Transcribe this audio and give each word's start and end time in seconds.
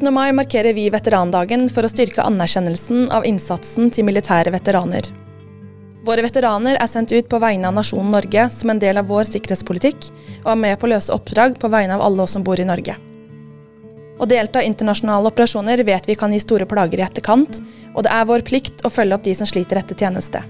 8. 0.00 0.10
mai 0.10 0.32
markerer 0.32 0.72
vi 0.72 0.86
veterandagen 0.88 1.66
for 1.68 1.84
å 1.84 1.88
styrke 1.92 2.24
anerkjennelsen 2.24 3.10
av 3.12 3.26
innsatsen 3.28 3.90
til 3.92 4.06
militære 4.08 4.48
veteraner. 4.54 5.04
Våre 6.08 6.24
veteraner 6.24 6.78
er 6.80 6.88
sendt 6.88 7.12
ut 7.12 7.28
på 7.28 7.40
vegne 7.42 7.68
av 7.68 7.76
nasjonen 7.76 8.14
Norge 8.14 8.46
som 8.54 8.72
en 8.72 8.80
del 8.80 8.96
av 8.96 9.10
vår 9.12 9.28
sikkerhetspolitikk, 9.28 10.08
og 10.46 10.48
er 10.54 10.62
med 10.62 10.80
på 10.80 10.88
å 10.88 10.92
løse 10.94 11.12
oppdrag 11.12 11.58
på 11.60 11.68
vegne 11.68 11.98
av 11.98 12.06
alle 12.06 12.24
oss 12.24 12.38
som 12.38 12.46
bor 12.46 12.56
i 12.56 12.64
Norge. 12.64 12.96
Å 14.16 14.30
delta 14.32 14.64
i 14.64 14.70
internasjonale 14.72 15.34
operasjoner 15.34 15.84
vet 15.84 16.08
vi 16.08 16.16
kan 16.16 16.32
gi 16.32 16.40
store 16.40 16.70
plager 16.70 17.04
i 17.04 17.04
etterkant, 17.04 17.60
og 17.92 18.08
det 18.08 18.16
er 18.16 18.32
vår 18.32 18.48
plikt 18.48 18.80
å 18.88 18.94
følge 18.94 19.20
opp 19.20 19.28
de 19.28 19.36
som 19.36 19.52
sliter 19.52 19.84
etter 19.84 20.00
tjeneste. 20.00 20.40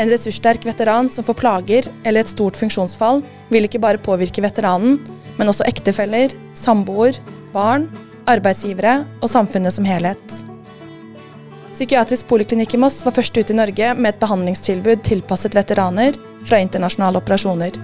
En 0.00 0.08
ressurssterk 0.08 0.64
veteran 0.64 1.12
som 1.12 1.26
får 1.26 1.42
plager 1.44 1.92
eller 2.00 2.24
et 2.24 2.32
stort 2.32 2.56
funksjonsfall, 2.56 3.20
vil 3.52 3.68
ikke 3.68 3.84
bare 3.84 4.00
påvirke 4.00 4.40
veteranen, 4.40 5.02
men 5.36 5.52
også 5.52 5.68
ektefeller, 5.68 6.32
samboer, 6.56 7.20
barn, 7.52 7.90
arbeidsgivere 8.28 9.02
og 9.22 9.30
samfunnet 9.32 9.74
som 9.74 9.86
helhet. 9.88 10.38
Psykiatrisk 11.72 12.26
poliklinikk 12.30 12.74
i 12.74 12.80
Moss 12.82 13.00
var 13.06 13.14
først 13.14 13.36
ute 13.38 13.54
i 13.54 13.56
Norge 13.56 13.92
med 13.94 14.10
et 14.10 14.20
behandlingstilbud 14.22 15.04
tilpasset 15.06 15.54
veteraner 15.54 16.16
fra 16.48 16.58
internasjonale 16.62 17.20
operasjoner. 17.22 17.76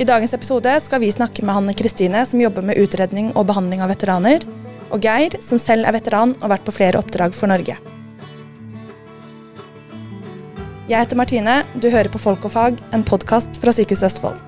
I 0.00 0.06
dagens 0.08 0.32
episode 0.36 0.72
skal 0.80 1.02
vi 1.02 1.10
snakke 1.12 1.44
med 1.44 1.56
Hanne 1.56 1.74
Kristine, 1.76 2.22
som 2.26 2.40
jobber 2.40 2.64
med 2.64 2.78
utredning 2.80 3.32
og 3.34 3.48
behandling 3.50 3.82
av 3.84 3.90
veteraner, 3.92 4.46
og 4.90 5.04
Geir, 5.04 5.36
som 5.44 5.60
selv 5.60 5.86
er 5.86 5.96
veteran 5.98 6.36
og 6.38 6.46
har 6.46 6.54
vært 6.54 6.68
på 6.68 6.76
flere 6.78 7.02
oppdrag 7.02 7.36
for 7.36 7.50
Norge. 7.50 7.76
Jeg 10.90 10.98
heter 10.98 11.18
Martine, 11.20 11.60
du 11.78 11.90
hører 11.90 12.10
på 12.10 12.18
Folk 12.18 12.46
og 12.48 12.54
fag, 12.54 12.80
en 12.96 13.04
podkast 13.06 13.60
fra 13.62 13.74
Sykehuset 13.76 14.08
Østfold. 14.08 14.40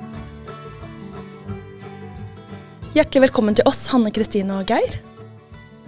Hjertelig 2.93 3.23
velkommen 3.23 3.55
til 3.57 3.65
oss, 3.65 3.87
Hanne 3.89 4.11
Kristine 4.13 4.59
og 4.61 4.69
Geir. 4.69 4.99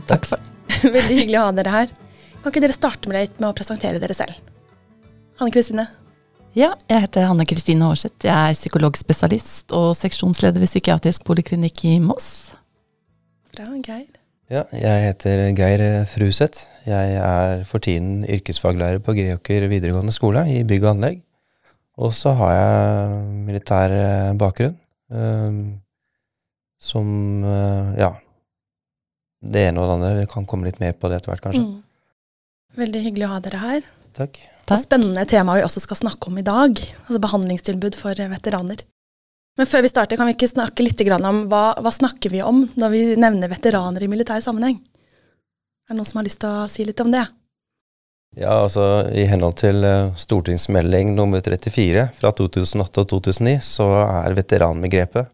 Takk 0.08 0.24
for 0.30 0.40
Veldig 0.94 1.18
hyggelig 1.18 1.36
å 1.36 1.42
ha 1.44 1.50
dere 1.52 1.72
her. 1.74 1.90
Kan 2.40 2.48
ikke 2.48 2.62
dere 2.64 2.76
starte 2.76 3.10
med, 3.10 3.18
litt 3.18 3.42
med 3.42 3.50
å 3.50 3.56
presentere 3.58 4.00
dere 4.00 4.16
selv? 4.16 4.38
Hanne 5.36 5.52
Kristine. 5.52 5.84
Ja, 6.56 6.70
jeg 6.88 7.04
heter 7.04 7.26
Hanne 7.28 7.44
Kristine 7.50 7.90
Aarseth. 7.90 8.24
Jeg 8.24 8.32
er 8.32 8.56
psykologspesialist 8.56 9.76
og 9.76 9.90
seksjonsleder 10.00 10.64
ved 10.64 10.72
psykiatrisk 10.72 11.28
poliklinikk 11.28 11.84
i 11.90 11.98
Moss. 12.00 12.54
Bra, 13.52 13.68
Geir. 13.84 14.08
Ja, 14.48 14.64
jeg 14.72 15.04
heter 15.10 15.44
Geir 15.60 15.86
Fruseth. 16.08 16.70
Jeg 16.88 17.20
er 17.20 17.68
for 17.68 17.84
tiden 17.84 18.22
yrkesfaglærer 18.24 19.04
på 19.04 19.12
Greåker 19.20 19.68
videregående 19.68 20.16
skole 20.16 20.48
i 20.56 20.62
bygg 20.64 20.88
og 20.88 20.94
anlegg. 20.96 21.24
Og 22.00 22.16
så 22.16 22.32
har 22.40 22.56
jeg 22.56 23.24
militær 23.44 23.92
eh, 23.92 24.36
bakgrunn. 24.40 24.78
Som 26.84 27.08
uh, 27.46 27.94
ja. 27.96 28.12
Det 29.44 29.68
ene 29.68 29.80
og 29.80 29.88
det 29.88 29.96
andre. 29.98 30.14
Vi 30.22 30.30
kan 30.30 30.48
komme 30.48 30.68
litt 30.68 30.80
mer 30.80 30.94
på 30.96 31.08
det 31.10 31.20
etter 31.20 31.32
hvert, 31.32 31.44
kanskje. 31.44 31.64
Mm. 31.64 31.80
Veldig 32.80 33.04
hyggelig 33.04 33.28
å 33.28 33.34
ha 33.34 33.42
dere 33.44 33.60
her. 33.62 33.86
Takk. 34.16 34.40
Og 34.64 34.80
spennende 34.80 35.24
tema 35.28 35.56
vi 35.58 35.64
også 35.66 35.82
skal 35.84 36.00
snakke 36.00 36.30
om 36.30 36.40
i 36.40 36.46
dag. 36.46 36.78
Altså 37.04 37.20
behandlingstilbud 37.22 37.98
for 37.98 38.18
veteraner. 38.32 38.84
Men 39.58 39.68
før 39.70 39.84
vi 39.84 39.92
starter, 39.92 40.18
kan 40.18 40.26
vi 40.26 40.34
ikke 40.34 40.50
snakke 40.50 40.82
litt 40.82 41.02
om 41.14 41.44
hva, 41.50 41.76
hva 41.78 41.92
snakker 41.94 42.32
vi 42.32 42.42
om 42.42 42.64
når 42.74 42.90
vi 42.90 43.02
nevner 43.20 43.52
veteraner 43.52 44.02
i 44.02 44.10
militær 44.10 44.42
sammenheng? 44.42 44.80
Er 45.84 45.92
det 45.92 45.98
noen 46.00 46.08
som 46.08 46.18
har 46.18 46.26
lyst 46.26 46.40
til 46.42 46.50
å 46.50 46.66
si 46.70 46.86
litt 46.86 47.00
om 47.04 47.12
det? 47.12 47.22
Ja, 48.34 48.64
altså 48.64 49.04
I 49.14 49.28
henhold 49.30 49.60
til 49.60 49.84
uh, 49.86 50.10
stortingsmelding 50.18 51.12
nummer 51.14 51.44
34 51.44 52.08
fra 52.16 52.32
2008 52.34 53.04
og 53.04 53.10
2009, 53.12 53.60
så 53.62 53.86
er 54.02 54.34
veteranbegrepet 54.34 55.30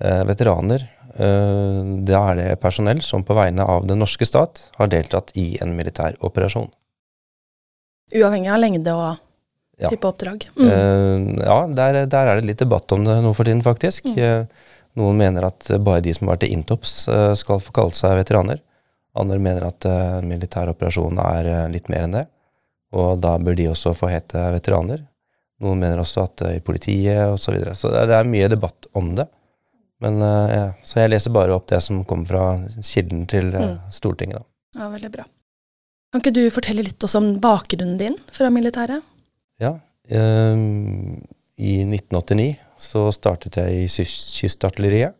veteraner. 0.00 0.88
Uh, 1.14 2.02
da 2.02 2.24
er 2.32 2.38
det 2.40 2.46
personell 2.58 2.98
som 3.06 3.22
på 3.22 3.36
vegne 3.38 3.62
av 3.62 3.84
den 3.86 4.00
norske 4.02 4.26
stat 4.26 4.64
har 4.80 4.88
deltatt 4.90 5.30
i 5.38 5.52
en 5.62 5.76
militær 5.76 6.16
operasjon. 6.26 6.72
Uavhengig 8.14 8.50
av 8.50 8.58
lengde 8.58 8.94
og 8.98 9.12
ja. 9.78 9.92
type 9.92 10.08
oppdrag. 10.10 10.48
Mm. 10.58 10.66
Uh, 10.66 11.44
ja, 11.44 11.58
der, 11.70 12.00
der, 12.10 12.30
er 12.32 12.40
det 12.40 12.48
litt 12.48 12.64
debatt 12.64 12.90
om 12.96 13.06
det 13.06 13.20
nå 13.22 13.30
for 13.36 13.46
tiden, 13.46 13.62
faktisk. 13.62 14.10
Mm. 14.10 14.50
Noen 14.98 15.18
mener 15.18 15.46
at 15.46 15.70
bare 15.86 16.02
de 16.02 16.14
som 16.14 16.26
har 16.26 16.36
vært 16.36 16.48
i 16.48 16.52
Intops, 16.54 17.04
skal 17.38 17.62
få 17.62 17.74
kalle 17.74 17.94
seg 17.94 18.18
veteraner. 18.18 18.60
Andre 19.18 19.38
mener 19.42 19.68
at 19.68 19.86
uh, 19.86 20.18
militær 20.26 20.72
operasjon 20.74 21.22
er 21.22 21.70
litt 21.70 21.90
mer 21.90 22.08
enn 22.08 22.18
det, 22.18 22.24
og 22.94 23.22
da 23.22 23.36
bør 23.38 23.58
de 23.58 23.70
også 23.70 23.94
få 23.98 24.10
hete 24.10 24.42
veteraner. 24.54 25.06
Noen 25.62 25.78
mener 25.78 26.02
også 26.02 26.26
at 26.26 26.42
i 26.50 26.58
politiet 26.62 27.22
osv. 27.30 27.38
Så, 27.38 27.54
videre. 27.54 27.78
så 27.78 27.94
det, 27.94 28.08
det 28.10 28.18
er 28.18 28.26
mye 28.34 28.50
debatt 28.50 28.90
om 28.98 29.14
det. 29.14 29.30
Men, 30.02 30.18
ja, 30.20 30.64
så 30.84 31.04
jeg 31.04 31.12
leser 31.12 31.32
bare 31.32 31.54
opp 31.54 31.68
det 31.70 31.78
som 31.84 32.02
kommer 32.08 32.26
fra 32.28 32.44
kilden 32.82 33.22
til 33.30 33.52
mm. 33.54 33.76
Stortinget. 33.94 34.42
Da. 34.42 34.82
Ja, 34.82 34.88
veldig 34.90 35.10
bra. 35.14 35.24
Kan 36.14 36.22
ikke 36.22 36.34
du 36.34 36.44
fortelle 36.54 36.84
litt 36.86 37.02
også 37.02 37.18
om 37.18 37.28
bakgrunnen 37.42 37.96
din 37.98 38.14
fra 38.30 38.50
militæret? 38.52 39.02
Ja. 39.62 39.72
Um, 40.10 41.22
I 41.58 41.80
1989 41.86 42.52
så 42.78 43.08
startet 43.14 43.58
jeg 43.58 43.84
i 43.84 43.88
Kystartilleriet. 43.88 45.16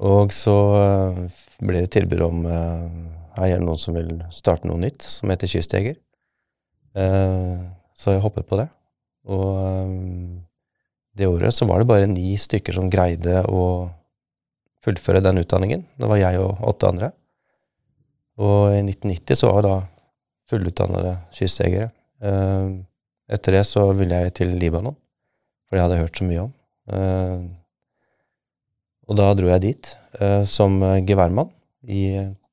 Og 0.00 0.32
så 0.32 0.56
uh, 0.72 1.40
ble 1.60 1.82
det 1.84 1.92
tilbud 1.92 2.24
om 2.24 2.46
uh, 2.48 2.88
er 3.36 3.58
det 3.58 3.64
noen 3.66 3.80
som 3.80 3.96
vil 3.96 4.14
starte 4.32 4.68
noe 4.70 4.80
nytt, 4.80 5.04
som 5.04 5.28
heter 5.32 5.50
Kystjeger. 5.52 5.98
Uh, 6.96 7.68
så 7.92 8.16
jeg 8.16 8.24
hoppet 8.24 8.48
på 8.48 8.56
det. 8.60 8.70
Og 9.28 9.52
um, 9.84 10.40
det 11.16 11.26
året 11.26 11.54
så 11.54 11.66
var 11.66 11.80
det 11.80 11.90
bare 11.90 12.10
ni 12.10 12.36
stykker 12.38 12.76
som 12.76 12.90
greide 12.92 13.42
å 13.50 13.64
fullføre 14.84 15.22
den 15.24 15.42
utdanningen. 15.42 15.84
Det 15.98 16.08
var 16.08 16.20
jeg 16.20 16.40
og 16.40 16.60
åtte 16.70 16.88
andre. 16.88 17.10
Og 18.40 18.72
i 18.72 18.80
1990 18.82 19.40
så 19.40 19.50
var 19.50 19.64
det 19.64 19.70
da 19.70 19.80
fullutdannede 20.50 21.14
kystjegere. 21.36 21.90
Uh, 22.20 22.80
etter 23.30 23.58
det 23.58 23.64
så 23.68 23.86
ville 23.96 24.24
jeg 24.24 24.36
til 24.40 24.54
Libanon, 24.58 24.96
for 25.68 25.76
det 25.76 25.84
hadde 25.84 25.98
jeg 25.98 26.06
hørt 26.06 26.20
så 26.20 26.28
mye 26.28 26.44
om. 26.46 26.52
Uh, 26.90 27.40
og 29.10 29.18
da 29.18 29.28
dro 29.36 29.50
jeg 29.50 29.64
dit 29.66 29.92
uh, 30.20 30.42
som 30.48 30.78
geværmann 31.06 31.50
i 31.82 32.04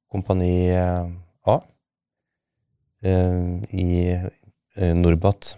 Kompani 0.07 0.71
A 0.73 1.57
i 3.03 3.87
Norbat. 4.97 5.51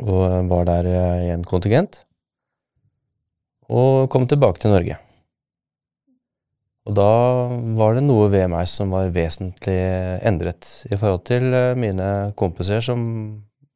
Og 0.00 0.48
var 0.48 0.64
der 0.68 0.88
i 0.88 1.28
en 1.34 1.44
kontingent. 1.44 2.02
Og 3.70 4.08
kom 4.10 4.26
tilbake 4.26 4.62
til 4.62 4.72
Norge. 4.72 4.96
Og 6.88 6.96
da 6.96 7.10
var 7.78 7.94
det 7.94 8.02
noe 8.06 8.30
ved 8.32 8.48
meg 8.50 8.66
som 8.70 8.90
var 8.94 9.12
vesentlig 9.14 9.76
endret 10.26 10.66
i 10.88 10.96
forhold 10.96 11.22
til 11.28 11.52
mine 11.78 12.32
kompiser 12.40 12.82
som 12.82 13.02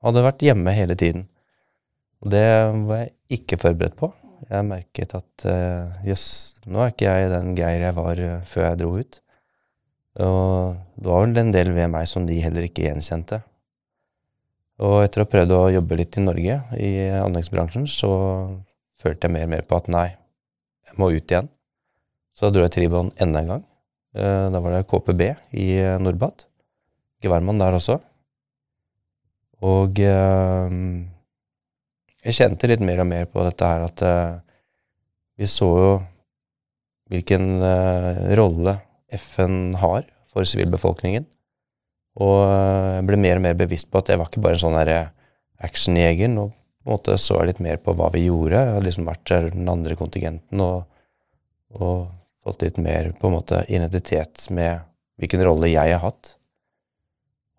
hadde 0.05 0.25
vært 0.25 0.45
hjemme 0.45 0.75
hele 0.75 0.97
tiden. 0.99 1.29
Og 2.25 2.33
det 2.33 2.47
var 2.89 3.05
jeg 3.05 3.13
ikke 3.39 3.61
forberedt 3.61 3.99
på. 4.01 4.11
Jeg 4.49 4.67
merket 4.69 5.15
at 5.17 5.45
eh, 5.49 6.09
jøss, 6.09 6.27
uh, 6.65 6.73
nå 6.73 6.83
er 6.83 6.93
ikke 6.93 7.13
jeg 7.13 7.31
den 7.33 7.55
Geir 7.57 7.85
jeg 7.87 7.97
var 7.97 8.21
før 8.49 8.67
jeg 8.67 8.81
dro 8.81 8.91
ut. 8.99 9.21
Og 10.25 10.77
det 11.01 11.11
var 11.11 11.25
vel 11.25 11.41
en 11.43 11.53
del 11.55 11.73
ved 11.77 11.91
meg 11.93 12.09
som 12.09 12.27
de 12.29 12.41
heller 12.41 12.67
ikke 12.67 12.87
gjenkjente. 12.87 13.41
Og 14.83 14.97
etter 15.05 15.23
å 15.23 15.27
ha 15.27 15.31
prøvd 15.31 15.53
å 15.55 15.61
jobbe 15.77 15.99
litt 16.01 16.17
i 16.19 16.25
Norge, 16.25 16.57
i 16.81 16.93
anleggsbransjen, 17.21 17.87
så 17.87 18.11
følte 18.99 19.29
jeg 19.29 19.35
mer 19.37 19.47
og 19.47 19.53
mer 19.53 19.69
på 19.69 19.79
at 19.79 19.91
nei, 19.93 20.09
jeg 20.89 20.99
må 20.99 21.13
ut 21.15 21.31
igjen. 21.31 21.51
Så 22.35 22.49
da 22.49 22.57
dro 22.57 22.65
jeg 22.65 22.75
til 22.75 22.87
Libanon 22.87 23.13
enda 23.23 23.45
en 23.45 23.53
gang. 23.53 23.63
Uh, 24.15 24.51
da 24.51 24.63
var 24.63 24.75
det 24.75 24.89
KPB 24.91 25.23
i 25.61 25.69
Norbat. 26.03 26.49
Geværmann 27.25 27.63
der 27.63 27.79
også. 27.79 28.01
Og 29.65 30.01
eh, 30.03 30.75
jeg 32.25 32.37
kjente 32.37 32.69
litt 32.69 32.83
mer 32.85 33.01
og 33.05 33.09
mer 33.09 33.29
på 33.31 33.45
dette 33.47 33.69
her 33.69 33.85
at 33.87 34.03
eh, 34.05 34.35
vi 35.41 35.49
så 35.51 35.69
jo 35.81 35.93
hvilken 37.13 37.63
eh, 37.65 38.21
rolle 38.39 38.79
FN 39.15 39.77
har 39.81 40.05
for 40.33 40.49
sivilbefolkningen. 40.49 41.27
Og 42.23 42.37
jeg 42.47 43.07
ble 43.09 43.19
mer 43.19 43.41
og 43.41 43.47
mer 43.47 43.57
bevisst 43.59 43.91
på 43.91 43.99
at 43.99 44.13
jeg 44.13 44.21
var 44.21 44.31
ikke 44.31 44.43
bare 44.45 44.59
en 44.59 44.65
sånn 44.65 44.79
actionjeger. 45.65 46.31
Nå 46.31 46.51
på 46.85 46.91
en 46.91 46.99
måte 46.99 47.17
så 47.19 47.39
jeg 47.41 47.49
litt 47.49 47.63
mer 47.65 47.79
på 47.81 47.95
hva 47.97 48.11
vi 48.13 48.27
gjorde. 48.27 48.61
Jeg 48.61 48.77
har 48.77 48.85
liksom 48.85 49.09
vært 49.09 49.33
den 49.55 49.69
andre 49.73 49.97
kontingenten 49.97 50.61
og, 50.61 50.85
og 51.81 52.11
fått 52.45 52.67
litt 52.67 52.81
mer 52.83 53.15
på 53.17 53.31
en 53.31 53.39
måte 53.39 53.63
identitet 53.73 54.51
med 54.53 54.85
hvilken 55.17 55.45
rolle 55.47 55.73
jeg 55.73 55.95
har 55.95 56.03
hatt. 56.05 56.35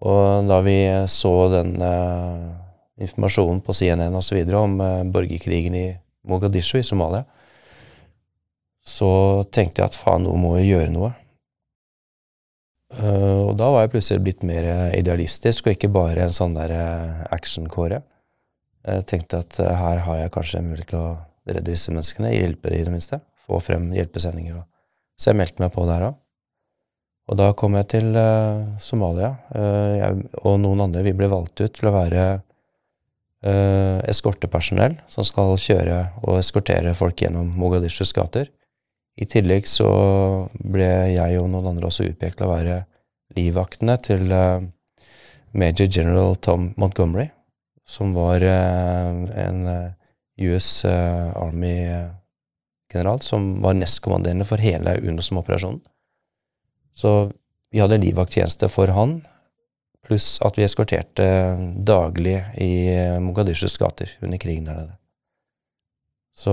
Og 0.06 0.46
da 0.46 0.60
vi 0.62 0.78
så 1.10 1.34
den 1.50 1.74
uh, 1.82 2.54
informasjonen 3.02 3.64
på 3.66 3.74
CNN 3.74 4.14
osv. 4.20 4.44
om 4.54 4.78
uh, 4.84 5.02
borgerkrigen 5.10 5.78
i 5.80 5.88
Mogadishu 6.30 6.78
i 6.80 6.86
Somalia, 6.86 7.26
så 8.86 9.44
tenkte 9.50 9.82
jeg 9.82 9.90
at 9.90 9.98
faen, 9.98 10.28
nå 10.28 10.36
må 10.38 10.56
vi 10.60 10.68
gjøre 10.70 10.92
noe. 10.94 11.16
Uh, 12.94 13.50
og 13.50 13.56
da 13.58 13.72
var 13.74 13.86
jeg 13.86 13.96
plutselig 13.96 14.24
blitt 14.26 14.44
mer 14.46 14.68
idealistisk, 14.94 15.66
og 15.66 15.74
ikke 15.74 15.90
bare 15.94 16.28
en 16.28 16.36
sånn 16.36 16.54
der 16.58 16.76
actionkåre. 17.34 18.04
Jeg 18.86 19.08
tenkte 19.10 19.42
at 19.42 19.58
uh, 19.64 19.72
her 19.80 20.04
har 20.06 20.22
jeg 20.22 20.36
kanskje 20.36 20.62
en 20.62 20.70
mulighet 20.70 20.94
til 20.94 21.02
å 21.02 21.16
redde 21.50 21.72
disse 21.72 21.94
menneskene, 21.94 22.36
hjelpe 22.36 22.70
dem 22.70 22.82
i 22.82 22.86
det 22.86 22.94
minste. 22.94 23.22
Få 23.46 23.60
frem 23.62 23.92
hjelpesendinger. 23.94 24.64
Så 25.18 25.32
jeg 25.32 25.40
meldte 25.40 25.64
meg 25.64 25.74
på 25.74 25.86
der 25.90 26.10
òg. 26.10 26.22
Og 27.26 27.38
da 27.40 27.52
kom 27.58 27.78
jeg 27.80 27.88
til 27.96 28.12
uh, 28.14 28.76
Somalia. 28.82 29.32
Eh, 29.58 29.94
jeg 29.98 30.28
og 30.46 30.60
noen 30.62 30.84
andre 30.86 31.02
vi 31.08 31.16
ble 31.18 31.30
valgt 31.32 31.64
ut 31.64 31.74
til 31.74 31.90
å 31.90 31.94
være 31.96 32.26
eh, 33.46 33.98
eskortepersonell 34.12 35.00
som 35.10 35.26
skal 35.26 35.56
kjøre 35.58 35.98
og 36.22 36.38
eskortere 36.38 36.94
folk 36.98 37.24
gjennom 37.24 37.50
Mogadishus 37.58 38.14
gater. 38.14 38.52
I 39.16 39.24
tillegg 39.32 39.64
så 39.70 39.86
ble 40.60 41.14
jeg 41.14 41.38
og 41.40 41.48
noen 41.52 41.68
andre 41.72 41.88
også 41.88 42.04
utpekt 42.10 42.38
til 42.42 42.48
å 42.50 42.52
være 42.52 42.82
livvaktene 43.36 43.98
til 44.04 44.32
eh, 44.32 44.62
Major 45.56 45.88
General 45.88 46.36
Tom 46.36 46.74
Montgomery, 46.80 47.30
som 47.88 48.14
var 48.16 48.42
eh, 48.44 49.10
en 49.46 49.68
eh, 49.72 49.92
US 50.50 50.86
Army-general 50.86 53.22
som 53.24 53.62
var 53.64 53.74
nestkommanderende 53.80 54.46
for 54.48 54.58
hele 54.60 55.00
UNOSM-operasjonen. 55.00 55.82
Så 56.92 57.32
vi 57.72 57.80
hadde 57.80 58.04
livvakttjeneste 58.04 58.68
for 58.72 58.88
han, 58.96 59.22
pluss 60.04 60.40
at 60.44 60.58
vi 60.60 60.64
eskorterte 60.68 61.28
daglig 61.88 62.44
i 62.62 62.96
Mogadishus 63.24 63.78
gater 63.80 64.12
under 64.20 64.38
krigen 64.44 64.68
der 64.68 64.76
nede. 64.82 64.96
Så 66.36 66.52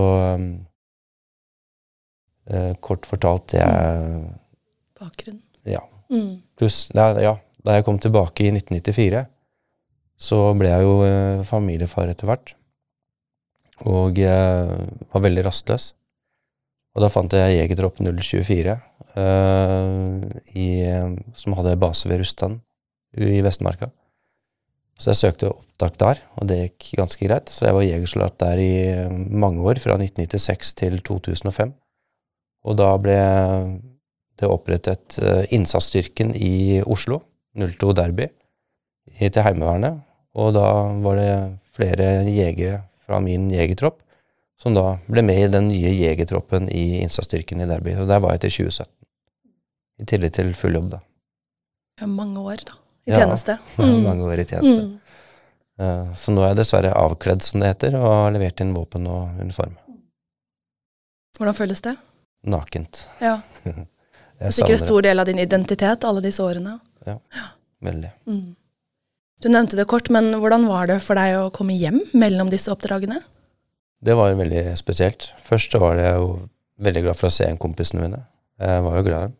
eh, 2.50 2.73
kort 2.81 3.06
fortalt, 3.09 3.53
det 3.55 3.62
er 3.62 4.25
Bakgrunn. 4.99 5.41
Ja. 5.69 5.83
Mm. 6.12 6.43
Pluss, 6.59 6.87
da, 6.94 7.12
ja, 7.23 7.37
da 7.65 7.79
jeg 7.79 7.87
kom 7.87 7.99
tilbake 8.03 8.47
i 8.47 8.53
1994, 8.55 9.25
så 10.23 10.43
ble 10.59 10.71
jeg 10.71 10.87
jo 10.87 10.99
eh, 11.06 11.43
familiefar 11.49 12.11
etter 12.12 12.31
hvert. 12.31 12.55
Og 13.91 14.21
eh, 14.23 14.77
var 15.12 15.25
veldig 15.25 15.47
rastløs. 15.49 15.93
Og 16.93 17.03
da 17.03 17.09
fant 17.11 17.33
jeg 17.35 17.56
Jegertropp 17.56 18.03
024, 18.05 18.77
eh, 19.17 20.23
i, 20.61 20.69
som 21.39 21.56
hadde 21.59 21.79
base 21.81 22.11
ved 22.11 22.23
Rustan 22.23 22.61
i 23.17 23.41
Vestmarka. 23.44 23.89
Så 25.00 25.11
jeg 25.11 25.19
søkte 25.19 25.50
opptak 25.50 25.97
der, 25.99 26.21
og 26.39 26.47
det 26.50 26.59
gikk 26.61 27.00
ganske 27.00 27.27
greit. 27.27 27.50
Så 27.50 27.67
jeg 27.67 27.75
var 27.75 27.87
jegersoldat 27.87 28.37
der 28.43 28.61
i 28.62 28.73
eh, 28.93 29.11
mange 29.11 29.65
år, 29.65 29.81
fra 29.83 29.97
1996 29.99 30.77
til 30.79 31.00
2005. 31.03 31.73
Og 32.64 32.76
da 32.79 32.93
ble 33.03 33.17
det 34.38 34.49
opprettet 34.49 35.19
eh, 35.23 35.44
innsatsstyrken 35.55 36.35
i 36.38 36.81
Oslo, 36.87 37.20
02 37.59 37.93
Derby, 37.99 38.29
til 39.19 39.43
Heimevernet. 39.44 40.00
Og 40.38 40.55
da 40.56 40.67
var 41.05 41.19
det 41.19 41.32
flere 41.76 42.23
jegere 42.31 42.85
fra 43.05 43.19
min 43.20 43.50
jegertropp 43.53 43.99
som 44.62 44.76
da 44.76 44.97
ble 45.11 45.25
med 45.26 45.41
i 45.43 45.49
den 45.50 45.67
nye 45.73 45.91
jegertroppen 45.91 46.69
i 46.70 47.00
innsatsstyrken 47.03 47.64
i 47.64 47.67
Derby. 47.67 47.97
Og 47.99 48.06
der 48.09 48.20
var 48.23 48.37
jeg 48.37 48.44
til 48.47 48.53
2017. 48.69 48.93
I 50.03 50.06
tillegg 50.08 50.32
til 50.37 50.53
full 50.55 50.76
jobb, 50.79 50.87
da. 50.94 51.00
Ja, 52.00 52.06
mange 52.06 52.41
år, 52.41 52.62
da. 52.69 52.76
I 53.06 53.11
Ja. 53.11 53.19
tjeneste. 53.25 53.58
Mm. 53.82 54.03
Mange 54.06 54.25
år 54.31 54.38
i 54.38 54.44
tjeneste. 54.47 54.85
Mm. 54.87 54.99
Eh, 55.82 56.15
Så 56.15 56.32
nå 56.32 56.43
er 56.44 56.53
jeg 56.53 56.61
dessverre 56.62 56.94
avkledd, 56.94 57.43
som 57.43 57.61
det 57.61 57.73
heter, 57.73 57.97
og 57.99 58.06
har 58.06 58.31
levert 58.37 58.61
inn 58.62 58.73
våpen 58.75 59.06
og 59.11 59.41
uniform. 59.43 59.75
Hvordan 61.38 61.55
føles 61.58 61.82
det? 61.82 61.97
Nakent. 62.43 63.06
Ja. 63.23 63.41
Jeg 64.43 64.56
Sikkert 64.56 64.81
en 64.81 64.87
stor 64.87 65.05
del 65.06 65.23
av 65.23 65.29
din 65.29 65.39
identitet 65.39 66.05
alle 66.05 66.23
disse 66.25 66.43
årene. 66.43 66.75
Ja, 67.06 67.15
veldig. 67.85 68.09
Mm. 68.27 68.56
Du 69.43 69.49
nevnte 69.50 69.79
det 69.79 69.87
kort, 69.91 70.11
men 70.11 70.33
hvordan 70.39 70.67
var 70.71 70.89
det 70.91 70.97
for 71.05 71.19
deg 71.19 71.37
å 71.39 71.53
komme 71.55 71.77
hjem 71.79 72.00
mellom 72.19 72.50
disse 72.50 72.71
oppdragene? 72.73 73.21
Det 74.03 74.17
var 74.19 74.33
jo 74.33 74.41
veldig 74.41 74.65
spesielt. 74.79 75.29
Først 75.47 75.77
var 75.79 75.99
jeg 75.99 76.19
jo 76.19 76.33
veldig 76.83 77.05
glad 77.06 77.19
for 77.19 77.31
å 77.31 77.35
se 77.35 77.47
en 77.47 77.61
kompisene 77.61 78.03
mine. 78.03 78.21
Jeg 78.62 78.83
var 78.83 78.99
jo 78.99 79.06
glad 79.06 79.23
i 79.23 79.31
dem. 79.31 79.39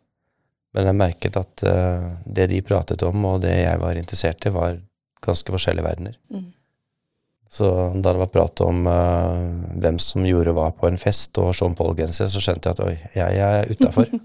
Men 0.73 0.89
jeg 0.89 0.97
merket 0.97 1.37
at 1.37 1.63
eh, 1.69 2.05
det 2.25 2.47
de 2.49 2.63
pratet 2.65 3.03
om, 3.05 3.27
og 3.29 3.43
det 3.43 3.53
jeg 3.53 3.81
var 3.83 3.99
interessert 3.99 4.47
i, 4.47 4.53
var 4.55 4.79
ganske 5.23 5.53
forskjellige 5.53 5.85
verdener. 5.85 6.15
Mm. 6.33 6.47
Så 7.53 7.67
da 7.93 8.15
det 8.15 8.17
var 8.17 8.31
prat 8.33 8.61
om 8.65 8.87
uh, 8.89 9.75
hvem 9.77 9.99
som 10.01 10.25
gjorde 10.25 10.55
hva 10.57 10.71
på 10.73 10.87
en 10.89 10.97
fest, 10.97 11.37
og 11.37 11.51
Sean 11.53 11.75
Paul-genser, 11.77 12.31
så 12.33 12.41
skjønte 12.41 12.71
jeg 12.71 12.79
at 12.79 12.81
oi, 12.81 12.95
jeg 13.13 13.41
er 13.45 13.69
utafor. 13.69 14.09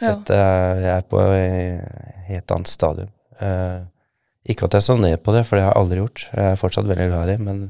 Ja. 0.00 0.14
Jeg 0.24 0.88
er 0.94 1.02
på 1.04 1.20
et 1.20 2.06
helt 2.30 2.54
annet 2.54 2.70
stadium. 2.72 3.10
Uh, 3.36 3.84
ikke 4.48 4.64
at 4.70 4.78
jeg 4.78 4.86
så 4.86 4.96
ned 4.96 5.18
på 5.20 5.34
det, 5.36 5.44
for 5.44 5.58
det 5.58 5.66
har 5.66 5.74
jeg 5.74 5.82
aldri 5.82 6.00
gjort. 6.00 6.24
Jeg 6.32 6.54
er 6.54 6.60
fortsatt 6.62 6.88
veldig 6.88 7.10
glad 7.10 7.28
i 7.28 7.34
det, 7.34 7.38
men 7.44 7.60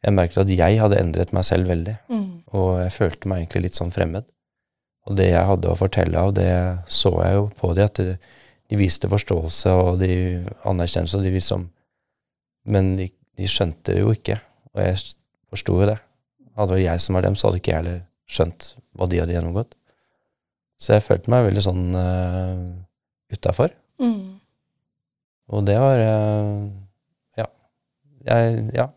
jeg 0.00 0.16
merket 0.16 0.40
at 0.46 0.52
jeg 0.54 0.80
hadde 0.80 1.00
endret 1.02 1.34
meg 1.36 1.44
selv 1.44 1.68
veldig. 1.68 1.96
Mm. 2.08 2.26
Og 2.56 2.68
jeg 2.80 2.96
følte 2.96 3.28
meg 3.28 3.42
egentlig 3.42 3.66
litt 3.66 3.76
sånn 3.76 3.92
fremmed. 3.92 4.24
Og 5.08 5.20
det 5.20 5.30
jeg 5.30 5.48
hadde 5.52 5.68
å 5.68 5.76
fortelle 5.76 6.24
av, 6.24 6.32
det 6.36 6.48
så 6.88 7.12
jeg 7.20 7.36
jo 7.36 7.46
på 7.60 7.74
de, 7.76 7.84
at 7.84 8.00
de, 8.00 8.16
de 8.72 8.80
viste 8.80 9.10
forståelse 9.12 9.76
og 9.76 10.00
de 10.00 10.14
anerkjennelse, 10.68 11.20
og 11.20 11.28
de 11.28 11.36
liksom 11.36 11.68
Men 12.70 12.96
de, 12.96 13.06
de 13.38 13.48
skjønte 13.48 13.94
det 13.94 14.02
jo 14.02 14.12
ikke, 14.14 14.38
og 14.74 14.82
jeg 14.84 15.02
forsto 15.50 15.76
jo 15.80 15.88
det. 15.88 15.98
Hadde 16.56 16.72
det 16.72 16.78
vært 16.78 16.86
jeg 16.86 17.04
som 17.04 17.16
var 17.16 17.26
dem, 17.26 17.36
så 17.38 17.48
hadde 17.48 17.60
ikke 17.60 17.72
jeg 17.72 17.80
heller 17.82 18.00
skjønt 18.30 18.70
hva 18.98 19.08
de 19.10 19.20
hadde 19.22 19.34
gjennomgått. 19.36 19.76
Så 20.80 20.94
jeg 20.96 21.04
følte 21.04 21.32
meg 21.32 21.46
veldig 21.48 21.64
sånn 21.64 21.84
uh, 21.92 22.62
utafor. 23.32 23.74
Mm. 24.00 24.40
Og 25.52 25.66
det 25.68 25.76
var 25.82 26.00
uh, 26.00 26.68
Ja. 27.38 27.46
Jeg, 28.26 28.64
ja. 28.76 28.88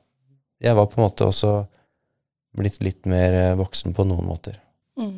Jeg 0.64 0.80
var 0.80 0.88
på 0.88 1.00
en 1.00 1.06
måte 1.08 1.28
også 1.28 1.54
blitt 2.56 2.80
litt 2.86 3.08
mer 3.10 3.34
eh, 3.36 3.56
voksen 3.60 3.96
på 3.98 4.06
noen 4.08 4.28
måter. 4.30 4.60
Mm. 4.96 5.18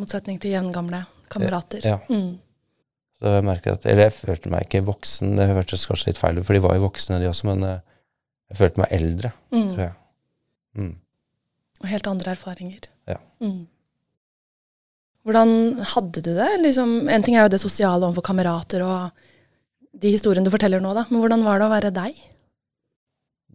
Motsetning 0.00 0.38
til 0.40 0.54
jevngamle 0.54 1.02
kamerater. 1.28 1.82
Ja. 1.84 1.98
Mm. 2.08 2.38
Så 3.24 3.30
jeg 3.38 3.44
merket 3.46 3.78
at 3.78 3.86
Eller 3.88 4.10
jeg 4.10 4.16
følte 4.18 4.50
meg 4.52 4.66
ikke 4.66 4.82
voksen, 4.84 5.30
det 5.38 5.46
hørtes 5.48 5.86
kanskje 5.88 6.10
litt 6.10 6.18
feil 6.20 6.36
ut, 6.36 6.44
for 6.44 6.52
de 6.52 6.60
var 6.60 6.74
jo 6.76 6.82
voksne, 6.84 7.16
de 7.22 7.28
også, 7.30 7.46
men 7.48 7.62
eh, 7.64 7.78
jeg 8.52 8.58
følte 8.58 8.82
meg 8.82 8.92
eldre, 8.92 9.30
Mm. 9.54 9.68
tror 9.70 9.80
jeg. 9.86 9.94
Mm. 10.76 10.90
Og 11.80 11.88
helt 11.88 12.06
andre 12.10 12.34
erfaringer. 12.34 12.90
Ja. 13.08 13.16
Mm. 13.40 13.62
Hvordan 15.24 15.54
hadde 15.94 16.20
du 16.20 16.30
det? 16.36 16.50
Liksom, 16.60 17.08
en 17.08 17.22
ting 17.24 17.38
er 17.38 17.46
jo 17.46 17.52
det 17.54 17.62
sosiale 17.62 18.04
overfor 18.04 18.26
kamerater 18.28 18.84
og 18.84 19.10
de 19.94 20.10
historiene 20.12 20.44
du 20.44 20.52
forteller 20.52 20.82
nå, 20.84 20.92
da. 20.92 21.06
Men 21.08 21.22
hvordan 21.22 21.44
var 21.46 21.58
det 21.62 21.68
å 21.70 21.72
være 21.72 21.92
deg? 21.96 22.18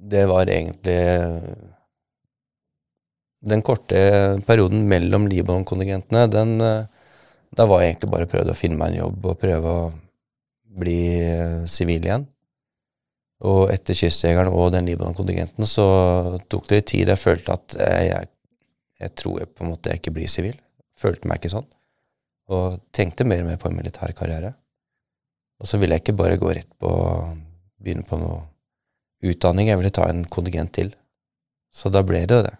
Det 0.10 0.26
var 0.32 0.50
egentlig 0.50 0.98
Den 3.42 3.62
korte 3.64 4.00
perioden 4.48 4.82
mellom 4.90 5.28
Libanon-kontingentene, 5.32 6.26
den 6.32 6.58
eh, 6.60 6.88
Da 7.56 7.66
var 7.70 7.82
jeg 7.82 7.94
egentlig 7.94 8.12
bare 8.14 8.30
prøvd 8.30 8.52
å 8.54 8.58
finne 8.58 8.78
meg 8.80 8.94
en 8.94 9.02
jobb 9.04 9.26
og 9.32 9.40
prøve 9.42 9.72
å 9.74 9.88
bli 10.80 11.00
eh, 11.24 11.66
sivil 11.70 12.06
igjen. 12.06 12.28
Og 13.50 13.72
etter 13.72 13.96
Kystjegeren 13.96 14.52
og 14.52 14.74
den 14.76 14.90
Libanon-kontingenten 14.90 15.68
så 15.68 15.88
tok 16.52 16.68
det 16.70 16.82
litt 16.82 16.90
tid. 16.92 17.12
Jeg 17.14 17.22
følte 17.22 17.56
at 17.56 17.76
jeg, 17.80 18.08
jeg, 18.10 18.32
jeg 19.06 19.16
tror 19.22 19.40
jeg 19.42 19.52
på 19.54 19.66
en 19.66 19.74
måte 19.74 19.96
ikke 19.96 20.14
blir 20.16 20.32
sivil. 20.32 20.58
Følte 21.00 21.32
meg 21.32 21.40
ikke 21.40 21.54
sånn. 21.56 21.70
Og 22.52 22.82
tenkte 22.96 23.28
mer 23.28 23.44
og 23.44 23.52
mer 23.52 23.62
på 23.62 23.70
en 23.70 23.78
militær 23.78 24.12
karriere. 24.18 24.54
Og 25.60 25.70
så 25.70 25.80
ville 25.80 25.96
jeg 25.96 26.04
ikke 26.04 26.20
bare 26.20 26.40
gå 26.40 26.52
rett 26.56 26.72
på 26.80 26.92
begynne 27.80 28.04
på 28.08 28.20
noe 28.20 28.44
utdanning. 29.24 29.72
Jeg 29.72 29.80
ville 29.80 29.94
ta 29.96 30.08
en 30.10 30.26
kontingent 30.28 30.74
til. 30.76 30.92
Så 31.72 31.92
da 31.94 32.04
ble 32.04 32.26
det 32.28 32.42
det. 32.48 32.56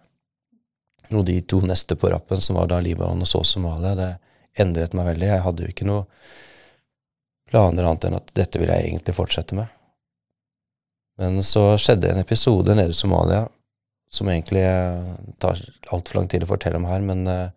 Og 1.10 1.24
de 1.26 1.40
to 1.42 1.60
neste 1.66 1.96
på 1.98 2.10
rappen, 2.12 2.40
som 2.40 2.56
var 2.56 2.70
da 2.70 2.78
Libanon 2.80 3.24
og 3.24 3.28
så 3.28 3.42
Somalia, 3.44 3.96
det 3.98 4.10
endret 4.58 4.94
meg 4.96 5.12
veldig. 5.12 5.28
Jeg 5.30 5.44
hadde 5.44 5.66
jo 5.66 5.72
ikke 5.72 5.88
noe 5.88 6.06
planer 7.50 7.86
annet 7.86 8.06
enn 8.06 8.18
at 8.18 8.32
dette 8.36 8.60
vil 8.62 8.70
jeg 8.70 8.88
egentlig 8.88 9.14
fortsette 9.16 9.56
med. 9.58 9.70
Men 11.20 11.42
så 11.44 11.74
skjedde 11.80 12.12
en 12.14 12.22
episode 12.22 12.74
nede 12.76 12.94
i 12.94 12.96
Somalia 12.96 13.44
som 14.10 14.28
egentlig 14.28 14.62
eh, 14.66 15.10
tar 15.38 15.58
altfor 15.94 16.18
lang 16.18 16.28
tid 16.30 16.44
å 16.44 16.50
fortelle 16.50 16.80
om 16.80 16.88
her, 16.90 17.02
men 17.04 17.26
eh, 17.30 17.48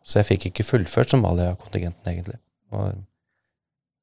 Så 0.00 0.18
jeg 0.18 0.26
fikk 0.30 0.46
ikke 0.48 0.64
fullført 0.64 1.12
Somalia-kontingenten, 1.12 2.08
egentlig. 2.08 2.38
Og 2.72 2.94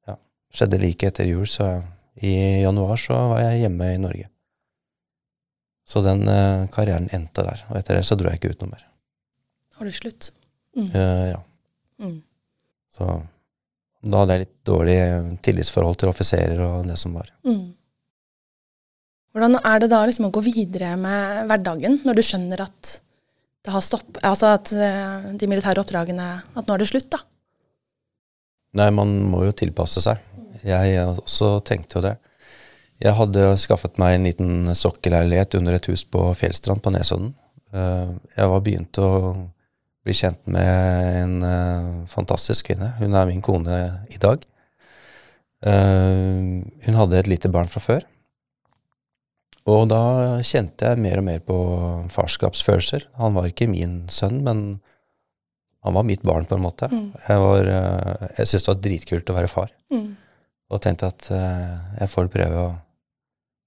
ja, 0.06 0.14
skjedde 0.54 0.78
like 0.80 1.08
etter 1.10 1.26
jul, 1.26 1.42
så 1.50 1.82
i 2.22 2.62
januar 2.62 2.96
så 3.02 3.18
var 3.32 3.42
jeg 3.42 3.64
hjemme 3.64 3.88
i 3.92 3.98
Norge. 4.00 4.28
Så 5.88 6.00
den 6.06 6.22
eh, 6.30 6.68
karrieren 6.72 7.10
endte 7.12 7.44
der. 7.44 7.64
Og 7.68 7.80
etter 7.80 7.98
det 7.98 8.06
så 8.06 8.16
dro 8.16 8.30
jeg 8.30 8.40
ikke 8.40 8.54
ut 8.54 8.62
noe 8.62 8.76
mer. 8.76 8.86
Har 9.76 9.90
du 9.90 9.92
slutt? 9.96 10.30
Mm. 10.78 10.88
Eh, 10.94 11.24
ja. 11.32 11.40
Mm. 12.04 12.18
Så 12.94 13.08
da 14.08 14.20
hadde 14.22 14.36
jeg 14.36 14.44
litt 14.44 14.54
dårlig 14.68 14.98
tillitsforhold 15.42 15.98
til 15.98 16.12
offiserer 16.12 16.60
og 16.62 16.86
det 16.86 16.96
som 17.00 17.16
var. 17.18 17.32
Mm. 17.46 17.74
Hvordan 19.34 19.58
er 19.60 19.82
det 19.82 19.90
da 19.92 20.04
liksom 20.06 20.28
å 20.28 20.32
gå 20.34 20.42
videre 20.46 20.94
med 20.98 21.50
hverdagen, 21.50 21.98
når 22.06 22.18
du 22.18 22.24
skjønner 22.24 22.62
at 22.64 22.94
det 23.66 23.74
har 23.74 23.82
stopp, 23.84 24.20
altså 24.24 24.54
at 24.54 24.70
eh, 24.72 25.26
de 25.36 25.48
militære 25.50 25.82
oppdragene 25.82 26.28
At 26.56 26.62
nå 26.64 26.76
er 26.76 26.80
det 26.80 26.88
slutt, 26.88 27.10
da? 27.12 27.18
Nei, 28.78 28.86
man 28.94 29.10
må 29.28 29.42
jo 29.48 29.52
tilpasse 29.56 30.00
seg. 30.04 30.22
Jeg 30.66 30.94
også 31.10 31.58
tenkte 31.66 31.98
jo 31.98 32.04
det. 32.06 32.14
Jeg 33.02 33.14
hadde 33.18 33.44
skaffet 33.60 33.98
meg 34.00 34.16
en 34.16 34.26
liten 34.26 34.74
sokkelleilighet 34.78 35.54
under 35.58 35.76
et 35.76 35.86
hus 35.90 36.04
på 36.06 36.22
Fjellstrand 36.38 36.82
på 36.84 36.92
Nesodden. 36.94 37.32
Eh, 37.74 38.14
Jeg 38.38 38.52
var 38.54 38.64
begynt 38.64 39.00
å 39.02 39.10
bli 40.08 40.16
kjent 40.16 40.46
med 40.48 40.68
en 41.22 41.34
uh, 41.44 42.04
fantastisk 42.08 42.70
kvinne. 42.70 42.94
Hun 42.98 43.16
er 43.16 43.28
min 43.28 43.44
kone 43.44 43.78
i 44.08 44.20
dag. 44.20 44.42
Uh, 45.64 46.64
hun 46.86 46.98
hadde 47.02 47.20
et 47.20 47.30
lite 47.30 47.50
barn 47.52 47.68
fra 47.68 47.82
før. 47.84 48.06
Og 49.68 49.84
da 49.90 50.00
kjente 50.46 50.88
jeg 50.88 51.02
mer 51.04 51.20
og 51.20 51.26
mer 51.26 51.42
på 51.44 51.56
farskapsfølelser. 52.14 53.10
Han 53.20 53.36
var 53.36 53.50
ikke 53.50 53.68
min 53.68 54.06
sønn, 54.08 54.40
men 54.46 54.62
han 55.84 55.94
var 55.94 56.06
mitt 56.08 56.24
barn, 56.26 56.48
på 56.48 56.56
en 56.56 56.64
måte. 56.64 56.88
Mm. 56.88 57.10
Jeg, 57.26 57.42
var, 57.44 57.68
uh, 57.68 58.28
jeg 58.38 58.48
syntes 58.48 58.64
det 58.64 58.72
var 58.72 58.84
dritkult 58.86 59.32
å 59.32 59.36
være 59.36 59.52
far. 59.52 59.74
Mm. 59.92 60.14
Og 60.68 60.84
tenkte 60.84 61.08
at 61.08 61.28
jeg 61.32 62.10
får 62.12 62.26
prøve 62.28 62.60
å 62.60 62.72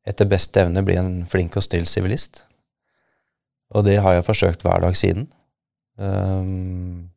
etter 0.06 0.28
beste 0.30 0.62
evne 0.62 0.84
bli 0.86 0.98
en 0.98 1.14
flink 1.30 1.56
og 1.58 1.66
snill 1.66 1.88
sivilist. 1.90 2.44
Og 3.74 3.86
det 3.88 3.96
har 4.06 4.20
jeg 4.20 4.28
forsøkt 4.28 4.66
hver 4.66 4.84
dag 4.84 4.98
siden. 4.98 5.26
Um, 6.02 7.10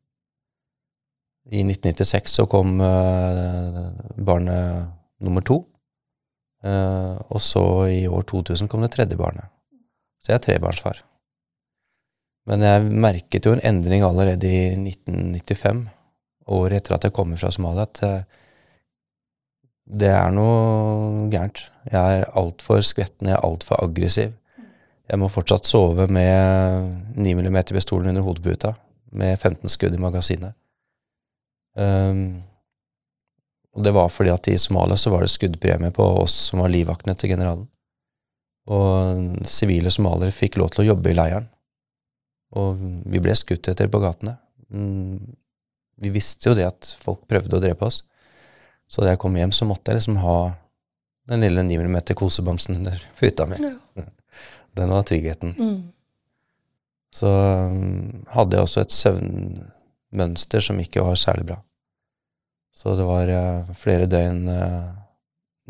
I 1.49 1.63
1996 1.65 2.37
så 2.37 2.45
kom 2.49 2.77
uh, 2.81 3.89
barnet 4.17 4.93
nummer 5.25 5.45
to. 5.45 5.63
Uh, 6.65 7.17
og 7.29 7.41
så 7.41 7.65
i 7.93 8.05
år 8.09 8.25
2000 8.29 8.69
kom 8.69 8.85
det 8.85 8.93
tredje 8.95 9.17
barnet. 9.17 9.49
Så 10.21 10.31
jeg 10.31 10.39
er 10.39 10.45
trebarnsfar. 10.45 11.01
Men 12.49 12.61
jeg 12.65 12.85
merket 12.93 13.45
jo 13.45 13.55
en 13.55 13.63
endring 13.65 14.05
allerede 14.05 14.49
i 14.49 14.73
1995, 14.77 15.85
året 16.53 16.77
etter 16.77 16.97
at 16.97 17.07
jeg 17.07 17.13
kom 17.13 17.33
fra 17.37 17.51
Somalia, 17.53 17.85
at 17.87 18.01
uh, 18.05 18.41
det 19.85 20.09
er 20.13 20.33
noe 20.33 21.27
gærent. 21.33 21.67
Jeg 21.91 22.21
er 22.21 22.29
altfor 22.37 22.81
skvetten, 22.85 23.29
jeg 23.29 23.37
er 23.37 23.45
altfor 23.45 23.81
aggressiv. 23.85 24.33
Jeg 25.05 25.21
må 25.21 25.29
fortsatt 25.29 25.67
sove 25.69 26.07
med 26.09 27.17
9 27.21 27.35
mm-pistolen 27.37 28.09
under 28.09 28.25
hodeputa, 28.25 28.73
med 29.15 29.37
15 29.37 29.69
skudd 29.69 29.93
i 29.95 30.01
magasinet. 30.01 30.55
Um, 31.77 32.41
og 33.75 33.83
det 33.83 33.91
var 33.95 34.09
fordi 34.09 34.31
at 34.31 34.47
i 34.47 34.57
Somalia 34.59 34.97
så 34.97 35.11
var 35.11 35.23
det 35.23 35.33
skuddpremie 35.33 35.91
på 35.93 36.03
oss 36.23 36.35
som 36.49 36.63
var 36.63 36.71
livvaktene 36.71 37.15
til 37.19 37.33
generalen. 37.35 37.67
Og 38.71 39.45
sivile 39.45 39.91
somaliere 39.93 40.33
fikk 40.33 40.57
lov 40.57 40.71
til 40.73 40.85
å 40.85 40.87
jobbe 40.93 41.11
i 41.11 41.17
leiren. 41.17 41.49
Og 42.55 42.79
vi 43.11 43.21
ble 43.21 43.35
skutt 43.37 43.67
etter 43.69 43.91
på 43.91 44.01
gatene. 44.01 44.37
Mm, 44.73 45.19
vi 46.01 46.11
visste 46.15 46.49
jo 46.49 46.55
det 46.57 46.69
at 46.69 46.95
folk 47.01 47.27
prøvde 47.29 47.59
å 47.59 47.61
drepe 47.61 47.89
oss. 47.89 48.01
Så 48.87 49.03
da 49.03 49.11
jeg 49.11 49.21
kom 49.21 49.35
hjem, 49.37 49.53
så 49.53 49.67
måtte 49.67 49.91
jeg 49.91 49.99
liksom 49.99 50.21
ha 50.23 50.37
den 51.29 51.43
lille 51.43 51.65
9 51.67 51.83
mm 51.83 51.99
kosebamsen 52.17 52.79
under 52.79 53.01
puta 53.19 53.47
mi. 53.49 53.59
Ja. 53.59 54.07
Den 54.75 54.91
var 54.91 55.05
tryggheten. 55.07 55.53
Mm. 55.57 55.93
Så 57.15 57.29
um, 57.31 58.25
hadde 58.33 58.57
jeg 58.57 58.67
også 58.67 58.83
et 58.83 58.95
søvnmønster 58.95 60.63
som 60.63 60.81
ikke 60.83 61.03
var 61.05 61.19
særlig 61.19 61.47
bra. 61.51 61.61
Så 62.75 62.95
det 62.99 63.05
var 63.07 63.31
uh, 63.31 63.71
flere 63.79 64.09
døgn 64.11 64.49
uh, 64.51 64.91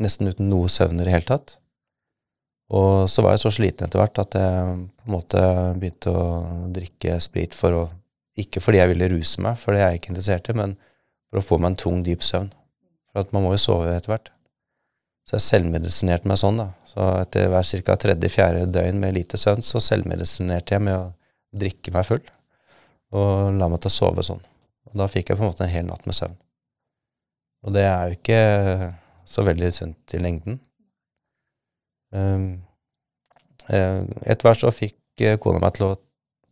nesten 0.02 0.32
uten 0.32 0.50
noe 0.50 0.72
søvn 0.72 1.00
i 1.00 1.06
det 1.06 1.14
hele 1.14 1.30
tatt. 1.30 1.58
Og 2.74 3.06
så 3.12 3.22
var 3.22 3.36
jeg 3.36 3.44
så 3.44 3.54
sliten 3.54 3.86
etter 3.86 4.02
hvert 4.02 4.18
at 4.24 4.38
jeg 4.40 4.74
på 4.74 5.06
en 5.06 5.14
måte 5.14 5.42
begynte 5.78 6.10
å 6.10 6.26
drikke 6.74 7.20
sprit 7.22 7.54
for 7.58 7.84
å 7.84 7.86
Ikke 8.36 8.60
fordi 8.60 8.82
jeg 8.82 8.90
ville 8.92 9.08
ruse 9.14 9.40
meg, 9.40 9.56
for 9.56 9.72
det 9.72 9.80
er 9.80 9.94
jeg 9.94 10.02
ikke 10.02 10.10
interessert 10.12 10.50
i, 10.52 10.54
men 10.60 10.74
for 11.30 11.40
å 11.40 11.44
få 11.46 11.56
meg 11.56 11.70
en 11.70 11.78
tung, 11.80 12.02
dyp 12.04 12.20
søvn. 12.20 12.50
For 13.08 13.24
at 13.24 13.30
man 13.32 13.46
må 13.46 13.54
jo 13.54 13.62
sove 13.64 13.94
etter 13.96 14.12
hvert. 14.12 14.35
Så 15.26 15.40
jeg 15.40 15.46
selvmedisinerte 15.48 16.30
meg 16.30 16.38
sånn, 16.38 16.60
da. 16.62 16.68
Så 16.86 17.06
etter 17.20 17.50
hver 17.50 17.66
ca. 17.88 17.96
tredje-fjerde 18.04 18.68
døgn 18.70 19.00
med 19.02 19.16
lite 19.18 19.40
søvn, 19.42 19.66
så 19.66 19.82
selvmedisinerte 19.82 20.76
jeg 20.76 20.86
med 20.86 21.00
å 21.00 21.08
drikke 21.56 21.94
meg 21.96 22.06
full. 22.06 22.22
Og 23.16 23.56
la 23.58 23.70
meg 23.72 23.82
til 23.82 23.90
å 23.90 23.96
sove 23.96 24.26
sånn. 24.26 24.44
Og 24.92 25.00
da 25.02 25.10
fikk 25.10 25.32
jeg 25.32 25.40
på 25.40 25.46
en 25.46 25.50
måte 25.50 25.66
en 25.66 25.74
hel 25.74 25.88
natt 25.88 26.06
med 26.06 26.18
søvn. 26.18 26.38
Og 27.66 27.74
det 27.74 27.88
er 27.90 28.12
jo 28.12 28.20
ikke 28.20 28.42
så 29.26 29.46
veldig 29.48 29.72
sunt 29.74 30.14
i 30.14 30.22
lengden. 30.22 30.60
Um, 32.14 32.62
etter 33.66 34.46
hvert 34.46 34.62
så 34.62 34.70
fikk 34.72 35.26
eh, 35.26 35.40
kona 35.42 35.60
meg 35.64 35.74
til 35.76 35.88
å 35.88 35.96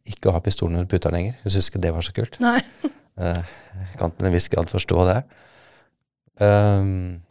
ikke 0.09 0.33
ha 0.33 0.41
pistolen 0.43 0.79
under 0.79 0.89
puta 0.89 1.11
lenger. 1.13 1.37
Hun 1.43 1.53
syntes 1.53 1.69
ikke 1.69 1.83
det 1.83 1.93
var 1.93 2.05
så 2.05 2.15
kult. 2.15 2.39
Nei. 2.43 2.57
Eh, 3.13 3.43
jeg 3.77 3.99
kan 3.99 4.09
til 4.09 4.25
en 4.25 4.33
viss 4.33 4.49
grad 4.49 4.71
forstå 4.73 5.03
det. 5.05 5.19
Um, 6.41 7.21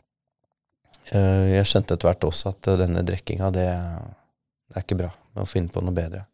jeg 1.11 1.66
skjønte 1.68 1.97
etter 1.97 2.09
hvert 2.09 2.25
også 2.28 2.52
at 2.52 2.68
denne 2.80 3.02
drikkinga, 3.06 3.50
det, 3.54 3.66
det, 4.68 4.76
er 4.76 4.85
ikke 4.85 5.00
bra. 5.02 5.11
Å 5.35 5.49
finne 5.49 5.73
på 5.73 5.82
noe 5.82 5.97
bedre. 5.97 6.26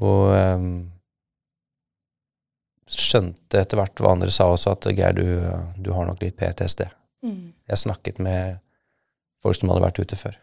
Og 0.00 0.32
um, 0.32 0.70
skjønte 2.90 3.60
etter 3.60 3.78
hvert 3.78 4.00
hva 4.00 4.14
andre 4.16 4.32
sa 4.34 4.48
også, 4.50 4.74
at 4.74 4.88
Geir, 4.96 5.14
du, 5.16 5.26
du 5.76 5.92
har 5.94 6.08
nok 6.08 6.22
litt 6.24 6.38
PTSD. 6.40 6.86
Mm. 7.26 7.52
Jeg 7.70 7.82
snakket 7.84 8.20
med 8.24 8.58
folk 9.44 9.58
som 9.58 9.72
hadde 9.72 9.84
vært 9.84 10.00
ute 10.02 10.18
før. 10.18 10.40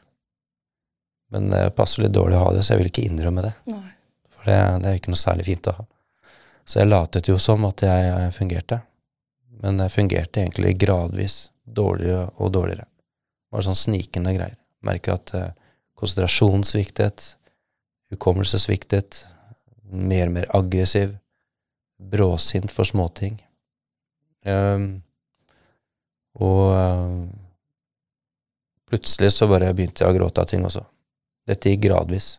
Men 1.33 1.49
det 1.51 1.75
passer 1.75 2.05
litt 2.05 2.15
dårlig 2.15 2.37
å 2.37 2.45
ha 2.45 2.55
det, 2.55 2.63
så 2.63 2.75
jeg 2.75 2.83
vil 2.83 2.91
ikke 2.93 3.07
innrømme 3.09 3.43
det. 3.49 3.53
Nei. 3.67 3.83
For 4.37 4.47
det, 4.47 4.59
det 4.83 4.91
er 4.91 4.99
ikke 5.01 5.11
noe 5.11 5.19
særlig 5.19 5.47
fint 5.49 5.67
å 5.67 5.75
ha. 5.81 5.87
Så 6.67 6.81
jeg 6.81 6.91
latet 6.91 7.27
jo 7.31 7.37
som 7.39 7.65
at 7.67 7.83
jeg 7.83 8.31
fungerte. 8.35 8.81
Men 9.63 9.81
jeg 9.83 9.93
fungerte 9.93 10.43
egentlig 10.43 10.75
gradvis 10.79 11.47
dårligere 11.67 12.29
og 12.37 12.53
dårligere. 12.55 12.87
Var 13.51 13.65
sånn 13.65 13.79
snikende 13.79 14.33
greier. 14.35 14.57
Merker 14.87 15.17
at 15.17 15.33
uh, 15.35 15.49
konsentrasjon 15.97 16.65
sviktet, 16.67 17.33
hukommelse 18.13 18.59
sviktet, 18.61 19.23
mer 19.87 20.27
og 20.27 20.35
mer 20.37 20.49
aggressiv, 20.55 21.15
bråsint 21.97 22.71
for 22.73 22.87
småting. 22.87 23.39
Um, 24.47 25.01
og 26.37 26.63
uh, 26.71 27.23
plutselig 28.87 29.33
så 29.35 29.47
bare 29.49 29.73
begynte 29.75 30.05
jeg 30.05 30.13
å 30.13 30.17
gråte 30.17 30.43
av 30.43 30.51
ting 30.51 30.65
også. 30.67 30.83
Dette 31.47 31.71
gikk 31.71 31.87
gradvis. 31.87 32.35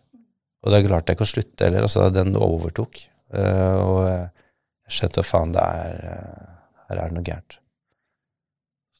Og 0.65 0.75
da 0.75 0.81
klarte 0.85 1.13
jeg 1.13 1.19
ikke 1.19 1.27
å 1.27 1.33
slutte 1.33 1.67
heller. 1.67 1.87
Altså, 1.87 2.09
den 2.15 2.37
overtok. 2.39 3.01
Uh, 3.35 3.77
og 3.83 3.99
jeg 4.09 5.01
skjønte 5.01 5.27
faen, 5.27 5.53
det 5.57 5.65
er 5.65 5.99
uh, 6.13 6.55
her 6.89 7.03
er 7.03 7.11
det 7.11 7.19
noe 7.19 7.27
gærent. 7.27 7.58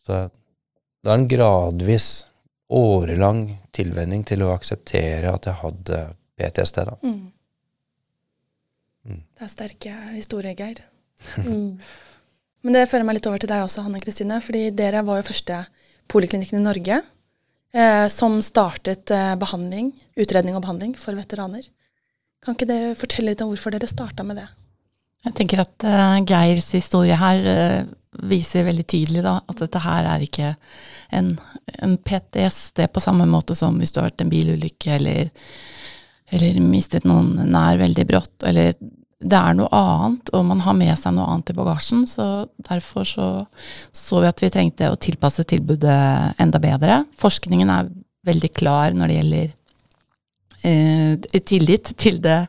Så 0.09 0.23
det 0.33 1.11
var 1.11 1.19
en 1.19 1.29
gradvis, 1.29 2.09
årelang 2.73 3.43
tilvenning 3.77 4.25
til 4.29 4.43
å 4.45 4.55
akseptere 4.55 5.31
at 5.33 5.47
jeg 5.49 5.61
hadde 5.61 6.01
PTSD, 6.39 6.81
da. 6.89 6.95
Mm. 7.05 7.19
Mm. 9.09 9.23
Det 9.37 9.45
er 9.45 9.53
sterke 9.53 9.97
historier, 10.15 10.57
Geir. 10.57 10.81
Mm. 11.45 11.77
Men 12.65 12.77
det 12.77 12.89
fører 12.91 13.07
meg 13.07 13.19
litt 13.19 13.29
over 13.31 13.41
til 13.43 13.51
deg 13.51 13.65
også, 13.65 13.85
Hanne 13.85 14.01
Kristine. 14.03 14.41
fordi 14.45 14.69
dere 14.75 15.05
var 15.07 15.21
jo 15.21 15.29
første 15.29 15.63
poliklinikken 16.11 16.61
i 16.61 16.65
Norge 16.65 17.01
eh, 17.01 18.07
som 18.13 18.41
startet 18.45 19.13
eh, 19.15 19.35
behandling, 19.39 19.93
utredning 20.19 20.57
og 20.57 20.65
behandling 20.65 20.97
for 20.99 21.17
veteraner. 21.19 21.69
Kan 22.45 22.57
ikke 22.57 22.69
dere 22.71 22.97
fortelle 22.99 23.33
litt 23.33 23.45
om 23.45 23.53
hvorfor 23.53 23.75
dere 23.75 23.91
starta 23.91 24.27
med 24.27 24.41
det? 24.41 24.49
Jeg 25.27 25.35
tenker 25.35 25.65
at 25.65 25.85
uh, 25.85 26.19
Geirs 26.23 26.69
historie 26.77 27.17
her 27.19 27.41
uh, 27.43 27.89
viser 28.27 28.67
veldig 28.67 28.87
tydelig 28.89 29.25
da, 29.25 29.39
at 29.47 29.61
dette 29.63 29.83
her 29.85 30.09
er 30.11 30.25
ikke 30.25 30.53
en, 31.15 31.33
en 31.79 31.97
PTSD 31.97 32.87
på 32.93 33.03
samme 33.03 33.27
måte 33.31 33.57
som 33.59 33.79
hvis 33.79 33.95
du 33.95 34.01
har 34.01 34.11
vært 34.11 34.25
en 34.25 34.33
bilulykke 34.33 34.95
eller, 34.97 35.31
eller 36.35 36.63
mistet 36.65 37.07
noen 37.09 37.35
nær 37.53 37.81
veldig 37.81 38.07
brått, 38.09 38.35
eller 38.49 38.75
det 39.19 39.35
er 39.35 39.55
noe 39.59 39.69
annet, 39.75 40.31
og 40.31 40.45
man 40.47 40.61
har 40.63 40.77
med 40.79 40.95
seg 40.99 41.17
noe 41.17 41.27
annet 41.27 41.51
i 41.51 41.57
bagasjen. 41.59 42.05
Så 42.07 42.47
derfor 42.69 43.07
så, 43.09 43.29
så 43.91 44.21
vi 44.23 44.29
at 44.31 44.43
vi 44.43 44.51
trengte 44.55 44.93
å 44.93 44.99
tilpasse 45.01 45.43
tilbudet 45.49 46.39
enda 46.39 46.61
bedre. 46.63 47.01
Forskningen 47.19 47.73
er 47.75 47.91
veldig 48.29 48.51
klar 48.55 48.95
når 48.95 49.11
det 49.11 49.17
gjelder 49.17 49.49
eh, 50.71 51.41
tillit 51.43 51.91
til 51.99 52.23
det 52.23 52.45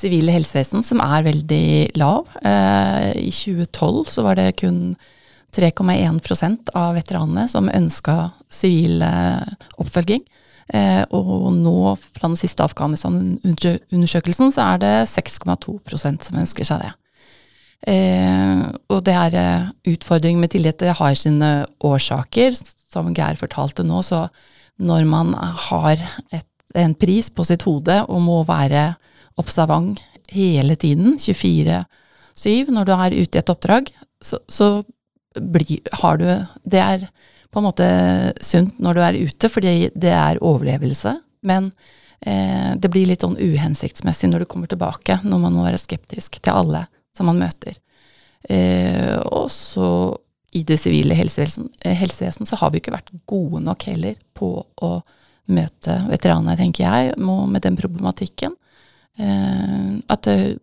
sivile 0.00 0.34
helsevesen, 0.34 0.84
som 0.86 1.02
er 1.04 1.26
veldig 1.26 1.96
lav. 2.00 2.28
Eh, 2.42 3.10
I 3.20 3.32
2012 3.34 4.10
så 4.14 4.24
var 4.26 4.38
det 4.40 4.56
kun 4.60 4.94
3,1% 5.56 6.70
av 6.78 6.94
veteranene 6.98 7.48
som 7.50 7.70
ønska 7.72 8.30
sivil 8.52 9.02
eh, 9.02 9.56
oppfølging. 9.82 10.22
Eh, 10.70 11.02
og 11.16 11.50
nå, 11.56 11.96
fra 12.14 12.28
den 12.28 12.38
siste 12.38 12.64
Afghanistan-undersøkelsen, 12.66 14.52
så 14.54 14.68
er 14.74 14.82
det 14.84 14.94
6,2% 15.10 16.28
som 16.28 16.40
ønsker 16.40 16.68
seg 16.68 16.84
det. 16.84 16.92
Eh, 17.90 18.62
og 18.92 19.02
det 19.06 19.16
er 19.16 19.36
eh, 19.40 19.68
utfordring 19.94 20.38
med 20.40 20.52
tillit. 20.54 20.78
Det 20.78 20.94
har 21.00 21.18
sine 21.18 21.50
årsaker. 21.82 22.54
Som 22.90 23.12
Geir 23.16 23.38
fortalte 23.40 23.86
nå, 23.86 24.02
så 24.06 24.26
når 24.80 25.04
man 25.08 25.34
har 25.34 26.00
et, 26.32 26.46
en 26.74 26.94
pris 26.94 27.30
på 27.30 27.44
sitt 27.46 27.66
hode 27.66 28.00
og 28.06 28.22
må 28.24 28.40
være 28.48 28.94
observant 29.40 30.00
hele 30.30 30.76
tiden, 30.78 31.16
24-7, 31.18 32.70
når 32.70 32.86
du 32.86 32.94
er 32.94 33.16
ute 33.18 33.38
i 33.38 33.42
et 33.42 33.52
oppdrag, 33.52 33.90
så, 34.22 34.38
så 34.48 34.82
blir, 35.34 35.80
har 36.02 36.18
du 36.20 36.26
Det 36.62 36.80
er 36.80 37.08
på 37.50 37.58
en 37.58 37.66
måte 37.66 37.86
sunt 38.44 38.78
når 38.78 38.94
du 38.94 39.02
er 39.02 39.18
ute, 39.26 39.50
fordi 39.50 39.90
det 39.94 40.12
er 40.14 40.40
overlevelse. 40.42 41.16
Men 41.42 41.70
eh, 42.20 42.76
det 42.78 42.90
blir 42.92 43.08
litt 43.10 43.24
sånn 43.24 43.38
uhensiktsmessig 43.38 44.30
når 44.30 44.44
du 44.44 44.50
kommer 44.50 44.70
tilbake, 44.70 45.18
når 45.24 45.42
man 45.42 45.56
må 45.56 45.66
være 45.66 45.80
skeptisk 45.80 46.38
til 46.38 46.54
alle 46.54 46.84
som 47.16 47.26
man 47.30 47.40
møter. 47.42 47.74
Eh, 48.48 49.18
og 49.26 49.50
så 49.52 49.88
i 50.54 50.62
det 50.66 50.78
sivile 50.82 51.14
helsevesen, 51.14 51.68
eh, 51.84 51.94
helsevesen, 51.94 52.46
så 52.46 52.58
har 52.60 52.70
vi 52.70 52.80
ikke 52.80 52.94
vært 52.94 53.10
gode 53.26 53.62
nok 53.66 53.86
heller 53.90 54.14
på 54.34 54.52
å 54.82 54.92
møte 55.50 55.96
veteraner, 56.10 56.58
tenker 56.58 56.86
jeg, 56.86 57.18
med 57.18 57.62
den 57.62 57.78
problematikken. 57.78 58.54
Eh, 59.20 59.88
at 60.08 60.24
det 60.24 60.58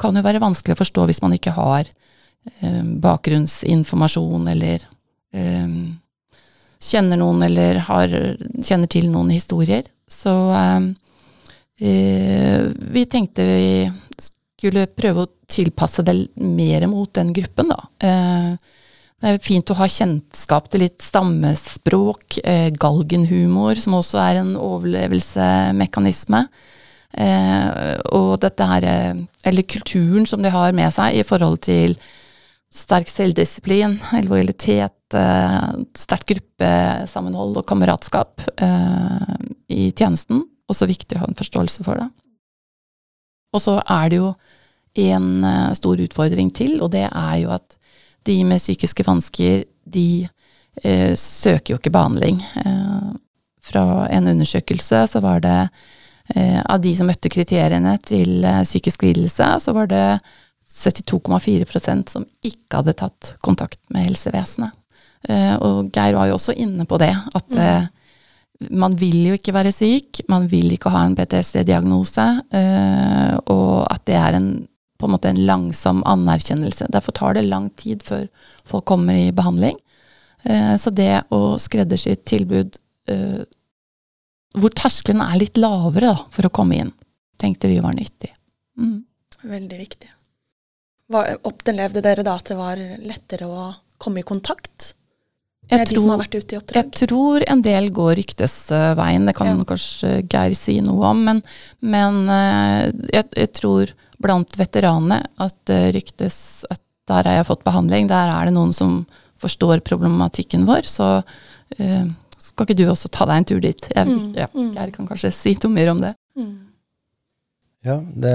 kan 0.00 0.16
jo 0.16 0.24
være 0.24 0.42
vanskelig 0.42 0.76
å 0.76 0.80
forstå 0.80 1.08
hvis 1.08 1.20
man 1.24 1.34
ikke 1.36 1.52
har 1.56 1.88
eh, 1.88 2.84
bakgrunnsinformasjon 3.04 4.48
eller 4.54 4.86
eh, 5.36 5.74
kjenner 6.88 7.20
noen 7.20 7.44
eller 7.48 7.82
har, 7.88 8.14
kjenner 8.62 8.90
til 8.90 9.10
noen 9.12 9.32
historier. 9.34 9.88
Så 10.08 10.32
vi 11.78 13.02
tenkte 13.10 13.44
vi 13.44 14.22
skulle 14.22 14.86
prøve 14.88 15.24
å 15.26 15.30
tilpasse 15.50 16.02
det 16.06 16.14
mer 16.40 16.86
mot 16.90 17.10
den 17.18 17.34
gruppen, 17.36 17.68
da. 17.74 17.76
Det 19.18 19.34
er 19.34 19.42
fint 19.42 19.70
å 19.70 19.76
ha 19.78 19.90
kjennskap 19.90 20.70
til 20.72 20.86
litt 20.86 21.02
stammespråk, 21.04 22.38
galgenhumor, 22.78 23.78
som 23.82 23.98
også 23.98 24.22
er 24.22 24.40
en 24.40 24.54
overlevelsesmekanisme. 24.56 26.46
Eh, 27.16 27.96
og 28.12 28.38
dette 28.42 28.66
her, 28.68 28.84
eller 29.48 29.68
kulturen 29.70 30.26
som 30.28 30.42
de 30.44 30.52
har 30.52 30.74
med 30.76 30.92
seg 30.92 31.16
i 31.16 31.26
forhold 31.26 31.62
til 31.64 31.96
sterk 32.74 33.08
selvdisiplin, 33.08 33.96
lojalitet, 34.26 35.14
eh, 35.16 35.68
sterkt 35.96 36.28
gruppesammenhold 36.28 37.56
og 37.56 37.66
kameratskap 37.66 38.44
eh, 38.60 39.34
i 39.72 39.90
tjenesten. 39.92 40.44
Også 40.68 40.88
viktig 40.88 41.16
å 41.16 41.24
ha 41.24 41.30
en 41.30 41.38
forståelse 41.38 41.84
for 41.86 42.00
det. 42.00 42.08
Og 43.56 43.64
så 43.64 43.78
er 43.80 44.10
det 44.10 44.20
jo 44.20 44.32
en 45.08 45.44
eh, 45.44 45.76
stor 45.78 46.00
utfordring 46.04 46.52
til, 46.52 46.80
og 46.82 46.92
det 46.92 47.06
er 47.08 47.36
jo 47.42 47.54
at 47.56 47.78
de 48.28 48.42
med 48.44 48.60
psykiske 48.60 49.06
vansker, 49.06 49.64
de 49.88 50.28
eh, 50.84 51.14
søker 51.16 51.72
jo 51.72 51.80
ikke 51.80 51.94
behandling. 51.94 52.42
Eh, 52.60 53.14
fra 53.64 54.04
en 54.12 54.28
undersøkelse 54.28 55.06
så 55.08 55.24
var 55.24 55.40
det 55.44 55.56
eh, 55.64 55.86
av 56.36 56.80
de 56.84 56.92
som 56.96 57.08
møtte 57.08 57.30
kriteriene 57.32 57.94
til 58.04 58.44
eh, 58.44 58.64
psykisk 58.66 59.06
lidelse, 59.06 59.46
så 59.64 59.74
var 59.76 59.88
det 59.88 60.04
72,4% 60.68 62.12
som 62.12 62.26
ikke 62.44 62.82
hadde 62.82 62.96
tatt 63.00 63.32
kontakt 63.44 63.80
med 63.94 64.10
helsevesenet. 64.10 64.74
Eh, 65.28 65.54
og 65.64 65.88
Geir 65.94 66.18
var 66.18 66.28
jo 66.28 66.36
også 66.36 66.56
inne 66.60 66.84
på 66.88 67.00
det, 67.00 67.14
at 67.14 67.48
mm. 67.48 67.62
Eh, 67.64 67.86
man 68.74 68.96
vil 68.98 69.20
jo 69.28 69.36
ikke 69.38 69.54
være 69.54 69.70
syk, 69.70 70.24
man 70.28 70.48
vil 70.50 70.72
ikke 70.74 70.90
ha 70.90 71.04
en 71.06 71.12
PTSD-diagnose, 71.14 72.24
og 73.54 73.74
at 73.86 74.02
det 74.10 74.16
er 74.18 74.34
en 74.34 74.48
på 74.98 75.06
en 75.06 75.14
måte 75.14 75.30
en 75.30 75.44
langsom 75.46 76.02
anerkjennelse. 76.06 76.88
Derfor 76.90 77.14
tar 77.14 77.36
det 77.36 77.46
lang 77.46 77.68
tid 77.78 78.02
før 78.06 78.26
folk 78.66 78.86
kommer 78.90 79.14
i 79.14 79.30
behandling. 79.30 79.78
Eh, 80.42 80.74
så 80.78 80.90
det 80.94 81.22
å 81.34 81.58
skreddersy 81.60 82.16
tilbud 82.26 82.78
eh, 83.10 83.42
hvor 84.62 84.74
terskelen 84.76 85.22
er 85.24 85.38
litt 85.40 85.58
lavere 85.60 86.12
da, 86.12 86.20
for 86.34 86.48
å 86.48 86.52
komme 86.54 86.82
inn, 86.82 86.92
tenkte 87.40 87.70
vi 87.70 87.80
var 87.84 87.96
nyttig. 87.96 88.32
Mm. 88.78 89.02
Veldig 89.48 89.78
viktig. 89.78 90.12
opplevde 91.48 92.02
dere 92.04 92.24
da 92.26 92.36
at 92.38 92.50
det 92.50 92.58
var 92.58 92.80
lettere 93.00 93.48
å 93.48 93.68
komme 93.98 94.22
i 94.22 94.26
kontakt 94.26 94.92
med 95.68 95.82
jeg 95.82 95.90
de 95.90 96.00
som 96.00 96.12
har 96.12 96.20
vært 96.22 96.36
ute 96.38 96.54
i 96.54 96.58
oppdrag? 96.58 96.78
Jeg 96.80 97.08
tror 97.08 97.44
en 97.52 97.62
del 97.64 97.88
går 97.94 98.14
ryktesveien, 98.22 99.28
det 99.28 99.34
kan 99.36 99.50
ja. 99.50 99.56
kanskje 99.68 100.12
Geir 100.24 100.56
si 100.56 100.78
noe 100.84 101.12
om. 101.12 101.22
Men, 101.28 101.42
men 101.84 102.20
eh, 102.32 102.84
jeg, 103.12 103.28
jeg, 103.36 103.52
tror 103.58 103.92
blant 104.22 104.58
veteranene 104.58 105.20
at 105.44 105.56
det 105.68 105.82
ryktes 105.98 106.64
at 106.72 106.82
der 107.08 107.28
har 107.28 107.38
jeg 107.38 107.48
fått 107.48 107.64
behandling, 107.64 108.08
der 108.08 108.32
er 108.32 108.48
det 108.48 108.56
noen 108.56 108.74
som 108.76 109.02
forstår 109.40 109.84
problematikken 109.86 110.66
vår. 110.68 110.88
Så 110.88 111.06
uh, 111.22 112.08
skal 112.48 112.66
ikke 112.66 112.78
du 112.78 112.86
også 112.88 113.10
ta 113.12 113.26
deg 113.28 113.40
en 113.40 113.48
tur 113.48 113.60
dit? 113.62 113.88
Jeg, 113.94 114.08
mm, 114.08 114.32
ja, 114.38 114.48
jeg 114.80 114.94
kan 114.94 115.08
kanskje 115.08 115.32
si 115.34 115.54
noe 115.62 115.74
mer 115.74 115.92
om 115.92 116.02
det. 116.02 116.14
Mm. 116.38 116.54
Ja, 117.86 117.98
det, 117.98 118.34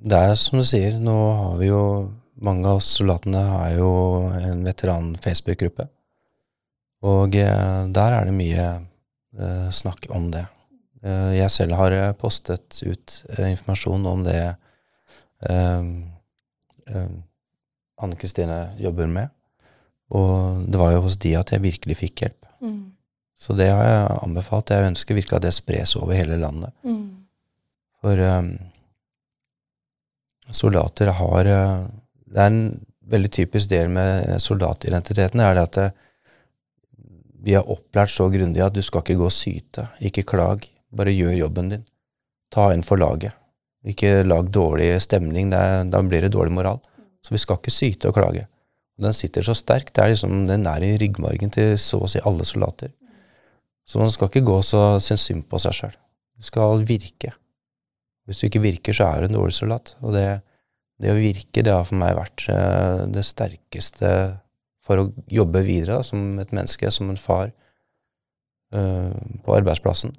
det, 0.00 0.20
er 0.20 0.38
som 0.40 0.60
du 0.60 0.66
sier, 0.66 0.98
nå 1.00 1.16
har 1.40 1.58
vi 1.62 1.72
jo 1.72 1.86
Mange 2.44 2.66
av 2.66 2.80
soldatene 2.82 3.40
har 3.46 3.76
jo 3.78 3.90
en 4.36 4.64
veteran-Facebook-gruppe. 4.66 5.84
Og 7.06 7.36
uh, 7.38 7.86
der 7.94 8.16
er 8.18 8.26
det 8.26 8.34
mye 8.34 8.64
eh, 8.74 9.68
snakk 9.72 10.08
om 10.12 10.26
det. 10.34 10.42
jeg 11.38 11.50
selv 11.54 11.78
har 11.78 11.94
postet 12.18 12.82
ut 12.82 13.14
informasjon 13.38 14.06
om 14.10 14.24
det 14.26 14.40
eh, 14.42 15.84
ehm, 16.90 17.14
Anne 18.02 18.16
Kristine 18.16 18.74
jobber 18.80 19.06
med. 19.06 19.28
Og 20.10 20.64
det 20.68 20.80
var 20.80 20.94
jo 20.94 21.04
hos 21.06 21.16
de 21.20 21.36
at 21.38 21.52
jeg 21.52 21.64
virkelig 21.64 21.96
fikk 22.02 22.24
hjelp. 22.24 22.50
Mm. 22.60 22.93
Så 23.34 23.56
det 23.58 23.68
har 23.70 23.84
jeg 23.84 24.22
anbefalt. 24.22 24.70
Jeg 24.70 24.90
ønsker 24.92 25.18
virkelig 25.18 25.38
at 25.40 25.46
det 25.46 25.54
spres 25.56 25.96
over 25.98 26.14
hele 26.16 26.38
landet. 26.40 26.72
Mm. 26.86 27.26
For 28.04 28.20
um, 28.20 28.50
soldater 30.52 31.12
har 31.18 31.50
uh, 31.50 31.86
Det 32.24 32.40
er 32.40 32.50
en 32.50 32.64
veldig 33.04 33.30
typisk 33.32 33.68
del 33.70 33.90
med 33.92 34.40
soldatidentiteten, 34.40 35.40
er 35.40 35.54
det 35.54 35.64
at 35.68 35.78
det, 35.78 35.90
vi 37.44 37.52
har 37.52 37.68
opplært 37.68 38.12
så 38.12 38.30
grundig 38.32 38.62
at 38.64 38.72
du 38.72 38.80
skal 38.82 39.02
ikke 39.04 39.18
gå 39.20 39.28
og 39.28 39.34
syte. 39.34 39.88
Ikke 40.00 40.24
klag. 40.24 40.64
Bare 40.94 41.12
gjør 41.12 41.36
jobben 41.36 41.68
din. 41.68 41.84
Ta 42.54 42.70
inn 42.72 42.84
for 42.86 43.00
laget. 43.00 43.36
Ikke 43.84 44.22
lag 44.24 44.48
dårlig 44.48 44.94
stemning, 45.04 45.52
er, 45.52 45.84
da 45.84 46.00
blir 46.00 46.24
det 46.24 46.32
dårlig 46.32 46.54
moral. 46.56 46.80
Så 47.20 47.34
vi 47.34 47.40
skal 47.42 47.60
ikke 47.60 47.74
syte 47.74 48.08
og 48.08 48.16
klage. 48.16 48.46
Den 49.00 49.12
sitter 49.12 49.44
så 49.44 49.52
sterkt. 49.58 49.92
Det 49.92 50.04
er 50.04 50.14
liksom, 50.14 50.46
Den 50.48 50.66
er 50.70 50.82
i 50.82 50.96
ryggmargen 51.00 51.52
til 51.52 51.76
så 51.80 52.00
å 52.00 52.08
si 52.08 52.22
alle 52.24 52.46
soldater. 52.48 52.94
Så 53.84 54.00
man 54.00 54.12
skal 54.12 54.30
ikke 54.30 54.46
gå 54.46 54.58
så 54.64 54.82
synes 55.02 55.26
synd 55.28 55.44
på 55.50 55.60
seg 55.60 55.76
sjøl. 55.76 55.96
Du 56.38 56.46
skal 56.46 56.84
virke. 56.88 57.34
Hvis 58.24 58.40
du 58.40 58.48
ikke 58.48 58.64
virker, 58.64 58.96
så 58.96 59.10
er 59.10 59.20
du 59.22 59.28
en 59.28 59.36
dårlig 59.36 59.56
soldat. 59.56 59.94
Og 60.00 60.16
det, 60.16 60.24
det 61.02 61.12
å 61.12 61.18
virke, 61.18 61.62
det 61.62 61.74
har 61.74 61.84
for 61.84 62.00
meg 62.00 62.16
vært 62.16 62.46
eh, 62.52 63.04
det 63.12 63.26
sterkeste 63.28 64.14
for 64.84 65.00
å 65.00 65.10
jobbe 65.32 65.64
videre 65.64 66.00
som 66.04 66.40
et 66.40 66.52
menneske, 66.52 66.90
som 66.92 67.08
en 67.08 67.20
far, 67.20 67.52
uh, 68.76 69.14
på 69.40 69.54
arbeidsplassen. 69.56 70.12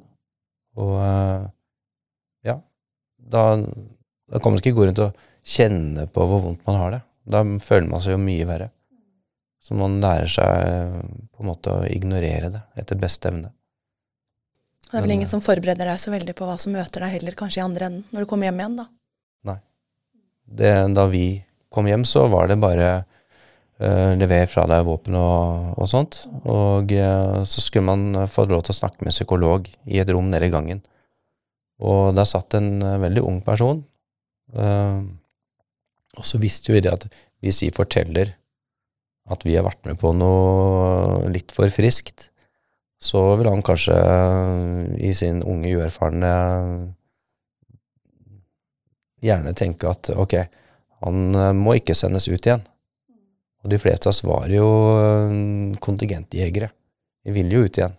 Og 0.81 0.95
uh, 0.97 1.45
da, 3.25 3.43
da 4.29 4.39
kan 4.39 4.53
man 4.53 4.61
ikke 4.61 4.75
gå 4.77 4.87
rundt 4.87 5.01
og 5.01 5.27
kjenne 5.45 6.07
på 6.11 6.25
hvor 6.29 6.43
vondt 6.43 6.65
man 6.67 6.79
har 6.81 6.95
det. 6.95 7.01
Da 7.25 7.41
føler 7.63 7.89
man 7.89 8.03
seg 8.03 8.15
jo 8.15 8.21
mye 8.21 8.47
verre. 8.47 8.69
Så 9.65 9.77
man 9.77 9.97
lærer 10.01 10.29
seg 10.29 10.97
på 11.33 11.41
en 11.41 11.49
måte 11.49 11.73
å 11.73 11.85
ignorere 11.89 12.51
det 12.53 12.61
etter 12.77 12.99
beste 13.01 13.31
evne. 13.31 13.49
Det 14.95 15.01
er 15.01 15.09
vel 15.09 15.17
ingen 15.17 15.27
som 15.27 15.41
forbereder 15.43 15.89
deg 15.89 15.97
så 15.99 16.11
veldig 16.13 16.33
på 16.37 16.45
hva 16.47 16.53
som 16.61 16.71
møter 16.71 17.03
deg 17.03 17.17
heller, 17.17 17.35
kanskje 17.35 17.59
i 17.59 17.63
andre 17.65 17.89
enden, 17.89 18.03
når 18.15 18.23
du 18.23 18.29
kommer 18.31 18.47
hjem 18.47 18.61
igjen, 18.61 18.77
da? 18.79 18.85
Nei. 19.49 19.55
Det, 20.61 20.69
da 20.95 21.03
vi 21.11 21.25
kom 21.75 21.89
hjem, 21.89 22.05
så 22.07 22.21
var 22.31 22.47
det 22.47 22.55
bare 22.63 22.91
uh, 23.03 24.11
lever 24.15 24.47
fra 24.47 24.63
deg 24.71 24.85
våpen 24.87 25.17
og, 25.19 25.73
og 25.75 25.89
sånt. 25.91 26.21
Og 26.47 26.93
uh, 26.95 27.41
så 27.43 27.63
skulle 27.65 27.89
man 27.89 28.29
få 28.31 28.45
lov 28.47 28.63
til 28.63 28.71
å 28.71 28.77
snakke 28.77 29.03
med 29.03 29.11
en 29.11 29.17
psykolog 29.17 29.67
i 29.83 29.99
et 29.99 30.13
rom 30.15 30.31
nede 30.31 30.47
i 30.47 30.53
gangen. 30.53 30.79
Og 31.83 32.15
der 32.15 32.29
satt 32.31 32.55
en 32.55 32.77
uh, 32.79 32.95
veldig 33.03 33.25
ung 33.27 33.41
person. 33.43 33.83
Og 34.55 36.23
så 36.23 36.39
visste 36.39 36.71
jo 36.71 36.77
vi 36.77 36.85
det 36.85 36.93
at 36.95 37.03
hvis 37.43 37.59
vi 37.65 37.73
forteller 37.75 38.31
at 39.27 39.43
vi 39.43 39.57
har 39.57 39.65
vært 39.65 39.83
med 39.89 39.99
på 39.99 40.13
noe 40.15 41.27
litt 41.33 41.51
for 41.51 41.67
friskt, 41.73 42.29
så 43.05 43.21
vil 43.37 43.49
han 43.51 43.63
kanskje 43.65 43.95
uh, 43.95 44.85
i 44.97 45.13
sin 45.13 45.43
unge, 45.45 45.75
uerfarne 45.77 46.31
gjerne 49.25 49.53
tenke 49.57 49.89
at 49.89 50.09
ok, 50.13 50.39
han 51.05 51.37
må 51.57 51.77
ikke 51.77 51.95
sendes 51.97 52.27
ut 52.29 52.39
igjen. 52.39 52.63
Og 53.65 53.71
de 53.71 53.77
fleste 53.81 54.05
av 54.05 54.13
oss 54.13 54.21
var 54.25 54.49
jo 54.53 54.65
kontingentjegere. 55.81 56.69
Vi 57.25 57.33
ville 57.33 57.57
jo 57.57 57.65
ut 57.65 57.79
igjen. 57.79 57.95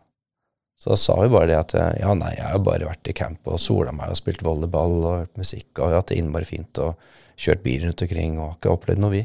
Så 0.79 0.93
da 0.93 0.99
sa 1.01 1.17
vi 1.23 1.33
bare 1.33 1.49
det 1.51 1.57
at 1.59 1.75
ja, 1.99 2.13
nei, 2.15 2.35
jeg 2.37 2.47
har 2.47 2.63
bare 2.63 2.87
vært 2.87 3.09
i 3.11 3.15
camp 3.17 3.49
og 3.49 3.59
sola 3.63 3.95
meg 3.97 4.13
og 4.13 4.19
spilt 4.21 4.45
volleyball 4.45 4.99
og 5.01 5.19
hørt 5.23 5.41
musikk 5.41 5.81
og 5.81 5.97
hatt 5.97 6.13
det 6.13 6.21
innmari 6.21 6.47
fint 6.47 6.79
og 6.85 7.01
kjørt 7.41 7.65
bil 7.65 7.87
rundt 7.87 8.05
omkring 8.05 8.39
og 8.39 8.59
ikke 8.59 8.75
opplevd 8.75 9.03
noe, 9.03 9.15
vi. 9.17 9.25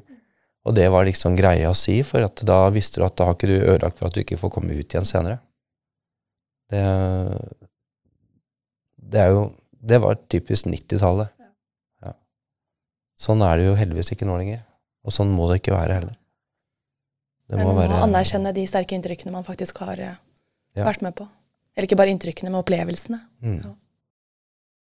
Og 0.65 0.75
det 0.77 0.87
var 0.93 1.07
liksom 1.07 1.35
greia 1.35 1.71
å 1.71 1.77
si, 1.77 1.99
for 2.07 2.23
da 2.47 2.59
visste 2.73 3.01
du 3.01 3.05
at 3.07 3.17
da 3.19 3.27
har 3.27 3.37
ikke 3.37 3.49
du 3.49 3.57
ødelagt 3.57 3.99
for 3.99 4.07
at 4.07 4.15
du 4.15 4.21
ikke 4.23 4.39
får 4.39 4.53
komme 4.55 4.77
ut 4.77 4.85
igjen 4.85 5.07
senere. 5.09 5.41
Det, 6.71 6.81
det 9.11 9.19
er 9.19 9.33
jo 9.35 9.43
Det 9.81 9.97
var 10.01 10.17
typisk 10.29 10.67
90-tallet. 10.69 11.31
Ja. 12.05 12.13
Sånn 13.17 13.41
er 13.41 13.57
det 13.57 13.65
jo 13.65 13.77
heldigvis 13.79 14.13
ikke 14.13 14.27
nå 14.29 14.35
lenger. 14.37 14.61
Og 15.01 15.15
sånn 15.15 15.31
må 15.33 15.47
det 15.49 15.61
ikke 15.61 15.73
være 15.73 15.97
heller. 15.97 16.17
Det 17.51 17.59
må, 17.59 17.73
være, 17.75 17.97
anerkjenne 18.05 18.53
de 18.55 18.63
sterke 18.69 18.95
inntrykkene 18.95 19.33
man 19.33 19.43
faktisk 19.43 19.81
har 19.83 19.99
eh, 19.99 20.19
ja. 20.77 20.85
vært 20.85 21.01
med 21.03 21.17
på. 21.17 21.25
Eller 21.75 21.87
ikke 21.89 21.97
bare 21.99 22.13
inntrykkene, 22.13 22.51
men 22.51 22.61
opplevelsene. 22.61 23.19
Mm. 23.43 23.57
Ja. 23.57 23.73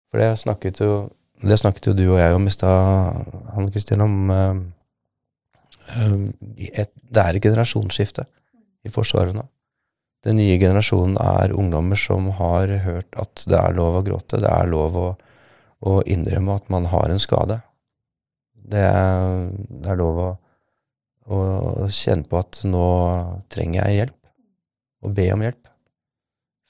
For 0.09 0.23
det 0.23 0.29
snakket 0.41 0.81
jo, 0.81 0.95
det 1.43 1.59
snakket 1.61 1.91
jo 1.91 1.93
du 1.97 2.05
og 2.07 2.17
jeg 2.21 2.33
om 2.33 2.47
i 2.49 2.53
stad, 2.53 3.27
Hanne 3.53 3.73
Kristin, 3.75 4.01
om 4.01 4.31
uh, 4.31 4.55
et, 6.57 6.89
Det 6.95 7.21
er 7.21 7.37
et 7.37 7.43
generasjonsskifte 7.43 8.25
i 8.87 8.93
Forsvaret 8.93 9.35
nå. 9.37 9.45
Den 10.27 10.35
nye 10.41 10.57
generasjonen 10.59 11.15
er 11.23 11.53
ungdommer 11.55 11.95
som 11.99 12.27
har 12.35 12.67
hørt 12.83 13.15
at 13.19 13.45
det 13.47 13.55
er 13.61 13.75
lov 13.77 13.99
å 14.01 14.03
gråte, 14.03 14.41
det 14.43 14.49
er 14.51 14.67
lov 14.67 14.97
å, 14.99 15.07
å 15.87 15.93
innrømme 16.03 16.57
at 16.59 16.67
man 16.73 16.89
har 16.91 17.13
en 17.13 17.21
skade. 17.21 17.61
Det 18.67 18.81
er, 18.83 19.47
det 19.71 19.93
er 19.93 19.99
lov 20.01 20.19
å, 20.25 20.29
å 21.31 21.39
kjenne 21.87 22.27
på 22.27 22.41
at 22.41 22.59
nå 22.67 22.83
trenger 23.53 23.85
jeg 23.87 24.01
hjelp, 24.01 24.19
og 25.07 25.15
be 25.15 25.29
om 25.31 25.47
hjelp. 25.47 25.71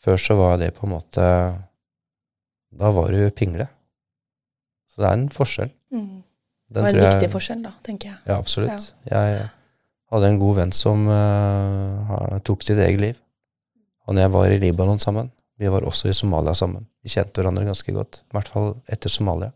Før 0.06 0.22
så 0.22 0.38
var 0.38 0.60
det 0.62 0.76
på 0.78 0.86
en 0.86 0.94
måte 0.94 1.24
Da 2.78 2.92
var 2.94 3.10
du 3.12 3.24
pingle. 3.34 3.66
Så 4.92 5.02
det 5.02 5.08
er 5.10 5.16
en 5.18 5.30
forskjell. 5.34 5.72
Mm. 5.92 6.20
Den 6.70 6.84
Og 6.84 6.90
en 6.92 7.00
jeg- 7.00 7.08
viktig 7.16 7.30
forskjell, 7.34 7.64
da, 7.66 7.72
tenker 7.82 8.12
jeg. 8.12 8.20
Ja, 8.28 8.38
absolutt. 8.38 8.92
Jeg 9.10 9.48
hadde 10.12 10.30
en 10.30 10.40
god 10.40 10.60
venn 10.60 10.74
som 10.76 11.08
uh, 11.10 12.38
tok 12.46 12.62
sitt 12.68 12.78
eget 12.78 13.02
liv. 13.02 13.18
Og 14.08 14.16
når 14.16 14.24
jeg 14.26 14.34
var 14.34 14.54
i 14.54 14.60
Libanon 14.62 15.00
sammen, 15.04 15.32
vi 15.58 15.70
var 15.74 15.84
også 15.84 16.10
i 16.10 16.16
Somalia 16.16 16.54
sammen. 16.56 16.86
Vi 17.04 17.10
kjente 17.12 17.42
hverandre 17.42 17.66
ganske 17.68 17.94
godt, 17.96 18.22
i 18.28 18.36
hvert 18.38 18.52
fall 18.54 18.70
etter 18.94 19.10
Somalia. 19.12 19.52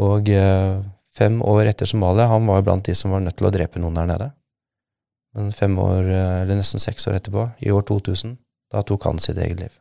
Og 0.00 0.28
eh, 0.30 0.82
fem 1.16 1.40
år 1.42 1.70
etter 1.72 1.88
Somalia, 1.88 2.28
han 2.30 2.46
var 2.48 2.62
blant 2.66 2.86
de 2.86 2.94
som 2.96 3.12
var 3.14 3.24
nødt 3.24 3.36
til 3.40 3.48
å 3.48 3.52
drepe 3.54 3.80
noen 3.82 3.96
der 3.98 4.08
nede. 4.10 4.28
Men 5.36 5.50
fem 5.52 5.74
år, 5.82 6.04
eh, 6.08 6.36
eller 6.44 6.60
nesten 6.60 6.80
seks 6.82 7.08
år 7.10 7.18
etterpå, 7.18 7.48
i 7.66 7.72
år 7.74 7.84
2000, 7.88 8.36
da 8.72 8.82
tok 8.86 9.08
han 9.08 9.20
sitt 9.22 9.40
eget 9.42 9.60
liv. 9.64 9.74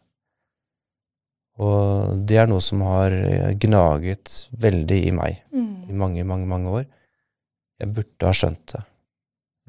Og 1.61 2.25
det 2.27 2.41
er 2.41 2.49
noe 2.51 2.63
som 2.63 2.81
har 2.83 3.13
eh, 3.15 3.53
gnaget 3.63 4.33
veldig 4.59 4.99
i 5.07 5.13
meg 5.15 5.41
Mm. 5.55 5.87
i 5.87 5.93
mange, 5.93 6.23
mange, 6.27 6.47
mange 6.49 6.71
år. 6.81 6.85
Jeg 7.79 7.93
burde 7.93 8.27
ha 8.27 8.33
skjønt 8.35 8.73
det. 8.73 8.83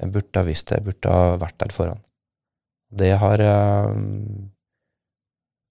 Jeg 0.01 0.11
burde 0.11 0.39
ha 0.41 0.43
visst 0.47 0.67
det. 0.67 0.79
Jeg 0.79 0.85
burde 0.89 1.13
ha 1.13 1.37
vært 1.39 1.57
der 1.61 1.71
foran. 1.75 2.01
Det 2.97 3.13
har 3.21 3.43
eh, 3.43 3.97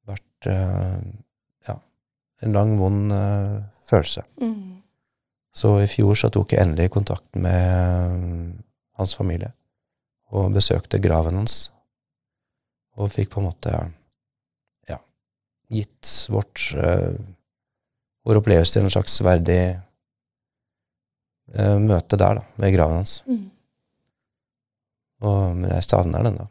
vært 0.06 0.48
eh, 0.52 0.98
ja, 1.68 1.76
en 2.42 2.56
lang, 2.56 2.74
vond 2.80 3.14
eh, 3.14 3.56
følelse. 3.90 4.24
Mm. 4.42 4.82
Så 5.56 5.72
i 5.80 5.88
fjor 5.90 6.18
så 6.18 6.30
tok 6.32 6.52
jeg 6.52 6.62
endelig 6.62 6.92
kontakt 6.94 7.38
med 7.40 8.52
hans 8.96 9.14
familie 9.16 9.54
og 10.34 10.52
besøkte 10.56 11.00
graven 11.02 11.38
hans. 11.40 11.70
Og 12.96 13.12
fikk 13.12 13.30
på 13.32 13.40
en 13.40 13.48
måte 13.48 13.72
ja, 14.88 14.98
gitt 15.72 16.12
vårt 16.32 16.70
uh, 16.76 17.12
vår 18.26 18.40
opplevelse 18.40 18.76
til 18.76 18.86
en 18.86 18.92
slags 18.92 19.18
verdig 19.24 19.60
uh, 21.56 21.76
møte 21.82 22.18
der, 22.18 22.40
da, 22.40 22.46
ved 22.60 22.74
graven 22.74 23.02
hans. 23.02 23.18
Mm. 23.28 23.44
Og, 25.24 25.40
men 25.60 25.70
jeg 25.76 25.88
savner 25.88 26.26
den, 26.26 26.40
da. 26.40 26.48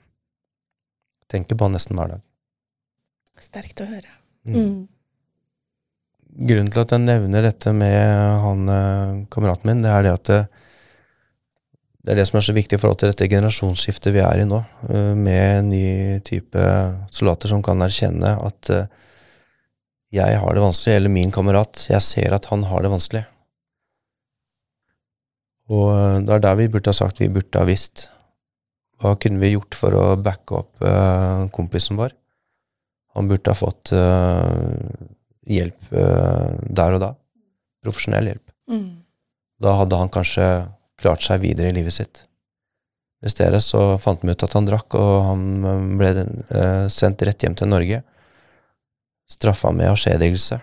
Tenker 1.31 1.57
på 1.57 1.67
han 1.67 1.75
nesten 1.75 1.97
hver 1.97 2.15
dag. 2.15 2.25
Sterkt 3.41 3.81
å 3.83 3.87
høre. 3.89 4.11
Mm. 4.45 4.55
Mm. 4.55 4.83
Grunnen 6.49 6.71
til 6.71 6.83
at 6.83 6.93
jeg 6.93 7.05
nevner 7.05 7.47
dette 7.47 7.71
med 7.75 7.99
han 8.43 8.69
eh, 8.71 9.25
kameraten 9.31 9.71
min, 9.71 9.83
det 9.85 9.91
er 9.91 10.05
det 10.05 10.13
at 10.17 10.31
det, 10.31 10.39
det 12.05 12.13
er 12.13 12.19
det 12.19 12.27
som 12.29 12.37
er 12.37 12.45
så 12.45 12.53
viktig 12.53 12.77
i 12.77 12.81
forhold 12.81 12.99
til 13.01 13.09
dette 13.09 13.29
generasjonsskiftet 13.31 14.13
vi 14.13 14.21
er 14.21 14.43
i 14.43 14.47
nå, 14.47 14.59
eh, 14.91 15.13
med 15.17 15.43
en 15.45 15.71
ny 15.71 15.85
type 16.27 16.65
soldater 17.15 17.49
som 17.49 17.63
kan 17.65 17.81
erkjenne 17.81 18.35
at 18.45 18.71
eh, 18.73 18.91
jeg 20.15 20.37
har 20.39 20.55
det 20.55 20.63
vanskelig, 20.63 20.99
eller 20.99 21.11
min 21.11 21.31
kamerat, 21.33 21.87
jeg 21.89 22.03
ser 22.05 22.35
at 22.35 22.45
han 22.51 22.67
har 22.69 22.85
det 22.85 22.91
vanskelig. 22.93 23.23
Og 25.73 25.87
eh, 25.95 26.19
det 26.27 26.35
er 26.35 26.43
der 26.45 26.59
vi 26.59 26.69
burde 26.75 26.93
ha 26.93 26.99
sagt 26.99 27.23
vi 27.23 27.31
burde 27.31 27.63
ha 27.63 27.67
visst. 27.67 28.09
Hva 29.05 29.13
kunne 29.21 29.37
vi 29.37 29.53
gjort 29.53 29.77
for 29.77 29.93
å 29.93 30.05
backe 30.17 30.61
opp 30.63 30.81
uh, 30.81 31.45
kompisen 31.53 31.99
vår? 31.99 32.15
Han 33.13 33.29
burde 33.29 33.51
ha 33.51 33.57
fått 33.57 33.91
uh, 33.93 34.49
hjelp 35.45 35.91
uh, 35.93 36.55
der 36.65 36.97
og 36.97 37.03
da. 37.03 37.11
Profesjonell 37.85 38.31
hjelp. 38.31 38.45
Mm. 38.71 38.87
Da 39.61 39.75
hadde 39.77 39.99
han 39.99 40.09
kanskje 40.09 40.47
klart 40.97 41.21
seg 41.21 41.43
videre 41.43 41.69
i 41.69 41.75
livet 41.77 41.93
sitt. 41.93 42.23
I 43.25 43.29
stedet 43.29 43.61
så 43.63 43.95
fant 44.01 44.25
vi 44.25 44.33
ut 44.33 44.45
at 44.45 44.57
han 44.57 44.65
drakk, 44.67 44.97
og 44.97 45.13
han 45.29 45.95
ble 45.97 46.09
sendt 46.93 47.23
rett 47.25 47.45
hjem 47.45 47.55
til 47.57 47.69
Norge. 47.71 48.01
Straffa 49.31 49.71
med 49.73 49.89
avskjedigelse 49.93 50.59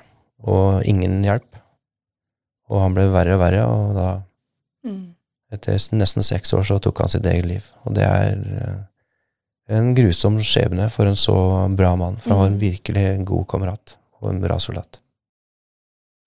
og 0.50 0.84
ingen 0.86 1.22
hjelp. 1.24 1.48
Og 2.70 2.84
han 2.84 2.94
ble 2.96 3.08
verre 3.14 3.38
og 3.38 3.42
verre, 3.42 3.64
og 3.70 3.96
da. 3.96 4.10
Etter 5.52 5.76
nesten 5.92 6.22
seks 6.24 6.52
år, 6.56 6.64
så 6.64 6.78
tok 6.82 6.98
han 7.04 7.08
sitt 7.12 7.26
eget 7.28 7.46
liv. 7.46 7.66
Og 7.84 7.94
det 7.94 8.04
er 8.08 8.32
eh, 8.32 9.76
en 9.76 9.94
grusom 9.94 10.40
skjebne 10.44 10.88
for 10.90 11.06
en 11.06 11.16
så 11.18 11.36
bra 11.76 11.94
mann, 11.96 12.16
for 12.20 12.30
han 12.34 12.38
var 12.40 12.46
en 12.50 12.58
Mm. 12.58 12.60
virkelig 12.60 13.24
god 13.28 13.46
kamerat 13.48 13.96
og 14.20 14.30
en 14.30 14.40
bra 14.42 14.58
soldat. 14.58 14.98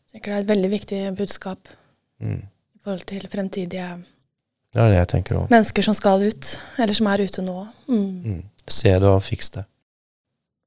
Jeg 0.06 0.22
tenker 0.22 0.32
det 0.32 0.38
er 0.38 0.44
et 0.46 0.54
veldig 0.58 0.72
viktig 0.72 1.00
budskap 1.18 1.68
Mm. 2.22 2.42
i 2.76 2.80
forhold 2.84 3.06
til 3.06 3.28
fremtidige 3.28 4.04
Det 4.76 4.82
det 4.82 5.50
mennesker 5.50 5.82
som 5.84 5.94
skal 5.94 6.22
ut, 6.28 6.60
eller 6.80 6.94
som 6.94 7.08
er 7.08 7.24
ute 7.24 7.42
nå. 7.42 7.68
Mm. 7.88 8.24
Mm. 8.26 8.44
Se 8.68 8.90
det 8.90 9.04
og 9.08 9.22
fiks 9.24 9.50
det. 9.52 9.66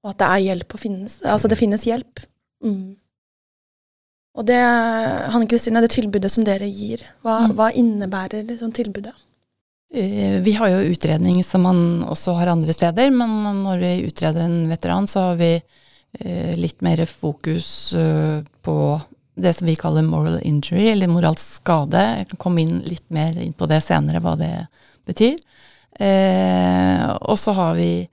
Og 0.04 0.10
at 0.10 0.18
det 0.18 0.26
er 0.28 0.44
hjelp 0.54 0.74
å 0.74 0.78
finnes. 0.78 1.20
Altså, 1.24 1.48
det 1.48 1.58
finnes 1.58 1.84
hjelp. 1.84 2.20
Mm. 2.64 2.96
Og 4.36 4.46
det, 4.46 4.58
Hanne 5.32 5.48
Kristine, 5.50 5.80
det 5.82 5.90
tilbudet 5.90 6.30
som 6.30 6.44
dere 6.44 6.68
gir, 6.70 7.00
hva, 7.24 7.48
Mm. 7.48 7.54
hva 7.56 7.70
innebærer 7.72 8.46
liksom 8.46 8.72
tilbudet? 8.72 9.12
Eh, 9.94 10.40
Vi 10.42 10.52
har 10.52 10.68
jo 10.68 10.92
utredning 10.92 11.42
som 11.44 11.62
man 11.62 12.04
også 12.04 12.34
har 12.36 12.46
andre 12.48 12.72
steder, 12.72 13.10
men 13.10 13.62
når 13.64 13.78
vi 13.80 14.06
utreder 14.06 14.40
en 14.44 14.68
veteran, 14.68 15.06
så 15.06 15.20
har 15.30 15.36
vi 15.36 15.62
eh, 16.20 16.54
litt 16.56 16.80
mer 16.82 17.04
fokus 17.06 17.94
eh, 17.94 18.42
på 18.62 19.00
det 19.36 19.54
som 19.56 19.66
vi 19.66 19.74
kaller 19.76 20.02
moral 20.02 20.40
injury, 20.42 20.88
eller 20.92 21.06
moralsk 21.08 21.62
skade. 21.62 22.18
Jeg 22.18 22.28
kan 22.28 22.38
komme 22.38 22.60
inn 22.60 22.80
litt 22.84 23.08
mer 23.10 23.36
inn 23.38 23.52
på 23.52 23.68
det 23.68 23.82
senere, 23.82 24.20
hva 24.20 24.36
det 24.36 24.66
betyr. 25.06 25.36
Eh, 25.98 27.16
og 27.22 27.38
så 27.38 27.52
har 27.54 27.74
vi 27.74 28.08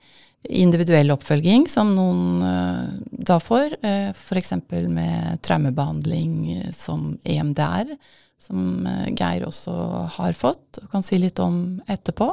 individuell 0.48 1.10
oppfølging, 1.14 1.66
som 1.70 1.92
noen 1.96 2.44
eh, 2.46 2.94
da 3.28 3.38
får, 3.42 3.76
eh, 3.82 4.12
f.eks. 4.12 4.52
med 4.88 5.42
traumebehandling 5.46 6.36
eh, 6.56 6.70
som 6.76 7.14
EMDR, 7.24 7.94
som 8.40 8.86
Geir 9.16 9.46
også 9.48 9.74
har 10.18 10.36
fått, 10.36 10.82
og 10.82 10.90
kan 10.92 11.04
si 11.04 11.18
litt 11.18 11.40
om 11.42 11.80
etterpå. 11.88 12.28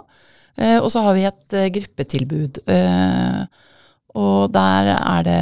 Og 0.83 0.89
så 0.91 1.01
har 1.01 1.15
vi 1.15 1.23
et 1.25 1.53
gruppetilbud. 1.73 2.59
Og 4.21 4.51
der 4.53 4.89
er 4.93 5.23
det 5.25 5.37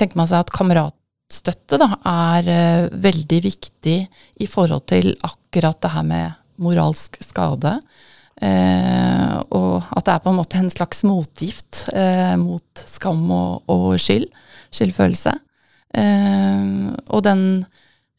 Tenker 0.00 0.18
man 0.18 0.26
seg 0.26 0.40
at 0.40 0.50
kameratstøtte 0.56 1.78
da, 1.78 1.90
er 2.08 2.88
veldig 3.04 3.40
viktig 3.44 3.98
i 4.40 4.48
forhold 4.50 4.88
til 4.90 5.12
akkurat 5.28 5.78
det 5.84 5.92
her 5.94 6.08
med 6.08 6.40
moralsk 6.64 7.20
skade. 7.22 7.76
Eh, 8.40 9.34
og 9.52 9.84
at 9.92 10.06
det 10.06 10.14
er 10.14 10.22
på 10.24 10.32
en 10.32 10.38
måte 10.38 10.60
en 10.60 10.72
slags 10.72 11.02
motgift 11.04 11.84
eh, 11.92 12.36
mot 12.40 12.84
skam 12.88 13.26
og, 13.28 13.68
og 13.70 13.92
skyld. 14.00 14.28
Skyldfølelse. 14.72 15.34
Eh, 16.00 16.64
og 17.10 17.24
den 17.26 17.42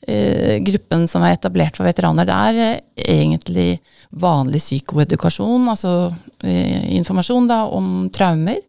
eh, 0.05 0.59
gruppen 0.65 1.07
som 1.09 1.25
er 1.25 1.37
etablert 1.37 1.79
for 1.79 1.89
veteraner, 1.89 2.27
det 2.27 2.37
er 2.37 2.61
eh, 2.67 3.07
egentlig 3.17 3.69
vanlig 4.21 4.61
psykoedukasjon, 4.61 5.69
altså 5.71 5.95
eh, 6.43 6.91
informasjon 6.97 7.49
da 7.49 7.63
om 7.71 8.09
traumer. 8.13 8.61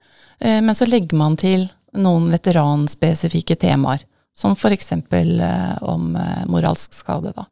Men 0.42 0.74
så 0.74 0.88
legger 0.88 1.14
man 1.14 1.36
til 1.38 1.68
noen 2.02 2.24
veteranspesifikke 2.32 3.54
temaer, 3.62 4.00
som 4.34 4.56
f.eks. 4.56 4.88
Eh, 4.90 5.76
om 5.86 6.16
moralsk 6.50 6.96
skade. 6.96 7.30
Da. 7.36 7.44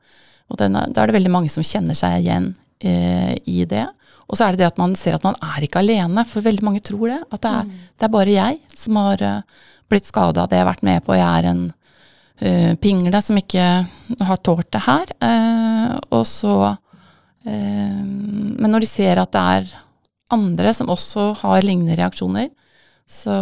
Og 0.50 0.58
da 0.58 0.66
er 0.66 0.90
det 0.90 1.14
veldig 1.14 1.30
mange 1.30 1.52
som 1.52 1.62
kjenner 1.62 1.94
seg 1.94 2.24
igjen 2.24 2.48
eh, 2.80 3.34
i 3.46 3.64
det. 3.68 3.86
Og 4.30 4.38
så 4.38 4.46
er 4.46 4.54
det 4.54 4.62
det 4.62 4.70
at 4.70 4.78
man 4.80 4.94
ser 4.98 5.16
at 5.16 5.26
man 5.26 5.38
er 5.42 5.66
ikke 5.66 5.82
alene, 5.82 6.24
for 6.28 6.44
veldig 6.44 6.66
mange 6.66 6.82
tror 6.86 7.10
det. 7.10 7.20
At 7.34 7.42
det 7.42 7.50
er, 7.50 7.74
det 7.98 8.06
er 8.06 8.14
bare 8.14 8.36
jeg 8.36 8.60
som 8.78 8.98
har 9.00 9.24
eh, 9.26 9.66
blitt 9.90 10.06
skada, 10.06 10.46
det 10.46 10.58
jeg 10.58 10.64
har 10.64 10.70
vært 10.70 10.86
med 10.86 11.02
på. 11.06 11.16
Jeg 11.18 11.26
er 11.26 11.48
en 11.50 11.64
uh, 12.44 12.74
pingle 12.78 13.22
som 13.24 13.40
ikke 13.40 13.66
har 14.28 14.40
tålt 14.46 14.70
det 14.70 14.84
her. 14.86 15.10
Uh, 15.18 15.96
og 16.14 16.22
så 16.30 16.54
uh, 16.70 18.02
Men 18.04 18.70
når 18.70 18.84
de 18.84 18.90
ser 18.90 19.18
at 19.18 19.32
det 19.34 19.42
er 19.56 19.74
andre 20.30 20.74
som 20.76 20.92
også 20.94 21.32
har 21.40 21.66
lignende 21.66 21.98
reaksjoner, 21.98 22.52
så 23.10 23.34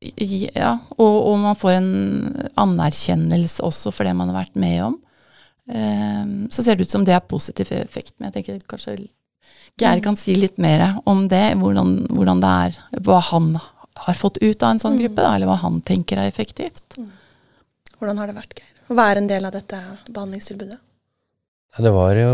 ja, 0.00 0.70
og, 0.96 1.16
og 1.28 1.34
man 1.42 1.58
får 1.58 1.74
en 1.74 1.90
anerkjennelse 2.56 3.60
også 3.66 3.92
for 3.92 4.08
det 4.08 4.14
man 4.16 4.30
har 4.30 4.38
vært 4.38 4.56
med 4.56 4.78
om. 4.86 4.94
Eh, 5.68 6.24
så 6.50 6.62
ser 6.62 6.76
det 6.76 6.86
ut 6.86 6.90
som 6.90 7.04
det 7.04 7.14
er 7.16 7.24
positiv 7.28 7.72
effekt. 7.76 8.14
Men 8.18 8.30
jeg 8.30 8.40
tenker 8.40 8.68
kanskje 8.70 8.98
Geir 9.78 10.00
kan 10.02 10.16
si 10.18 10.34
litt 10.34 10.56
mer 10.58 10.96
om 11.06 11.28
det, 11.30 11.52
hvordan, 11.60 12.08
hvordan 12.10 12.40
det 12.42 12.54
er, 12.64 12.78
hva 13.06 13.20
han 13.28 13.52
har 14.08 14.16
fått 14.18 14.40
ut 14.42 14.62
av 14.64 14.72
en 14.72 14.80
sånn 14.82 14.98
gruppe, 14.98 15.22
da, 15.22 15.36
eller 15.36 15.46
hva 15.46 15.58
han 15.62 15.78
tenker 15.86 16.18
er 16.18 16.30
effektivt. 16.30 16.96
Hvordan 17.98 18.18
har 18.18 18.30
det 18.30 18.34
vært, 18.40 18.58
Geir? 18.58 18.72
Å 18.88 18.96
være 18.98 19.22
en 19.22 19.30
del 19.30 19.46
av 19.46 19.54
dette 19.54 19.78
behandlingstilbudet? 20.08 20.80
Det 21.78 21.92
var 21.94 22.16
jo 22.16 22.32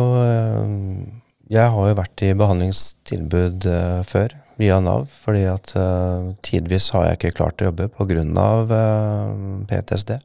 Jeg 1.53 1.73
har 1.75 1.89
jo 1.91 1.97
vært 1.99 2.23
i 2.25 2.33
behandlingstilbud 2.39 3.67
før 4.09 4.37
via 4.57 4.79
Nav, 4.81 5.11
fordi 5.25 5.43
at 5.51 5.75
tidvis 6.47 6.89
har 6.95 7.11
jeg 7.11 7.19
ikke 7.19 7.35
klart 7.43 7.61
å 7.61 7.69
jobbe 7.69 7.91
pga. 7.93 8.85
PTSD. 9.69 10.17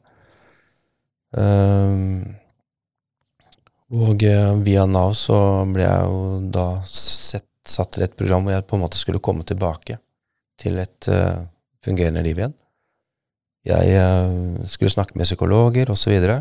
Um, 1.36 2.38
og 3.90 4.22
via 4.62 4.84
Nav 4.86 5.16
så 5.18 5.36
ble 5.66 5.82
jeg 5.82 6.06
jo 6.06 6.18
da 6.54 6.66
sett, 6.86 7.48
satt 7.66 7.90
til 7.96 8.04
et 8.06 8.14
program 8.14 8.46
hvor 8.46 8.54
jeg 8.54 8.66
på 8.70 8.78
en 8.78 8.84
måte 8.84 9.00
skulle 9.00 9.22
komme 9.22 9.42
tilbake 9.46 9.98
til 10.60 10.78
et 10.78 11.08
uh, 11.10 11.42
fungerende 11.82 12.22
liv 12.22 12.38
igjen. 12.38 12.54
Jeg 13.66 13.98
uh, 13.98 14.62
skulle 14.70 14.92
snakke 14.94 15.18
med 15.18 15.26
psykologer 15.26 15.90
osv. 15.90 16.14
Og, 16.14 16.22
så 16.22 16.38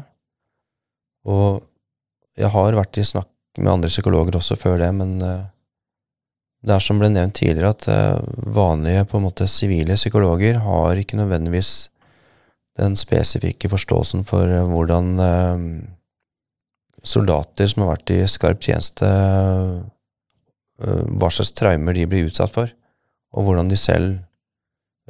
og 1.30 2.40
jeg 2.40 2.54
har 2.54 2.78
vært 2.78 3.02
i 3.02 3.08
snakk 3.08 3.32
med 3.58 3.74
andre 3.74 3.90
psykologer 3.90 4.38
også 4.38 4.56
før 4.60 4.78
det, 4.80 4.92
men 4.96 5.18
det 5.20 6.72
er 6.76 6.84
som 6.84 7.02
ble 7.02 7.10
nevnt 7.12 7.36
tidligere, 7.36 7.74
at 7.74 8.46
vanlige 8.56 9.08
på 9.10 9.18
en 9.18 9.26
måte 9.26 9.48
sivile 9.52 9.98
psykologer 9.98 10.62
har 10.64 11.02
ikke 11.02 11.18
nødvendigvis 11.20 11.90
den 12.80 12.96
spesifikke 12.96 13.72
forståelsen 13.74 14.24
for 14.30 14.48
hvordan 14.70 15.10
soldater 17.06 17.70
som 17.70 17.86
har 17.86 17.96
vært 17.96 18.12
i 18.16 18.20
skarp 18.28 18.64
tjeneste, 18.66 19.08
hva 20.80 21.30
slags 21.32 21.52
traumer 21.56 21.96
de 21.96 22.06
blir 22.08 22.30
utsatt 22.30 22.54
for 22.56 22.72
og 23.36 23.46
hvordan 23.46 23.70
de 23.70 23.78
selv 23.78 24.20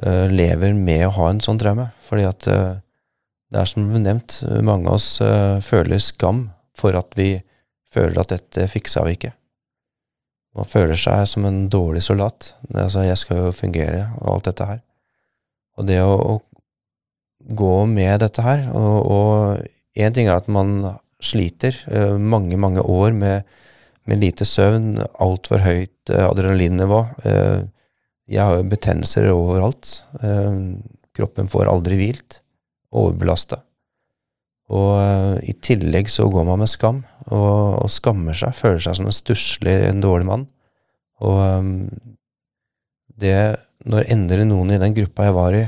uh, 0.04 0.28
lever 0.30 0.74
med 0.76 1.06
å 1.06 1.14
ha 1.16 1.30
en 1.30 1.42
sånn 1.44 1.60
traume. 1.60 1.88
Fordi 2.06 2.26
at 2.28 2.48
uh, 2.50 2.78
det 3.50 3.62
er 3.62 3.70
som 3.70 3.88
nevnt, 3.96 4.40
mange 4.62 4.86
av 4.86 5.00
oss 5.00 5.16
føler 5.66 5.98
skam 5.98 6.44
for 6.78 6.94
at 6.94 7.16
vi 7.18 7.32
føler 7.90 8.20
at 8.22 8.30
dette 8.30 8.68
fiksa 8.70 9.02
vi 9.08 9.16
ikke. 9.16 9.32
Man 10.54 10.68
føler 10.70 10.98
seg 10.98 11.24
som 11.26 11.48
en 11.48 11.64
dårlig 11.70 12.04
soldat. 12.06 12.52
Altså, 12.70 13.02
jeg 13.08 13.18
skal 13.18 13.40
jo 13.40 13.56
fungere, 13.56 14.04
og 14.20 14.36
alt 14.36 14.46
dette 14.46 14.68
her. 14.68 14.78
Og 15.78 15.88
det 15.88 15.98
å, 15.98 16.14
å 16.14 17.50
gå 17.58 17.74
med 17.90 18.22
dette 18.22 18.44
her, 18.46 18.68
og 18.70 19.66
én 19.98 20.14
ting 20.14 20.30
er 20.30 20.38
at 20.38 20.46
man 20.46 20.99
sliter 21.24 21.76
mange, 22.18 22.56
mange 22.60 22.82
år 22.82 23.12
med, 23.16 23.48
med 24.08 24.20
lite 24.22 24.46
søvn, 24.48 25.00
altfor 25.20 25.62
høyt 25.64 26.12
adrenalinnivå. 26.14 27.00
Uh, 27.24 27.68
jeg 28.30 28.46
har 28.46 28.60
jo 28.60 28.68
betennelser 28.70 29.26
overalt. 29.32 30.04
Eh, 30.22 30.60
kroppen 31.16 31.50
får 31.50 31.70
aldri 31.70 31.98
hvilt. 31.98 32.38
Overbelasta. 32.94 33.60
Og 34.70 34.92
eh, 35.00 35.50
i 35.50 35.56
tillegg 35.58 36.10
så 36.12 36.28
går 36.30 36.46
man 36.46 36.62
med 36.62 36.70
skam, 36.70 37.02
og, 37.26 37.82
og 37.82 37.90
skammer 37.90 38.36
seg. 38.38 38.54
Føler 38.54 38.78
seg 38.84 39.00
som 39.00 39.10
en 39.10 39.16
stusslig, 39.16 39.74
en 39.88 40.02
dårlig 40.04 40.28
mann. 40.30 40.46
Og 41.26 41.42
eh, 41.46 41.74
det 43.20 43.36
Når 43.80 44.10
endelig 44.12 44.44
noen 44.44 44.74
i 44.74 44.78
den 44.80 44.92
gruppa 44.92 45.24
jeg 45.24 45.32
var 45.32 45.54
i, 45.56 45.64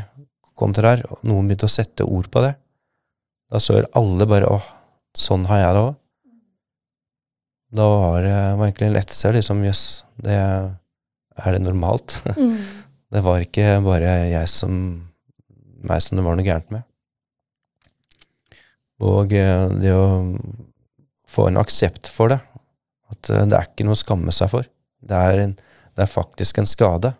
kom 0.52 0.74
til 0.76 0.84
der, 0.84 1.00
og 1.08 1.22
noen 1.24 1.46
begynte 1.48 1.64
å 1.64 1.72
sette 1.72 2.04
ord 2.04 2.26
på 2.28 2.42
det, 2.44 2.50
da 3.48 3.60
så 3.60 3.78
alle 3.96 4.26
bare 4.28 4.50
åh, 4.52 4.66
sånn 5.18 5.46
har 5.50 5.62
jeg 5.62 5.74
det 5.76 5.82
òg. 5.86 5.98
Da 7.72 7.88
var 7.88 8.22
det 8.24 8.36
var 8.36 8.66
egentlig 8.66 8.88
en 8.88 8.96
lettelse, 8.98 9.32
liksom. 9.36 9.64
Jøss, 9.64 9.82
yes, 9.82 10.22
det 10.28 10.38
er 10.38 11.56
det 11.56 11.64
normalt? 11.64 12.20
Mm. 12.32 12.56
Det 13.12 13.20
var 13.20 13.42
ikke 13.44 13.74
bare 13.84 14.12
jeg 14.30 14.48
som, 14.48 14.76
meg 15.84 16.00
som 16.00 16.16
det 16.16 16.22
var 16.24 16.38
noe 16.38 16.46
gærent 16.46 16.70
med. 16.72 16.86
Og 19.04 19.34
eh, 19.36 19.66
det 19.82 19.92
å 19.92 20.06
få 21.28 21.50
en 21.50 21.60
aksept 21.60 22.08
for 22.08 22.32
det, 22.32 22.38
at 23.12 23.30
eh, 23.34 23.44
det 23.50 23.58
er 23.58 23.68
ikke 23.68 23.84
noe 23.84 23.98
å 23.98 24.00
skamme 24.00 24.32
seg 24.32 24.48
for. 24.54 24.68
Det 25.02 25.18
er, 25.18 25.42
en, 25.42 25.52
det 25.92 26.06
er 26.06 26.08
faktisk 26.08 26.62
en 26.62 26.70
skade. 26.70 27.12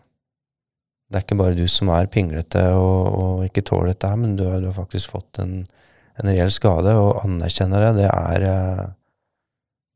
Det 1.09 1.19
er 1.19 1.27
ikke 1.27 1.37
bare 1.43 1.57
du 1.59 1.67
som 1.69 1.91
er 1.93 2.09
pinglete 2.09 2.63
og, 2.73 3.19
og 3.21 3.45
ikke 3.45 3.65
tåler 3.69 3.91
dette 3.91 4.09
her, 4.09 4.17
men 4.17 4.33
du, 4.39 4.47
du, 4.47 4.69
har 4.71 4.77
faktisk 4.77 5.13
fått 5.13 5.43
en, 5.43 5.59
en 6.21 6.29
reell 6.29 6.51
skade, 6.53 6.93
og 6.99 7.23
anerkjenner 7.23 7.87
det. 7.87 8.03
Det 8.03 8.09
er 8.09 8.49
eh, 8.49 8.85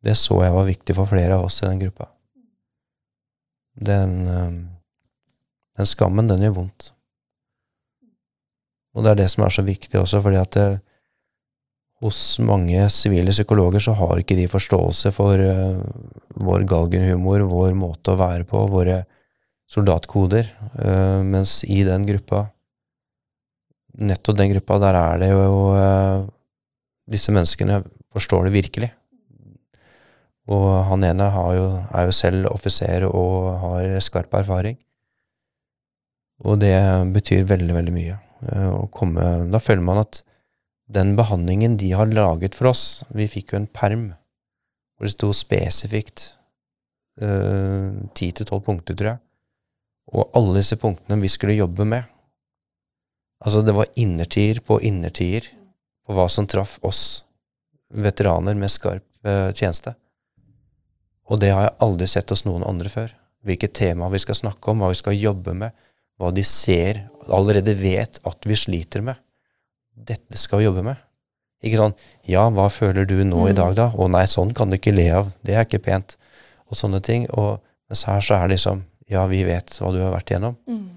Det 0.07 0.13
så 0.17 0.43
jeg 0.43 0.53
var 0.53 0.67
viktig 0.67 0.95
for 0.95 1.09
flere 1.09 1.35
av 1.35 1.47
oss 1.47 1.61
i 1.63 1.67
den 1.67 1.79
gruppa 1.81 2.07
den, 3.77 4.27
eh, 4.27 4.51
den 5.77 5.85
skammen, 5.85 6.27
den 6.27 6.41
gjør 6.41 6.55
vondt. 6.61 6.91
Og 8.97 9.05
det 9.05 9.13
er 9.13 9.19
det 9.21 9.29
som 9.29 9.45
er 9.45 9.53
så 9.53 9.65
viktig 9.65 9.99
også, 9.99 10.21
fordi 10.25 10.39
at 10.41 10.57
det, 10.57 10.67
hos 12.01 12.37
mange 12.45 12.81
sivile 12.93 13.33
psykologer 13.33 13.81
så 13.81 13.93
har 13.97 14.19
ikke 14.21 14.37
de 14.37 14.45
forståelse 14.49 15.09
for 15.15 15.41
uh, 15.41 15.79
vår 16.37 16.65
galgenhumor, 16.69 17.41
vår 17.49 17.73
måte 17.77 18.13
å 18.13 18.19
være 18.19 18.45
på, 18.45 18.59
våre 18.69 18.99
soldatkoder, 19.73 20.49
uh, 20.77 21.25
mens 21.25 21.63
i 21.65 21.79
den 21.85 22.05
gruppa, 22.05 22.43
nettopp 23.97 24.37
den 24.37 24.53
gruppa, 24.53 24.79
der 24.81 24.99
er 24.99 25.21
det 25.21 25.31
jo 25.33 25.61
uh, 25.73 26.27
Disse 27.07 27.31
menneskene 27.31 27.79
forstår 28.11 28.47
det 28.47 28.51
virkelig. 28.51 28.89
Og 30.51 30.65
han 30.89 31.05
ene 31.07 31.27
jo, 31.55 31.67
er 31.87 32.07
jo 32.09 32.15
selv 32.15 32.49
offiser 32.51 33.05
og 33.07 33.53
har 33.61 33.93
skarp 34.03 34.35
erfaring. 34.35 34.75
Og 36.43 36.59
det 36.59 36.75
betyr 37.15 37.47
veldig, 37.47 37.73
veldig 37.77 37.93
mye. 37.95 38.17
Eh, 38.51 38.73
komme, 38.91 39.23
da 39.51 39.61
føler 39.63 39.85
man 39.87 40.03
at 40.03 40.21
den 40.93 41.15
behandlingen 41.15 41.77
de 41.79 41.89
har 41.97 42.11
laget 42.11 42.55
for 42.55 42.69
oss 42.69 43.03
Vi 43.09 43.25
fikk 43.27 43.51
jo 43.51 43.57
en 43.59 43.65
perm 43.67 44.03
hvor 44.97 45.07
det 45.07 45.13
sto 45.15 45.31
spesifikt 45.35 46.23
eh, 47.21 47.95
ti 48.17 48.31
til 48.33 48.47
tolv 48.49 48.63
punkter, 48.65 48.95
tror 48.97 49.11
jeg. 49.11 49.19
Og 50.11 50.31
alle 50.37 50.59
disse 50.59 50.77
punktene 50.79 51.19
vi 51.21 51.29
skulle 51.29 51.57
jobbe 51.57 51.85
med 51.85 52.07
Altså, 53.43 53.61
det 53.61 53.75
var 53.77 53.91
innertier 53.95 54.59
på 54.65 54.79
innertier 54.81 55.45
på 56.07 56.15
hva 56.17 56.27
som 56.31 56.47
traff 56.49 56.77
oss 56.87 57.23
veteraner 57.93 58.57
med 58.57 58.71
skarp 58.71 59.05
uh, 59.27 59.51
tjeneste. 59.53 59.93
Og 61.27 61.41
det 61.41 61.51
har 61.53 61.67
jeg 61.67 61.77
aldri 61.83 62.07
sett 62.09 62.31
hos 62.31 62.45
noen 62.47 62.65
andre 62.67 62.91
før. 62.91 63.11
Hvilke 63.45 63.69
tema 63.71 64.09
vi 64.11 64.21
skal 64.23 64.39
snakke 64.39 64.71
om, 64.71 64.81
hva 64.81 64.91
vi 64.91 64.99
skal 64.99 65.17
jobbe 65.17 65.53
med, 65.55 65.75
hva 66.17 66.31
de 66.33 66.43
ser, 66.47 67.03
allerede 67.27 67.75
vet 67.77 68.19
at 68.25 68.47
vi 68.47 68.57
sliter 68.57 69.03
med. 69.05 69.19
Dette 69.93 70.39
skal 70.39 70.61
vi 70.61 70.67
jobbe 70.67 70.85
med. 70.87 71.03
Ikke 71.65 71.79
sånn 71.79 71.95
'Ja, 72.29 72.49
hva 72.53 72.67
føler 72.69 73.05
du 73.09 73.17
nå 73.25 73.47
mm. 73.47 73.49
i 73.49 73.57
dag, 73.57 73.75
da?' 73.75 73.91
'Å 73.93 74.09
nei, 74.13 74.25
sånn 74.29 74.53
kan 74.53 74.69
du 74.69 74.77
ikke 74.77 74.93
le 74.93 75.07
av. 75.09 75.31
Det 75.41 75.55
er 75.55 75.65
ikke 75.65 75.83
pent.' 75.83 76.17
Og 76.69 76.77
sånne 76.77 77.01
ting. 77.01 77.25
Og 77.33 77.63
mens 77.89 78.03
her 78.03 78.21
så 78.21 78.35
er 78.37 78.47
det 78.47 78.57
liksom 78.57 78.83
'Ja, 79.09 79.25
vi 79.27 79.43
vet 79.43 79.73
hva 79.79 79.91
du 79.93 79.99
har 80.01 80.13
vært 80.13 80.31
igjennom'. 80.31 80.57
Mm. 80.67 80.96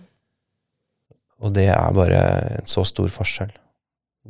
Og 1.41 1.55
det 1.57 1.69
er 1.73 1.97
bare 1.97 2.23
en 2.61 2.69
så 2.69 2.85
stor 2.89 3.09
forskjell. 3.13 3.53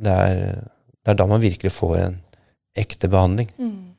Det 0.01 0.11
er, 0.11 0.61
det 1.03 1.13
er 1.13 1.19
da 1.19 1.27
man 1.27 1.43
virkelig 1.43 1.73
får 1.75 1.97
en 1.99 2.19
ekte 2.77 3.09
behandling. 3.11 3.51
Mm. 3.59 3.91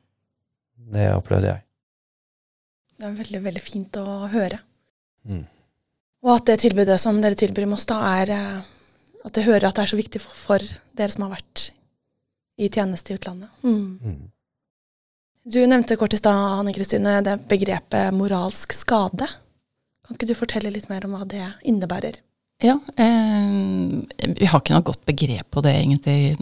Det 0.93 1.09
opplevde 1.13 1.51
jeg. 1.51 1.63
Det 2.97 3.09
er 3.09 3.17
veldig, 3.17 3.41
veldig 3.47 3.63
fint 3.63 3.99
å 4.01 4.07
høre. 4.33 4.59
Mm. 5.29 5.45
Og 6.23 6.31
at 6.37 6.47
det 6.49 6.61
tilbudet 6.63 6.99
som 7.01 7.19
dere 7.21 7.37
tilbyr 7.37 7.65
i 7.65 7.69
Moss, 7.69 7.85
da, 7.89 7.99
er 8.21 8.33
eh, 8.33 8.59
at 9.27 9.37
jeg 9.37 9.47
hører 9.47 9.69
at 9.69 9.77
det 9.77 9.85
er 9.85 9.93
så 9.93 9.99
viktig 9.99 10.21
for, 10.23 10.37
for 10.39 10.67
dere 10.97 11.13
som 11.13 11.27
har 11.27 11.35
vært 11.35 11.69
i 12.61 12.69
tjeneste 12.69 13.13
i 13.13 13.17
utlandet. 13.17 13.51
Mm. 13.65 13.99
Mm. 14.01 14.21
Du 15.53 15.59
nevnte 15.67 15.97
kort 15.99 16.13
i 16.15 16.19
stad, 16.19 16.37
Anne 16.61 16.73
Kristine, 16.75 17.17
det 17.25 17.35
begrepet 17.51 18.15
moralsk 18.15 18.75
skade. 18.77 19.27
Kan 20.03 20.15
ikke 20.15 20.29
du 20.29 20.37
fortelle 20.37 20.71
litt 20.71 20.87
mer 20.91 21.03
om 21.07 21.17
hva 21.17 21.27
det 21.27 21.43
innebærer? 21.67 22.21
Ja, 22.63 22.79
eh, 22.97 23.51
vi 24.39 24.47
har 24.47 24.61
ikke 24.61 24.71
noe 24.71 24.85
godt 24.87 25.01
begrep 25.03 25.49
på 25.51 25.61
det, 25.65 25.73
egentlig. 25.81 26.37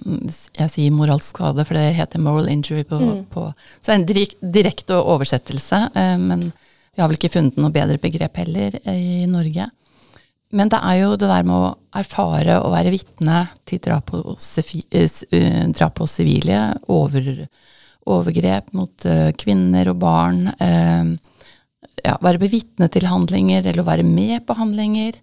Jeg 0.53 0.69
sier 0.69 0.93
moralsk 0.93 1.31
skade, 1.33 1.63
for 1.65 1.73
det 1.73 1.95
heter 1.97 2.21
moral 2.21 2.49
injury 2.51 2.83
på, 2.85 2.99
mm. 3.01 3.23
på 3.33 3.47
Så 3.79 3.87
det 3.89 3.95
er 3.95 3.97
en 3.97 4.51
direkte 4.53 4.99
oversettelse, 5.01 5.79
eh, 5.97 6.17
men 6.21 6.51
vi 6.51 7.01
har 7.01 7.09
vel 7.09 7.17
ikke 7.17 7.31
funnet 7.33 7.57
noe 7.57 7.73
bedre 7.73 7.97
begrep 8.03 8.37
heller 8.37 8.77
i 8.93 9.25
Norge. 9.31 9.65
Men 10.53 10.69
det 10.69 10.83
er 10.91 10.99
jo 10.99 11.15
det 11.15 11.31
der 11.31 11.47
med 11.47 11.55
å 11.57 11.73
erfare 12.03 12.59
og 12.59 12.75
være 12.75 12.93
vitne 12.93 13.41
til 13.65 13.81
drap 13.81 14.11
på, 14.11 14.21
eh, 14.37 15.65
drap 15.73 15.97
på 15.97 16.09
sivile, 16.11 16.61
over, 16.93 17.47
overgrep 18.05 18.69
mot 18.77 19.09
uh, 19.09 19.31
kvinner 19.41 19.89
og 19.89 19.97
barn. 20.01 20.45
Ja, 22.01 22.15
være 22.21 22.41
bevitne 22.41 22.89
til 22.93 23.09
handlinger, 23.09 23.65
eller 23.65 23.81
å 23.81 23.89
være 23.89 24.05
med 24.05 24.45
på 24.45 24.57
handlinger 24.57 25.17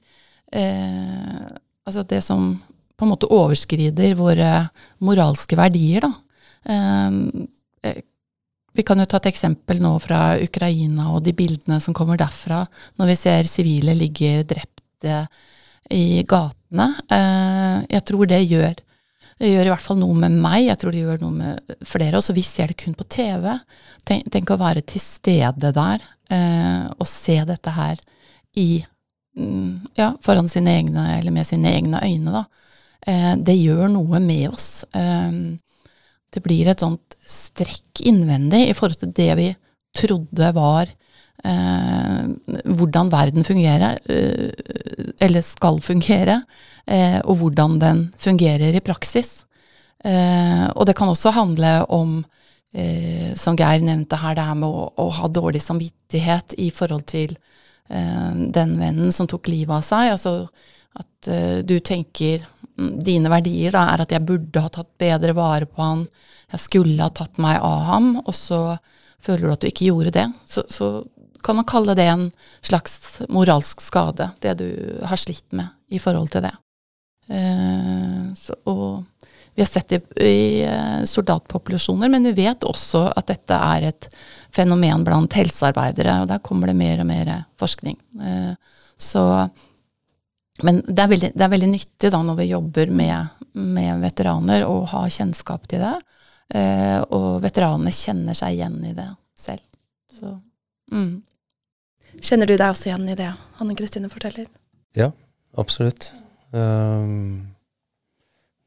eh, 0.52 1.46
Altså 1.88 2.02
det 2.04 2.20
som 2.20 2.50
på 2.98 3.06
en 3.06 3.12
måte 3.14 3.30
overskrider 3.32 4.12
våre 4.18 4.68
moralske 5.00 5.56
verdier, 5.56 6.04
da. 6.04 6.10
Eh, 6.68 7.14
eh, 7.88 8.02
vi 8.76 8.84
kan 8.86 9.00
jo 9.00 9.06
ta 9.08 9.16
et 9.18 9.30
eksempel 9.30 9.80
nå 9.82 9.94
fra 10.04 10.36
Ukraina 10.38 11.08
og 11.14 11.22
de 11.24 11.32
bildene 11.34 11.80
som 11.80 11.96
kommer 11.96 12.20
derfra, 12.20 12.60
når 13.00 13.08
vi 13.10 13.16
ser 13.18 13.48
sivile 13.48 13.94
ligge 13.96 14.42
drepte 14.46 15.22
i 15.94 16.20
gatene. 16.28 16.90
Eh, 17.08 17.78
jeg 17.96 18.04
tror 18.10 18.28
det 18.28 18.42
gjør 18.44 18.76
det 19.38 19.52
gjør 19.52 19.68
i 19.68 19.70
hvert 19.70 19.84
fall 19.84 20.00
noe 20.00 20.14
med 20.18 20.34
meg, 20.34 20.64
jeg 20.66 20.80
tror 20.82 20.94
det 20.94 21.02
gjør 21.04 21.20
noe 21.22 21.34
med 21.36 21.74
flere. 21.86 22.18
Også 22.18 22.34
vi 22.34 22.42
ser 22.42 22.72
det 22.72 22.78
kun 22.80 22.96
på 22.98 23.06
TV. 23.06 23.52
Tenk, 24.08 24.26
tenk 24.34 24.50
å 24.50 24.58
være 24.58 24.82
til 24.82 25.02
stede 25.02 25.70
der 25.76 26.02
eh, 26.34 26.88
og 26.90 27.06
se 27.06 27.36
dette 27.46 27.74
her 27.76 28.02
i 28.58 28.82
ja, 29.98 30.12
foran 30.24 30.50
sine 30.50 30.74
egne, 30.80 31.04
eller 31.18 31.34
med 31.34 31.46
sine 31.46 31.70
egne 31.76 32.02
øyne, 32.04 32.40
da. 32.40 32.44
Eh, 33.06 33.34
det 33.36 33.56
gjør 33.56 33.88
noe 33.92 34.20
med 34.20 34.48
oss. 34.50 34.84
Eh, 34.96 35.32
det 36.34 36.44
blir 36.44 36.68
et 36.68 36.82
sånt 36.84 37.16
strekk 37.28 38.02
innvendig 38.08 38.66
i 38.68 38.76
forhold 38.76 39.00
til 39.00 39.14
det 39.16 39.32
vi 39.38 39.48
trodde 39.96 40.50
var 40.56 40.90
eh, 41.44 42.24
hvordan 42.78 43.12
verden 43.12 43.46
fungerer, 43.46 43.98
eh, 44.08 45.12
eller 45.20 45.44
skal 45.44 45.80
fungere, 45.84 46.40
eh, 46.86 47.20
og 47.24 47.38
hvordan 47.42 47.78
den 47.82 48.02
fungerer 48.18 48.74
i 48.74 48.84
praksis. 48.84 49.44
Eh, 50.04 50.66
og 50.74 50.86
det 50.86 50.96
kan 50.96 51.08
også 51.08 51.34
handle 51.34 51.80
om, 51.90 52.24
som 53.40 53.56
Geir 53.56 53.80
nevnte 53.80 54.18
her, 54.20 54.34
det 54.36 54.42
her 54.44 54.56
med 54.60 54.68
å, 54.68 54.82
å, 55.00 55.06
ha 55.16 55.28
dårlig 55.32 55.62
samvittighet 55.64 56.52
i 56.60 56.66
forhold 56.68 57.06
til 57.08 57.32
den 57.88 58.74
vennen 58.76 59.12
som 59.16 59.24
tok 59.30 59.48
livet 59.48 59.72
av 59.78 59.84
seg. 59.86 60.10
Altså 60.12 60.32
at 60.98 61.28
du 61.64 61.74
tenker 61.84 62.42
mm, 62.76 62.98
Dine 63.06 63.30
verdier 63.32 63.72
da 63.72 63.86
er 63.92 64.02
at 64.04 64.12
jeg 64.12 64.26
burde 64.28 64.60
ha 64.60 64.68
tatt 64.72 64.90
bedre 65.00 65.32
vare 65.36 65.68
på 65.68 65.80
han, 65.80 66.02
jeg 66.52 66.64
skulle 66.64 67.02
ha 67.04 67.12
tatt 67.12 67.40
meg 67.40 67.60
av 67.64 67.84
ham, 67.88 68.08
og 68.22 68.34
så 68.36 68.60
føler 69.24 69.46
du 69.46 69.52
at 69.52 69.64
du 69.64 69.68
ikke 69.70 69.88
gjorde 69.90 70.14
det. 70.16 70.26
Så, 70.48 70.64
så 70.72 70.88
kan 71.44 71.58
man 71.58 71.68
kalle 71.68 71.94
det 71.98 72.06
en 72.08 72.30
slags 72.64 73.20
moralsk 73.28 73.82
skade, 73.84 74.30
det 74.40 74.56
du 74.60 74.70
har 75.06 75.20
slitt 75.20 75.46
med 75.52 75.68
i 75.92 76.00
forhold 76.02 76.32
til 76.32 76.46
det. 76.48 76.54
Eh, 77.28 78.24
så, 78.38 78.56
og 78.68 79.04
vi 79.58 79.62
har 79.64 79.66
sett 79.66 79.88
det 79.88 80.22
i 80.22 80.66
uh, 80.66 81.04
soldatpopulasjoner, 81.04 82.08
men 82.08 82.22
vi 82.22 82.32
vet 82.32 82.62
også 82.62 83.08
at 83.10 83.26
dette 83.26 83.56
er 83.58 83.88
et 83.88 84.06
fenomen 84.54 85.02
blant 85.02 85.34
helsearbeidere, 85.34 86.20
og 86.22 86.28
der 86.30 86.38
kommer 86.46 86.70
det 86.70 86.76
mer 86.78 87.02
og 87.02 87.08
mer 87.08 87.32
forskning. 87.58 87.96
Uh, 88.22 88.52
så, 88.94 89.24
men 90.62 90.78
det 90.86 91.02
er, 91.02 91.10
veldig, 91.10 91.32
det 91.34 91.42
er, 91.42 91.52
veldig, 91.56 91.72
nyttig 91.74 92.12
da 92.14 92.22
når 92.22 92.38
vi 92.38 92.48
jobber 92.52 92.94
med, 93.02 93.42
med 93.58 94.06
veteraner, 94.06 94.68
å 94.70 94.78
ha 94.94 95.02
kjennskap 95.10 95.66
til 95.66 95.82
det. 95.82 95.96
og 97.10 97.42
veteranene 97.42 97.90
kjenner 97.92 98.38
seg 98.38 98.54
igjen 98.54 98.78
i 98.86 98.94
det 98.94 99.10
selv. 99.38 99.66
Så, 100.14 100.38
mm. 100.94 101.12
Kjenner 102.22 102.46
du 102.46 102.54
deg 102.54 102.70
også 102.70 102.92
igjen 102.92 103.10
i 103.10 103.18
det 103.18 103.32
Anne 103.58 103.74
Kristine 103.78 104.08
forteller? 104.10 104.46
Ja, 104.94 105.10
absolutt. 105.58 106.12
Um, 106.54 107.57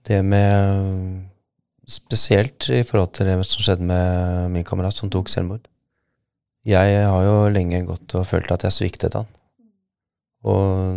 det 0.08 0.22
med 0.26 1.28
Spesielt 1.92 2.70
i 2.72 2.86
forhold 2.88 3.10
til 3.18 3.28
det 3.28 3.34
som 3.50 3.64
skjedde 3.66 3.84
med 3.84 4.52
min 4.54 4.64
kamerat 4.64 4.96
som 4.96 5.10
tok 5.12 5.28
selvmord. 5.28 5.66
Jeg 6.64 7.02
har 7.04 7.24
jo 7.26 7.50
lenge 7.52 7.82
gått 7.84 8.14
og 8.16 8.28
følt 8.30 8.52
at 8.54 8.64
jeg 8.64 8.76
sviktet 8.76 9.18
han. 9.18 9.28
Og 10.48 10.94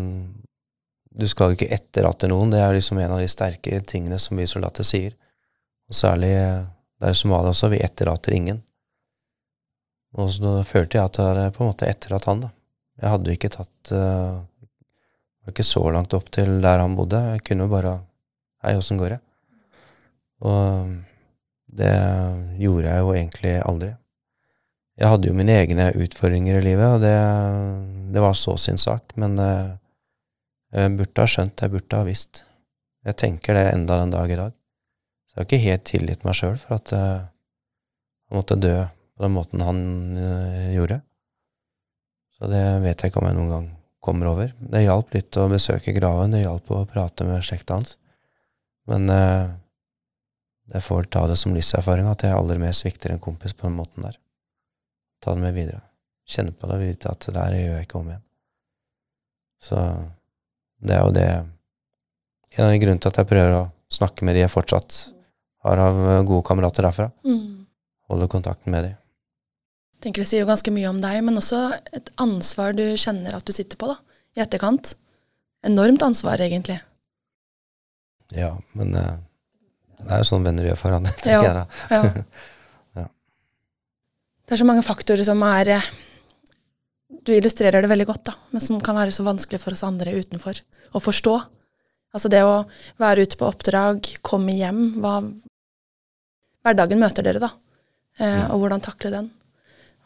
du 1.11 1.27
skal 1.31 1.51
jo 1.51 1.59
ikke 1.59 1.73
etterlate 1.75 2.29
noen. 2.31 2.53
Det 2.53 2.61
er 2.63 2.77
liksom 2.77 3.01
en 3.01 3.17
av 3.17 3.25
de 3.25 3.31
sterke 3.33 3.81
tingene 3.89 4.21
som 4.23 4.39
vi 4.39 4.47
soldater 4.47 4.87
sier. 4.87 5.17
Og 5.91 5.99
særlig 5.99 6.31
der 7.01 7.11
i 7.11 7.19
Somalia 7.19 7.51
også. 7.51 7.73
Vi 7.73 7.83
etterlater 7.83 8.37
ingen. 8.37 8.63
Og 10.15 10.31
så 10.37 10.61
følte 10.69 11.01
jeg 11.01 11.11
at 11.11 11.23
jeg 11.25 11.55
på 11.57 11.65
en 11.65 11.73
måte 11.73 11.91
etterlatt 11.91 12.29
han, 12.31 12.45
da. 12.45 12.55
Jeg 13.03 13.11
hadde 13.11 13.33
jo 13.33 13.39
ikke 13.41 13.55
tatt 13.57 13.91
uh, 13.91 14.45
var 15.45 15.53
ikke 15.53 15.67
så 15.67 15.83
langt 15.93 16.15
opp 16.15 16.29
til 16.33 16.61
der 16.63 16.81
han 16.81 16.95
bodde. 16.95 17.19
Jeg 17.35 17.43
kunne 17.49 17.67
jo 17.67 17.73
bare 17.73 17.95
Hei, 18.65 18.79
åssen 18.81 18.97
går 18.97 19.11
det? 19.13 19.17
Og 20.41 20.93
det 21.77 21.93
gjorde 22.57 22.89
jeg 22.89 23.03
jo 23.03 23.11
egentlig 23.13 23.51
aldri. 23.61 23.91
Jeg 24.97 25.11
hadde 25.11 25.29
jo 25.29 25.35
mine 25.37 25.57
egne 25.61 25.89
utfordringer 26.01 26.57
i 26.57 26.63
livet, 26.65 26.95
og 26.97 27.03
det, 27.03 27.13
det 28.15 28.23
var 28.25 28.39
så 28.41 28.55
sin 28.57 28.79
sak. 28.81 29.13
Men 29.21 29.35
uh, 29.37 29.75
jeg 30.73 30.95
burde 30.97 31.27
ha 31.27 31.29
skjønt, 31.29 31.61
jeg 31.61 31.75
burde 31.75 31.99
ha 32.01 32.07
visst. 32.09 32.41
Jeg 33.05 33.19
tenker 33.21 33.59
det 33.59 33.67
enda 33.75 33.99
den 34.01 34.15
dag 34.15 34.33
i 34.33 34.39
dag. 34.39 34.55
Så 35.29 35.37
jeg 35.37 35.43
har 35.43 35.49
ikke 35.51 35.65
helt 35.67 35.85
tilgitt 35.91 36.25
meg 36.25 36.39
sjøl 36.39 36.57
for 36.63 36.79
at 36.79 36.95
han 36.95 38.39
måtte 38.39 38.57
dø 38.57 38.79
på 38.81 39.27
den 39.27 39.35
måten 39.35 39.67
han 39.67 39.83
uh, 40.17 40.71
gjorde. 40.73 41.03
Så 42.39 42.49
det 42.49 42.65
vet 42.87 42.97
jeg 42.97 43.13
ikke 43.13 43.21
om 43.21 43.29
jeg 43.29 43.39
noen 43.43 43.53
gang 43.53 43.69
kommer 44.01 44.33
over. 44.33 44.57
Det 44.57 44.87
hjalp 44.87 45.13
litt 45.19 45.37
å 45.37 45.51
besøke 45.53 45.93
graven, 46.01 46.33
det 46.33 46.47
hjalp 46.47 46.73
å 46.73 46.81
prate 46.89 47.29
med 47.29 47.45
slekta 47.45 47.77
hans. 47.77 47.99
Men 48.91 49.09
uh, 49.11 49.55
jeg 50.75 50.85
får 50.85 51.09
ta 51.13 51.25
det 51.31 51.39
som 51.41 51.55
livserfaring 51.57 52.09
at 52.11 52.25
jeg 52.27 52.37
aldri 52.37 52.59
mer 52.61 52.75
svikter 52.77 53.15
en 53.15 53.23
kompis 53.23 53.57
på 53.57 53.69
den 53.69 53.79
måten 53.79 54.07
der. 54.07 54.19
Ta 55.25 55.35
det 55.37 55.45
med 55.45 55.57
videre. 55.57 55.83
Kjenne 56.29 56.55
på 56.57 56.69
det 56.69 56.79
og 56.79 56.85
vite 56.85 57.13
at 57.13 57.27
det 57.27 57.37
der 57.37 57.57
gjør 57.59 57.79
jeg 57.79 57.89
ikke 57.89 58.01
om 58.01 58.11
igjen. 58.13 58.25
Så 59.65 59.81
det 60.85 60.97
er 60.97 61.05
jo 61.05 61.17
det 61.17 61.29
En 62.55 62.69
av 62.69 62.77
grunnene 62.79 63.03
til 63.03 63.11
at 63.11 63.17
jeg 63.19 63.27
prøver 63.27 63.53
å 63.57 63.63
snakke 63.91 64.23
med 64.23 64.37
de 64.37 64.45
jeg 64.45 64.53
fortsatt 64.53 64.99
har 65.67 65.81
av 65.83 65.97
gode 66.23 66.47
kamerater 66.47 66.87
derfra. 66.87 67.09
Mm. 67.27 67.65
Holde 68.07 68.29
kontakten 68.31 68.71
med 68.71 68.87
de 68.87 68.93
tenker 70.05 70.25
det 70.25 70.29
sier 70.29 70.45
jo 70.45 70.51
ganske 70.51 70.73
mye 70.75 70.91
om 70.91 71.01
deg, 71.03 71.21
men 71.25 71.41
også 71.41 71.61
et 71.97 72.11
ansvar 72.21 72.77
du 72.77 72.85
kjenner 73.01 73.37
at 73.37 73.47
du 73.47 73.55
sitter 73.57 73.81
på 73.81 73.89
da, 73.91 73.97
i 74.37 74.43
etterkant. 74.45 74.95
Enormt 75.65 76.05
ansvar, 76.05 76.43
egentlig. 76.45 76.77
Ja, 78.33 78.55
men 78.73 78.95
uh, 78.97 79.19
det 80.01 80.09
er 80.09 80.23
jo 80.23 80.29
sånn 80.29 80.47
venner 80.47 80.67
gjør 80.69 80.81
for 80.81 80.91
hverandre, 80.91 81.13
tenker 81.21 81.49
ja, 81.49 81.53
jeg 81.53 81.57
da. 81.61 82.25
ja. 83.03 83.07
Det 84.45 84.57
er 84.57 84.63
så 84.63 84.69
mange 84.69 84.87
faktorer 84.87 85.27
som 85.27 85.43
er 85.47 85.75
uh, 85.77 85.91
Du 87.25 87.35
illustrerer 87.35 87.85
det 87.85 87.93
veldig 87.93 88.09
godt, 88.09 88.25
da, 88.31 88.37
men 88.55 88.65
som 88.65 88.81
kan 88.85 88.99
være 88.99 89.15
så 89.15 89.27
vanskelig 89.27 89.61
for 89.63 89.77
oss 89.77 89.85
andre 89.87 90.17
utenfor 90.17 90.61
å 90.95 91.03
forstå. 91.03 91.37
Altså 92.15 92.31
det 92.31 92.45
å 92.47 92.63
være 93.03 93.27
ute 93.27 93.39
på 93.41 93.49
oppdrag, 93.49 94.15
komme 94.23 94.57
hjem, 94.57 94.87
hva 95.03 95.19
Hverdagen 96.65 96.97
møter 96.97 97.21
dere, 97.27 97.43
da. 97.43 97.51
Uh, 98.17 98.47
og 98.55 98.63
hvordan 98.63 98.81
takle 98.81 99.11
den. 99.13 99.27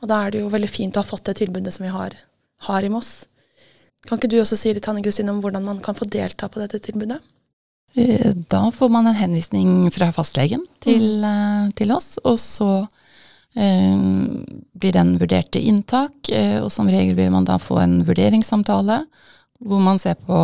Og 0.03 0.09
da 0.11 0.25
er 0.25 0.33
det 0.35 0.41
jo 0.43 0.51
veldig 0.51 0.71
fint 0.71 0.97
å 0.97 1.05
ha 1.05 1.07
fått 1.07 1.29
det 1.29 1.37
tilbudet 1.39 1.71
som 1.75 1.85
vi 1.85 1.93
har, 1.95 2.17
har 2.67 2.87
i 2.87 2.91
Moss. 2.91 3.29
Kan 4.07 4.19
ikke 4.19 4.31
du 4.33 4.39
også 4.41 4.59
si 4.59 4.73
litt 4.75 4.87
Hanne 4.89 5.03
Kristine, 5.05 5.31
om 5.31 5.43
hvordan 5.43 5.63
man 5.67 5.79
kan 5.85 5.95
få 5.99 6.09
delta 6.11 6.49
på 6.51 6.63
dette 6.63 6.81
tilbudet? 6.83 7.19
Eh, 7.95 8.33
da 8.51 8.71
får 8.75 8.89
man 8.93 9.07
en 9.07 9.19
henvisning 9.19 9.91
fra 9.95 10.11
fastlegen 10.13 10.65
til, 10.85 11.23
mm. 11.25 11.73
til 11.79 11.93
oss, 11.95 12.17
og 12.25 12.37
så 12.43 12.73
eh, 13.57 13.97
blir 14.79 14.97
den 14.97 15.17
vurdert 15.21 15.53
til 15.55 15.71
inntak. 15.71 16.31
Eh, 16.33 16.59
og 16.63 16.71
som 16.75 16.91
regel 16.91 17.17
vil 17.19 17.33
man 17.35 17.49
da 17.49 17.59
få 17.63 17.81
en 17.83 18.01
vurderingssamtale 18.09 19.03
hvor 19.59 19.81
man 19.83 19.99
ser 19.99 20.15
på 20.23 20.39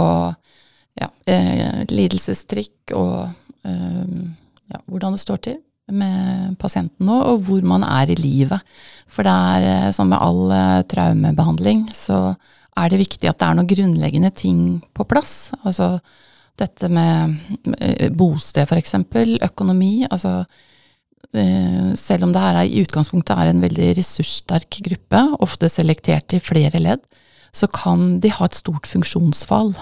ja, 0.99 1.11
eh, 1.31 1.85
lidelsestrykk 1.91 2.95
og 2.99 3.29
eh, 3.67 4.17
ja, 4.73 4.81
hvordan 4.87 5.15
det 5.15 5.23
står 5.23 5.47
til 5.47 5.61
med 5.93 6.57
pasienten 6.59 7.07
nå, 7.07 7.17
og 7.29 7.45
hvor 7.47 7.65
man 7.67 7.85
er 7.85 8.11
i 8.11 8.19
livet. 8.19 8.63
For 9.11 9.27
det 9.27 9.33
er 9.33 9.67
eh, 9.69 9.91
som 9.95 10.11
med 10.11 10.23
all 10.23 10.55
eh, 10.55 10.85
traumebehandling, 10.91 11.87
så 11.95 12.35
er 12.75 12.91
det 12.91 13.03
viktig 13.05 13.29
at 13.31 13.39
det 13.39 13.49
er 13.49 13.59
noen 13.59 13.71
grunnleggende 13.71 14.33
ting 14.35 14.63
på 14.97 15.07
plass. 15.07 15.53
Altså 15.63 15.99
dette 16.61 16.91
med 16.93 17.35
eh, 17.79 18.11
bosted, 18.15 18.69
f.eks., 18.69 18.95
økonomi. 19.51 20.07
Altså 20.11 20.43
selv 21.99 22.23
om 22.23 22.31
det 22.31 22.39
her 22.39 22.55
er, 22.61 22.69
i 22.69 22.83
utgangspunktet 22.85 23.33
er 23.35 23.49
en 23.51 23.63
veldig 23.65 23.89
ressurssterk 23.99 24.77
gruppe, 24.87 25.19
ofte 25.43 25.67
selektert 25.73 26.37
i 26.37 26.39
flere 26.39 26.79
ledd, 26.79 27.01
så 27.51 27.67
kan 27.67 28.21
de 28.23 28.31
ha 28.37 28.47
et 28.47 28.55
stort 28.55 28.87
funksjonsfall 28.87 29.73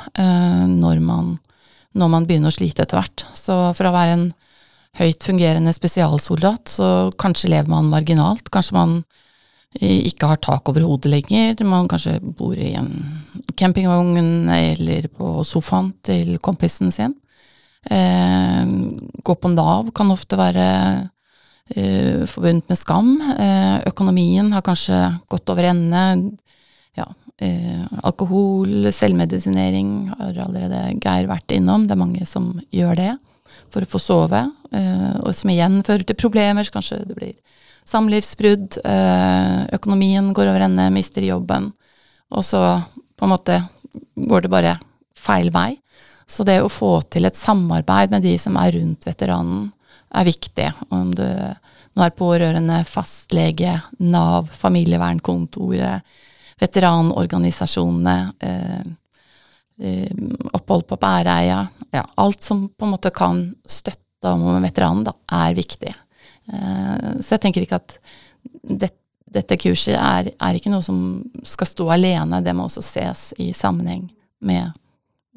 når 0.70 1.02
man, 1.04 1.34
når 1.92 2.12
man 2.14 2.28
begynner 2.30 2.48
å 2.48 2.56
slite 2.56 2.86
etter 2.86 3.02
hvert. 3.02 3.26
Så 3.36 3.58
for 3.76 3.90
å 3.90 3.92
være 3.92 4.14
en 4.16 4.24
høyt 4.96 5.28
fungerende 5.28 5.72
spesialsoldat, 5.76 6.72
så 6.72 6.88
kanskje 7.20 7.52
lever 7.52 7.68
man 7.72 7.92
marginalt. 7.92 8.48
Kanskje 8.52 8.78
man 8.78 8.96
ikke 9.80 10.28
har 10.32 10.40
tak 10.44 10.68
over 10.68 10.84
hodet 10.84 11.12
lenger. 11.12 11.64
Man 11.64 11.88
kanskje 11.88 12.18
bor 12.20 12.56
i 12.56 12.74
en 12.76 12.90
campingvogn 13.62 14.50
eller 14.52 15.08
på 15.14 15.40
sofaen 15.46 15.92
til 16.04 16.36
kompisen 16.42 16.92
sin. 16.94 17.14
Eh, 17.90 18.62
gå 19.22 19.34
på 19.34 19.50
Nav 19.50 19.90
kan 19.94 20.10
ofte 20.14 20.38
være 20.38 20.66
eh, 21.74 22.22
forbundet 22.30 22.70
med 22.70 22.78
skam. 22.78 23.16
Eh, 23.34 23.78
økonomien 23.90 24.52
har 24.54 24.64
kanskje 24.66 24.98
gått 25.30 25.50
over 25.50 25.70
ende. 25.72 26.04
Ja, 26.98 27.08
eh, 27.42 27.82
alkohol, 28.02 28.90
selvmedisinering 28.92 30.12
har 30.12 30.42
allerede 30.46 30.84
Geir 31.02 31.30
vært 31.30 31.54
innom. 31.56 31.86
Det 31.86 31.96
er 31.96 32.04
mange 32.04 32.26
som 32.28 32.54
gjør 32.70 32.98
det 32.98 33.12
for 33.72 33.84
å 33.84 33.88
få 33.88 34.00
sove, 34.00 34.42
eh, 34.72 35.12
og 35.22 35.32
som 35.34 35.50
igjen 35.50 35.80
fører 35.86 36.06
til 36.06 36.18
problemer. 36.18 36.64
Så 36.64 36.74
kanskje 36.74 37.02
det 37.06 37.16
blir 37.16 37.34
samlivsbrudd, 37.88 38.78
eh, 38.84 39.66
økonomien 39.74 40.32
går 40.32 40.50
over 40.52 40.68
ende, 40.68 40.90
mister 40.92 41.22
jobben. 41.22 41.72
Og 42.30 42.44
så 42.44 42.84
på 43.22 43.28
en 43.28 43.30
måte 43.30 43.60
går 44.18 44.42
det 44.42 44.48
bare 44.50 44.70
feil 45.14 45.52
vei. 45.54 45.76
Så 46.26 46.42
det 46.42 46.56
å 46.58 46.70
få 46.72 46.96
til 47.06 47.28
et 47.28 47.38
samarbeid 47.38 48.10
med 48.10 48.24
de 48.26 48.32
som 48.40 48.56
er 48.58 48.72
rundt 48.74 49.06
veteranen, 49.06 49.68
er 50.12 50.26
viktig. 50.26 50.66
Om 50.90 51.12
du 51.14 51.22
nå 51.22 52.02
er 52.02 52.14
pårørende, 52.18 52.80
fastlege, 52.88 53.76
Nav, 54.02 54.48
familievernkontoret, 54.58 56.02
veteranorganisasjonene, 56.62 58.16
eh, 58.42 58.82
eh, 59.86 60.24
opphold 60.56 60.88
på 60.88 60.98
Bæreia 61.00 61.60
ja, 61.92 62.04
Alt 62.16 62.42
som 62.42 62.64
på 62.68 62.86
en 62.86 62.94
måte 62.96 63.14
kan 63.14 63.44
støtte 63.62 64.34
om 64.34 64.58
veteranen, 64.64 65.06
da, 65.06 65.14
er 65.46 65.54
viktig. 65.54 65.94
Eh, 66.50 67.08
så 67.20 67.36
jeg 67.36 67.44
tenker 67.46 67.68
ikke 67.68 67.78
at 67.84 67.98
det, 68.66 68.90
dette 69.32 69.56
kurset 69.56 69.96
er, 69.96 70.30
er, 70.36 70.56
ikke 70.56 70.72
noe 70.72 70.84
som 70.84 70.98
skal 71.46 71.68
stå 71.68 71.88
alene, 71.94 72.42
det 72.44 72.54
må 72.56 72.66
også 72.68 72.82
ses 72.84 73.30
i 73.40 73.52
sammenheng 73.56 74.06
med 74.44 74.70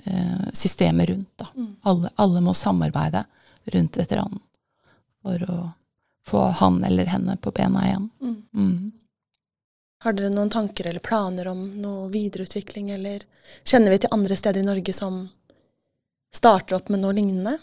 eh, 0.04 0.52
systemet 0.54 1.10
rundt. 1.10 1.46
Mm. 1.56 1.72
Alle, 1.82 2.12
alle, 2.16 2.43
må 2.43 2.54
samarbeide 2.54 3.26
rundt 3.74 3.98
veteranen 3.98 4.41
for 5.26 5.48
å 5.50 5.58
få 6.26 6.43
han 6.60 6.84
eller 6.84 7.10
henne 7.10 7.38
på 7.38 7.54
bena 7.56 7.86
igjen. 7.88 8.10
Mm. 8.22 8.38
Mm. 8.54 8.91
Har 10.06 10.14
dere 10.14 10.34
noen 10.34 10.52
tanker 10.54 10.89
eller 10.89 11.02
planer 11.02 11.48
om 11.50 11.64
noe 11.82 12.10
videreutvikling, 12.14 12.91
eller 12.93 13.24
kjenner 13.64 13.93
vi 13.93 14.04
til 14.04 14.14
andre 14.14 14.38
steder 14.38 14.62
i 14.62 14.68
Norge 14.68 14.93
som 14.93 15.24
starter 16.36 16.78
opp 16.78 16.91
med 16.93 17.02
noe 17.02 17.16
lignende? 17.16 17.58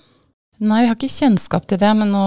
Nei, 0.63 0.83
vi 0.83 0.91
har 0.91 0.99
ikke 0.99 1.11
kjennskap 1.11 1.67
til 1.71 1.79
det, 1.83 1.91
men 1.99 2.15
nå 2.15 2.25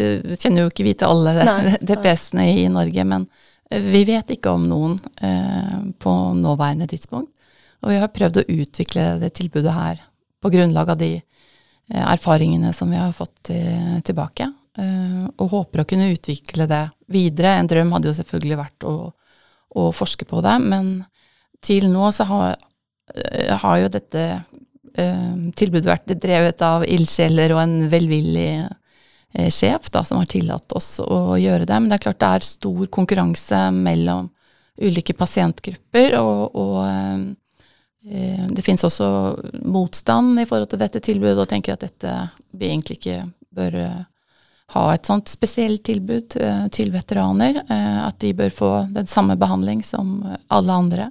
uh, 0.00 0.34
kjenner 0.36 0.64
jo 0.64 0.70
ikke 0.72 0.86
vi 0.86 0.94
til 0.98 1.10
alle 1.10 1.34
DPS-ene 1.88 2.46
i 2.62 2.66
Norge. 2.72 3.06
Men 3.08 3.26
uh, 3.28 3.78
vi 3.90 4.04
vet 4.08 4.34
ikke 4.36 4.54
om 4.54 4.66
noen 4.70 4.98
uh, 4.98 5.78
på 6.00 6.16
nåværende 6.40 6.88
tidspunkt. 6.90 7.32
Og 7.84 7.92
vi 7.92 8.00
har 8.00 8.12
prøvd 8.12 8.40
å 8.40 8.48
utvikle 8.48 9.08
det 9.20 9.34
tilbudet 9.36 9.74
her 9.74 9.98
på 10.40 10.52
grunnlag 10.52 10.94
av 10.94 11.00
de 11.00 11.18
erfaringene 11.84 12.70
som 12.72 12.88
vi 12.88 12.96
har 12.96 13.10
fått 13.12 13.50
tilbake. 14.08 14.46
og 15.36 15.50
håper 15.50 15.82
å 15.82 15.84
kunne 15.84 16.08
utvikle 16.14 16.64
det 16.64 16.80
videre. 17.12 17.58
En 17.58 17.68
drøm 17.68 17.92
hadde 17.92 18.08
jo 18.08 18.16
selvfølgelig 18.16 18.56
vært 18.56 18.86
å 18.88 18.94
å 19.74 19.90
forske 19.94 20.26
på 20.28 20.42
det. 20.44 20.54
Men 20.62 20.94
til 21.64 21.88
nå 21.92 22.10
så 22.14 22.26
har, 22.28 22.56
eh, 23.14 23.54
har 23.58 23.78
jo 23.82 23.90
dette 23.92 24.24
eh, 24.94 25.34
tilbudet 25.58 25.90
vært 25.90 26.14
drevet 26.22 26.62
av 26.62 26.86
ildsjeler 26.86 27.54
og 27.54 27.62
en 27.64 27.76
velvillig 27.90 28.50
eh, 28.62 28.72
sjef 29.34 29.90
da, 29.90 30.04
som 30.04 30.20
har 30.20 30.28
tillatt 30.30 30.72
oss 30.76 30.98
å 31.02 31.36
gjøre 31.40 31.66
det. 31.66 31.78
Men 31.78 31.90
det 31.90 31.98
er 31.98 32.04
klart 32.06 32.20
det 32.22 32.30
er 32.36 32.46
stor 32.46 32.86
konkurranse 32.94 33.62
mellom 33.74 34.30
ulike 34.82 35.14
pasientgrupper, 35.14 36.16
og, 36.18 36.54
og 36.58 36.78
eh, 38.06 38.46
det 38.50 38.64
finnes 38.66 38.84
også 38.86 39.08
motstand 39.64 40.40
i 40.42 40.46
forhold 40.48 40.72
til 40.72 40.82
dette 40.82 41.02
tilbudet, 41.02 41.38
og 41.40 41.50
tenker 41.50 41.76
at 41.76 41.86
dette 41.86 42.16
vi 42.54 42.70
egentlig 42.70 42.98
ikke 43.00 43.20
bør 43.54 43.78
ha 44.74 44.84
et 44.92 45.06
sånt 45.06 45.30
spesielt 45.30 45.84
tilbud 45.86 46.34
til 46.74 46.90
veteraner. 46.92 47.60
At 47.68 48.18
de 48.22 48.32
bør 48.36 48.50
få 48.52 48.70
den 48.92 49.06
samme 49.10 49.36
behandling 49.38 49.84
som 49.86 50.16
alle 50.52 50.78
andre. 50.82 51.06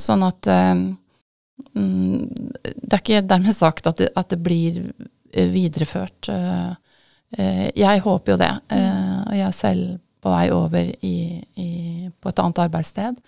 Sånn 0.00 0.24
at 0.26 0.48
mm, 0.50 2.28
Det 2.28 2.92
er 2.92 3.00
ikke 3.00 3.22
dermed 3.30 3.56
sagt 3.56 3.88
at 3.90 4.02
det 4.30 4.40
blir 4.42 4.82
videreført. 5.32 6.28
jeg 7.76 8.00
håper 8.04 8.32
jo 8.32 8.38
det. 8.40 8.50
og 8.70 9.34
jeg 9.36 9.46
er 9.46 9.54
selv 9.54 9.98
på 10.20 10.32
vei 10.32 10.50
over 10.50 10.90
i, 11.06 11.40
i, 11.56 11.70
på 12.20 12.28
et 12.28 12.42
annet 12.42 12.58
arbeidssted. 12.64 13.20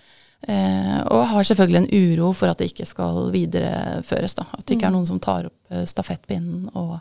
og 1.06 1.22
har 1.28 1.42
selvfølgelig 1.42 1.80
en 1.80 2.18
uro 2.18 2.32
for 2.32 2.50
at 2.50 2.58
det 2.58 2.72
ikke 2.72 2.86
skal 2.86 3.30
videreføres. 3.32 4.34
Da. 4.34 4.48
At 4.58 4.66
det 4.66 4.76
ikke 4.76 4.86
er 4.86 4.90
mm. 4.90 4.98
noen 4.98 5.06
som 5.06 5.20
tar 5.22 5.46
opp 5.46 5.88
stafettpinnen 5.88 6.68
og 6.74 6.98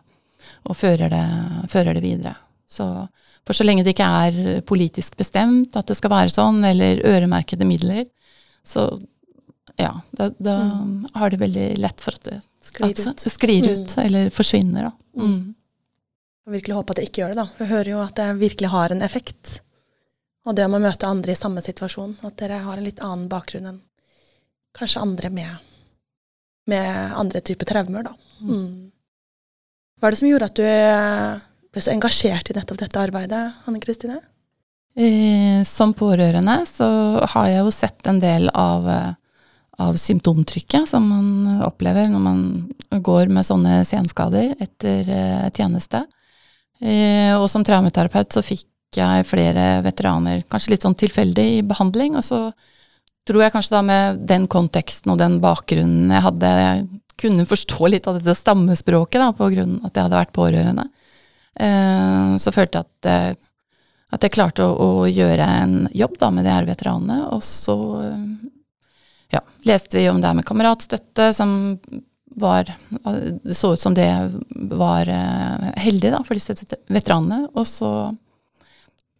og 0.70 0.78
fører 0.78 1.12
det, 1.12 1.26
fører 1.72 1.98
det 1.98 2.04
videre. 2.06 2.36
Så, 2.72 2.86
for 3.48 3.58
så 3.58 3.66
lenge 3.66 3.84
det 3.86 3.96
ikke 3.96 4.10
er 4.26 4.62
politisk 4.68 5.18
bestemt 5.20 5.76
at 5.78 5.90
det 5.90 5.98
skal 6.00 6.14
være 6.14 6.34
sånn, 6.34 6.62
eller 6.66 7.04
øremerkede 7.08 7.68
midler, 7.68 8.06
så 8.64 8.88
ja, 9.80 9.96
da, 10.16 10.30
da 10.38 10.56
mm. 10.70 11.12
har 11.18 11.34
de 11.34 11.42
veldig 11.42 11.68
lett 11.82 12.04
for 12.04 12.16
at 12.18 12.28
det 12.28 12.40
sklir 12.66 12.94
ut, 12.94 13.24
det 13.24 13.34
sklir 13.34 13.68
ut 13.72 13.98
mm. 13.98 14.06
eller 14.06 14.30
forsvinner. 14.30 14.90
Da. 14.90 15.22
Mm. 15.22 15.28
mm. 15.32 15.50
Jeg 16.46 16.56
virkelig 16.56 16.76
håper 16.76 16.94
at 16.94 17.00
det 17.00 17.04
ikke 17.08 17.22
gjør 17.22 17.34
det, 17.34 17.44
da. 17.44 17.48
Vi 17.60 17.66
hører 17.70 17.90
jo 17.92 18.00
at 18.02 18.16
det 18.18 18.28
virkelig 18.40 18.70
har 18.74 18.94
en 18.94 19.04
effekt. 19.06 19.60
Og 20.50 20.58
det 20.58 20.66
om 20.66 20.74
å 20.74 20.82
møte 20.82 21.08
andre 21.08 21.36
i 21.36 21.38
samme 21.38 21.62
situasjon, 21.62 22.16
at 22.26 22.38
dere 22.42 22.64
har 22.66 22.80
en 22.80 22.88
litt 22.88 23.02
annen 23.06 23.28
bakgrunn 23.30 23.70
enn 23.70 23.82
kanskje 24.78 25.04
andre 25.04 25.30
med, 25.30 25.52
med 26.72 27.14
andre 27.20 27.44
typer 27.46 27.70
traumer, 27.70 28.08
da. 28.10 28.16
Mm. 28.42 28.52
mm. 28.56 28.92
Hva 30.02 30.10
er 30.10 30.16
det 30.16 30.18
som 30.18 30.30
gjorde 30.32 30.48
at 30.50 30.58
du 30.58 30.66
eh, 30.66 31.42
ble 31.70 31.82
så 31.86 31.92
engasjert 31.94 32.50
i 32.50 32.56
nettopp 32.58 32.80
dette 32.82 33.02
arbeidet, 33.04 33.42
Hanne 33.68 33.82
Kristine? 33.84 34.18
Eh, 34.98 35.62
som 35.68 35.94
pårørende 35.94 36.64
så 36.68 36.88
har 37.36 37.52
jeg 37.52 37.62
jo 37.62 37.74
sett 37.76 38.10
en 38.10 38.20
del 38.20 38.50
av, 38.50 38.90
eh, 38.90 39.14
av 39.82 40.00
symptomtrykket 40.00 40.90
som 40.90 41.08
man 41.10 41.62
opplever 41.66 42.10
når 42.12 42.26
man 42.26 42.42
går 43.04 43.32
med 43.34 43.48
sånne 43.48 43.82
senskader 43.88 44.56
etter 44.62 45.08
tjeneste. 45.56 46.04
Og 47.38 47.46
som 47.52 47.66
traumeterapeut 47.66 48.34
så 48.34 48.42
fikk 48.46 48.66
jeg 48.98 49.28
flere 49.30 49.66
veteraner, 49.86 50.42
kanskje 50.50 50.74
litt 50.74 50.86
sånn 50.86 50.98
tilfeldig, 51.00 51.48
i 51.60 51.66
behandling. 51.68 52.18
Og 52.20 52.26
så 52.26 52.40
tror 53.28 53.46
jeg 53.46 53.54
kanskje 53.54 53.76
da 53.76 53.84
med 53.86 54.26
den 54.28 54.48
konteksten 54.52 55.14
og 55.14 55.20
den 55.22 55.40
bakgrunnen 55.44 56.12
jeg 56.12 56.26
hadde, 56.26 56.52
jeg 56.66 56.88
kunne 57.22 57.46
forstå 57.46 57.92
litt 57.94 58.10
av 58.10 58.18
dette 58.18 58.36
stammespråket, 58.38 59.20
da, 59.22 59.30
på 59.38 59.52
grunn 59.54 59.78
av 59.80 59.90
at 59.90 59.98
jeg 59.98 60.08
hadde 60.08 60.20
vært 60.20 60.36
pårørende. 60.36 60.88
Eh, 61.60 62.36
så 62.42 62.54
følte 62.56 62.80
jeg 62.82 62.88
at, 62.88 63.10
eh, 63.12 63.76
at 64.16 64.26
jeg 64.26 64.34
klarte 64.36 64.66
å, 64.66 64.72
å, 64.74 65.06
gjøre 65.08 65.46
en 65.62 65.76
jobb 65.96 66.18
da, 66.20 66.32
med 66.34 66.48
de 66.48 66.56
her 66.56 66.68
veteranene. 66.68 67.20
Og 67.36 67.44
så 67.46 67.78
ja, 69.32 69.42
leste 69.68 70.00
vi 70.00 70.08
om 70.12 70.22
det 70.22 70.30
her 70.30 70.38
med 70.40 70.48
kameratstøtte, 70.48 71.32
som 71.36 71.76
var 72.42 72.70
Det 73.44 73.58
så 73.60 73.74
ut 73.74 73.82
som 73.82 73.94
det 73.94 74.08
var 74.72 75.10
uh, 75.12 75.66
heldig 75.76 76.14
da, 76.14 76.22
for 76.24 76.40
disse 76.40 76.56
veteranene. 76.88 77.50
Og 77.60 77.68
så 77.68 77.90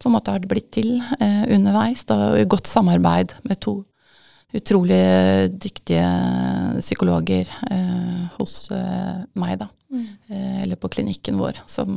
på 0.02 0.08
en 0.08 0.16
måte 0.16 0.32
har 0.32 0.42
det 0.42 0.50
blitt 0.50 0.72
til 0.74 0.96
eh, 1.20 1.44
underveis, 1.54 2.02
da, 2.08 2.32
i 2.34 2.48
godt 2.48 2.66
samarbeid 2.66 3.36
med 3.46 3.60
to 3.62 3.82
utrolig 4.52 5.52
dyktige 5.62 6.04
psykologer 6.80 7.48
eh, 7.70 8.24
hos 8.36 8.70
eh, 8.74 9.22
meg, 9.38 9.56
da. 9.62 9.68
Mm. 9.92 10.08
Eh, 10.28 10.58
eller 10.64 10.80
på 10.80 10.90
klinikken 10.92 11.38
vår, 11.40 11.62
som 11.70 11.94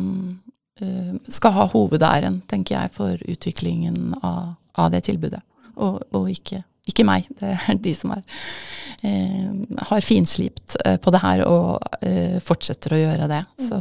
eh, 0.80 1.16
skal 1.28 1.56
ha 1.58 1.68
hovedæren, 1.74 2.40
tenker 2.48 2.78
jeg, 2.78 2.94
for 2.96 3.26
utviklingen 3.26 4.16
av, 4.22 4.56
av 4.80 4.94
det 4.94 5.04
tilbudet. 5.10 5.42
Og, 5.76 6.00
og 6.16 6.30
ikke, 6.32 6.62
ikke, 6.90 7.06
meg. 7.08 7.30
Det 7.40 7.54
er 7.56 7.80
de 7.82 7.94
som 7.98 8.14
er, 8.16 8.22
eh, 9.06 9.54
har 9.92 10.06
finslipt 10.06 10.78
eh, 10.86 11.00
på 11.02 11.14
det 11.14 11.24
her 11.24 11.46
og 11.48 12.04
fortsetter 12.46 12.96
å 12.96 13.02
gjøre 13.02 13.30
det. 13.32 13.42
Mm. 13.58 13.66
Så 13.70 13.80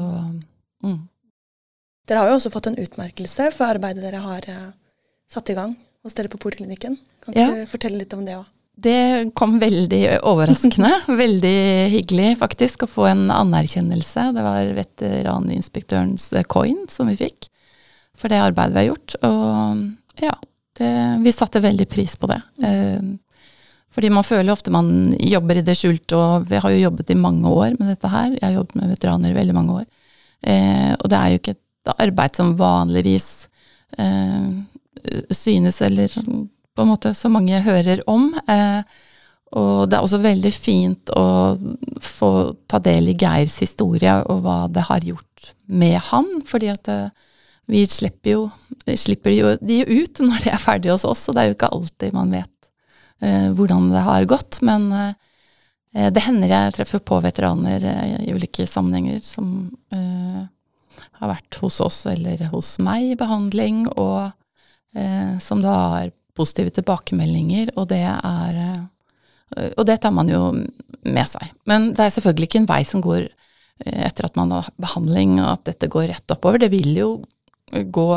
mm. 0.87 1.03
Dere 2.09 2.21
har 2.21 2.33
jo 2.33 2.39
også 2.39 2.53
fått 2.53 2.69
en 2.69 2.81
utmerkelse 2.81 3.49
for 3.55 3.73
arbeidet 3.73 4.05
dere 4.05 4.21
har 4.21 4.49
satt 5.33 5.49
i 5.53 5.57
gang 5.57 5.73
hos 6.05 6.17
dere 6.17 6.29
på 6.29 6.41
poliklinikken. 6.41 6.99
Kan 7.25 7.39
ja. 7.39 7.47
du 7.49 7.65
fortelle 7.69 8.03
litt 8.03 8.13
om 8.17 8.27
det 8.27 8.37
òg? 8.37 8.51
Det 8.75 9.31
kom 9.39 9.59
veldig 9.63 10.03
overraskende. 10.27 10.91
veldig 11.23 11.59
hyggelig 11.95 12.35
faktisk 12.41 12.85
å 12.85 12.91
få 12.91 13.07
en 13.13 13.29
anerkjennelse. 13.33 14.33
Det 14.35 14.45
var 14.45 14.73
veteraninspektørens 14.77 16.33
coin 16.51 16.83
som 16.91 17.09
vi 17.13 17.21
fikk 17.23 17.49
for 18.19 18.31
det 18.31 18.41
arbeidet 18.43 18.75
vi 18.75 18.83
har 18.83 18.91
gjort. 18.91 19.17
Og 19.27 20.25
ja, 20.25 20.35
det, 20.79 20.95
vi 21.25 21.33
satte 21.35 21.63
veldig 21.63 21.87
pris 21.91 22.17
på 22.21 22.31
det. 22.31 22.41
Eh, 22.67 23.03
fordi 23.95 24.11
man 24.11 24.27
føler 24.27 24.53
ofte 24.53 24.73
man 24.75 25.15
jobber 25.21 25.61
i 25.61 25.67
det 25.67 25.77
skjulte, 25.79 26.19
og 26.19 26.49
vi 26.51 26.59
har 26.59 26.75
jo 26.75 26.83
jobbet 26.89 27.13
i 27.15 27.19
mange 27.19 27.51
år 27.51 27.77
med 27.79 27.93
dette 27.93 28.11
her. 28.11 28.33
Jeg 28.35 28.47
har 28.49 28.57
jobbet 28.57 28.81
med 28.81 28.95
veteraner 28.97 29.31
i 29.31 29.39
veldig 29.39 29.55
mange 29.55 29.81
år. 29.83 29.87
Eh, 30.43 30.93
og 30.99 31.07
det 31.11 31.21
er 31.21 31.31
jo 31.31 31.41
ikke 31.41 31.55
et 31.57 31.95
arbeid 31.95 32.37
som 32.37 32.55
vanligvis 32.59 33.29
eh, 33.99 34.49
synes 35.31 35.81
eller 35.85 36.11
på 36.75 36.83
en 36.83 36.91
måte 36.91 37.15
så 37.15 37.31
mange 37.31 37.63
hører 37.63 38.03
om. 38.11 38.33
Eh, 38.51 38.83
og 39.55 39.87
det 39.87 39.97
er 39.97 40.03
også 40.03 40.19
veldig 40.25 40.51
fint 40.51 41.13
å 41.15 41.27
få 42.03 42.31
ta 42.67 42.81
del 42.83 43.13
i 43.13 43.19
Geirs 43.19 43.61
historie 43.63 44.17
og 44.27 44.43
hva 44.43 44.65
det 44.73 44.89
har 44.89 45.07
gjort 45.07 45.53
med 45.67 46.01
han. 46.11 46.27
fordi 46.47 46.73
at 46.73 46.91
eh, 46.91 47.24
vi 47.71 47.85
slipper 47.89 48.35
jo, 48.35 48.47
slipper 48.87 49.35
jo 49.35 49.53
de 49.61 49.81
ut 49.89 50.21
når 50.21 50.45
de 50.45 50.53
er 50.53 50.63
ferdige 50.63 50.97
hos 50.97 51.07
oss, 51.09 51.27
og 51.29 51.37
det 51.37 51.43
er 51.43 51.51
jo 51.51 51.57
ikke 51.57 51.73
alltid 51.77 52.17
man 52.17 52.35
vet 52.35 52.69
eh, 53.25 53.51
hvordan 53.57 53.91
det 53.93 54.03
har 54.05 54.27
gått. 54.31 54.61
Men 54.67 54.91
eh, 54.93 56.11
det 56.13 56.25
hender 56.27 56.53
jeg 56.53 56.75
treffer 56.77 57.01
på 57.01 57.21
veteraner 57.25 57.87
eh, 57.89 58.17
i 58.29 58.35
ulike 58.37 58.67
sammenhenger 58.69 59.23
som 59.25 59.55
eh, 59.95 60.43
har 61.21 61.31
vært 61.31 61.61
hos 61.63 61.81
oss 61.81 62.05
eller 62.11 62.49
hos 62.53 62.77
meg 62.83 63.15
i 63.15 63.19
behandling, 63.19 63.87
og 63.97 64.33
som 65.43 65.59
da 65.59 65.73
har 65.75 66.13
positive 66.39 66.73
tilbakemeldinger, 66.75 67.73
og 67.79 67.89
det 67.93 68.05
er 68.07 68.59
eh, 68.59 68.83
Og 69.79 69.85
det 69.87 70.01
tar 70.03 70.11
man 70.11 70.29
jo 70.31 70.51
med 71.05 71.27
seg. 71.31 71.53
Men 71.69 71.93
det 71.95 72.07
er 72.07 72.15
selvfølgelig 72.15 72.49
ikke 72.49 72.61
en 72.63 72.71
vei 72.71 72.81
som 72.89 73.03
går 73.05 73.27
eh, 73.27 74.01
etter 74.09 74.27
at 74.27 74.39
man 74.41 74.51
har 74.51 74.71
behandling, 74.81 75.37
og 75.43 75.51
at 75.53 75.65
dette 75.69 75.91
går 75.93 76.09
rett 76.11 76.35
oppover. 76.35 76.59
Det 76.65 76.73
vil 76.73 76.91
jo 76.99 77.09
gå 77.83 78.09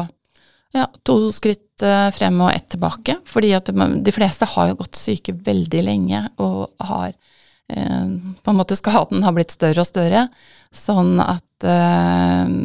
ja, 0.75 0.85
to 1.03 1.31
skritt 1.33 1.83
eh, 1.85 2.09
frem 2.15 2.41
og 2.41 2.51
ett 2.53 2.69
tilbake. 2.73 3.17
Fordi 3.25 3.53
at 3.57 3.71
de 3.71 4.13
fleste 4.15 4.47
har 4.53 4.71
jo 4.71 4.79
gått 4.83 4.99
syke 4.99 5.35
veldig 5.47 5.83
lenge 5.85 6.23
og 6.43 6.73
har 6.83 7.11
eh, 7.13 8.07
På 8.43 8.53
en 8.53 8.59
måte 8.59 8.77
skaden 8.79 9.25
har 9.25 9.35
blitt 9.35 9.55
større 9.55 9.83
og 9.83 9.89
større, 9.89 10.27
sånn 10.75 11.17
at 11.23 11.67
eh, 11.67 12.55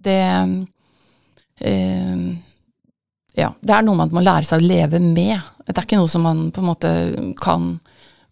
det 0.00 0.20
eh, 1.60 2.22
ja, 3.38 3.52
det 3.60 3.72
er 3.72 3.84
noe 3.86 3.96
man 3.96 4.12
må 4.12 4.22
lære 4.24 4.44
seg 4.48 4.60
å 4.60 4.66
leve 4.66 4.98
med. 5.00 5.38
Det 5.64 5.76
er 5.76 5.86
ikke 5.86 6.00
noe 6.00 6.10
som 6.10 6.24
man 6.26 6.48
på 6.52 6.62
en 6.62 6.68
måte 6.68 6.90
kan, 7.40 7.76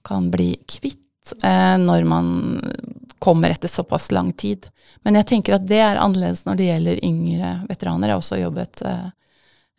kan 0.05 0.27
bli 0.33 0.55
kvitt 0.69 1.37
eh, 1.45 1.77
når 1.81 2.09
man 2.09 2.33
kommer 3.19 3.51
etter 3.51 3.69
såpass 3.69 4.11
lang 4.11 4.33
tid. 4.33 4.69
Men 5.07 5.19
jeg 5.19 5.29
tenker 5.33 5.57
at 5.57 5.67
det 5.69 5.81
er 5.83 6.01
annerledes 6.01 6.45
når 6.47 6.59
det 6.59 6.71
gjelder 6.71 7.05
yngre 7.07 7.53
veteraner. 7.69 8.09
Jeg 8.09 8.17
har 8.17 8.23
også 8.23 8.41
jobbet 8.41 8.83
eh, 8.87 9.07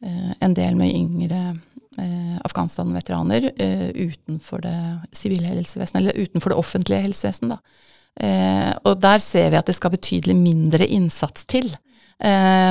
eh 0.06 0.32
en 0.40 0.56
del 0.56 0.78
med 0.80 0.96
yngre 0.96 1.42
eh, 1.98 2.38
Afghanistan-veteraner 2.48 3.52
eh, 3.56 3.90
utenfor 3.96 4.64
det 4.64 4.78
sivile 5.12 5.52
helsevesenet, 5.52 6.02
eller 6.02 6.24
utenfor 6.28 6.54
det 6.54 6.62
offentlige 6.62 7.06
helsevesenet. 7.08 7.76
Eh, 8.20 8.72
og 8.84 9.00
der 9.02 9.20
ser 9.24 9.50
vi 9.50 9.60
at 9.60 9.68
det 9.68 9.78
skal 9.78 9.96
betydelig 9.96 10.38
mindre 10.38 10.88
innsats 10.88 11.46
til 11.46 11.72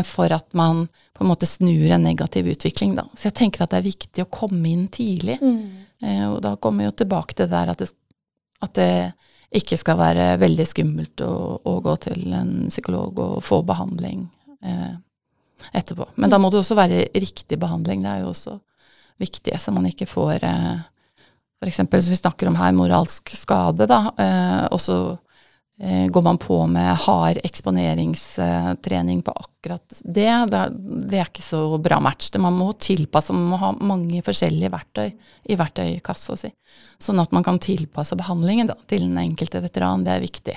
for 0.05 0.29
at 0.29 0.45
man 0.53 0.83
på 1.17 1.25
en 1.25 1.31
måte 1.31 1.47
snur 1.49 1.87
en 1.91 2.03
negativ 2.05 2.51
utvikling, 2.53 2.91
da. 2.99 3.07
Så 3.17 3.31
jeg 3.31 3.37
tenker 3.39 3.63
at 3.65 3.73
det 3.73 3.79
er 3.79 3.87
viktig 3.87 4.23
å 4.27 4.29
komme 4.29 4.69
inn 4.69 4.85
tidlig. 4.93 5.39
Mm. 5.41 5.89
Eh, 6.03 6.27
og 6.31 6.43
da 6.45 6.55
kommer 6.57 6.85
vi 6.85 6.91
jo 6.91 6.99
tilbake 7.01 7.35
til 7.35 7.49
det 7.49 7.57
der 7.57 7.73
at 7.73 7.83
det, 7.83 7.89
at 8.63 8.75
det 8.79 8.91
ikke 9.55 9.79
skal 9.81 9.99
være 10.01 10.25
veldig 10.43 10.67
skummelt 10.69 11.23
å, 11.25 11.33
å, 11.65 11.79
gå 11.85 11.95
til 12.05 12.27
en 12.37 12.69
psykolog 12.69 13.19
og 13.25 13.39
få 13.45 13.63
behandling 13.67 14.27
eh, 14.61 14.97
etterpå. 15.73 16.11
Men 16.21 16.33
da 16.33 16.41
må 16.41 16.51
det 16.53 16.61
også 16.61 16.77
være 16.79 17.07
riktig 17.17 17.59
behandling. 17.61 18.05
Det 18.05 18.13
er 18.13 18.25
jo 18.25 18.33
også 18.35 18.59
viktig, 19.23 19.57
så 19.59 19.73
man 19.75 19.89
ikke 19.89 20.09
får 20.11 20.45
eh, 20.47 20.75
F.eks. 21.59 21.81
hvis 21.91 22.11
vi 22.13 22.21
snakker 22.21 22.51
om 22.51 22.59
her 22.61 22.77
moralsk 22.77 23.33
skade, 23.35 23.89
da, 23.91 24.13
eh, 24.21 24.67
også 24.75 25.17
går 25.79 26.23
man 26.27 26.39
på 26.43 26.57
med 26.67 26.89
hard 27.05 27.39
eksponeringstrening 27.47 29.21
på 29.23 29.31
akkurat 29.31 30.01
det, 30.03 30.27
det 30.51 31.21
er 31.21 31.29
ikke 31.29 31.45
så 31.45 31.61
bra 31.79 32.01
match. 32.03 32.33
Man 32.35 32.57
må 32.59 32.73
tilpasse, 32.83 33.35
man 33.37 33.53
må 33.53 33.61
ha 33.63 33.71
mange 33.79 34.23
forskjellige 34.27 34.73
verktøy 34.75 35.13
i 35.47 35.59
verktøykassa 35.59 36.35
si. 36.41 36.51
Sånn 36.99 37.23
at 37.23 37.31
man 37.37 37.47
kan 37.47 37.61
tilpasse 37.63 38.19
behandlingen 38.19 38.73
da, 38.73 38.75
til 38.91 39.07
den 39.07 39.21
enkelte 39.23 39.63
veteran. 39.63 40.03
Det 40.07 40.17
er 40.17 40.25
viktig. 40.25 40.57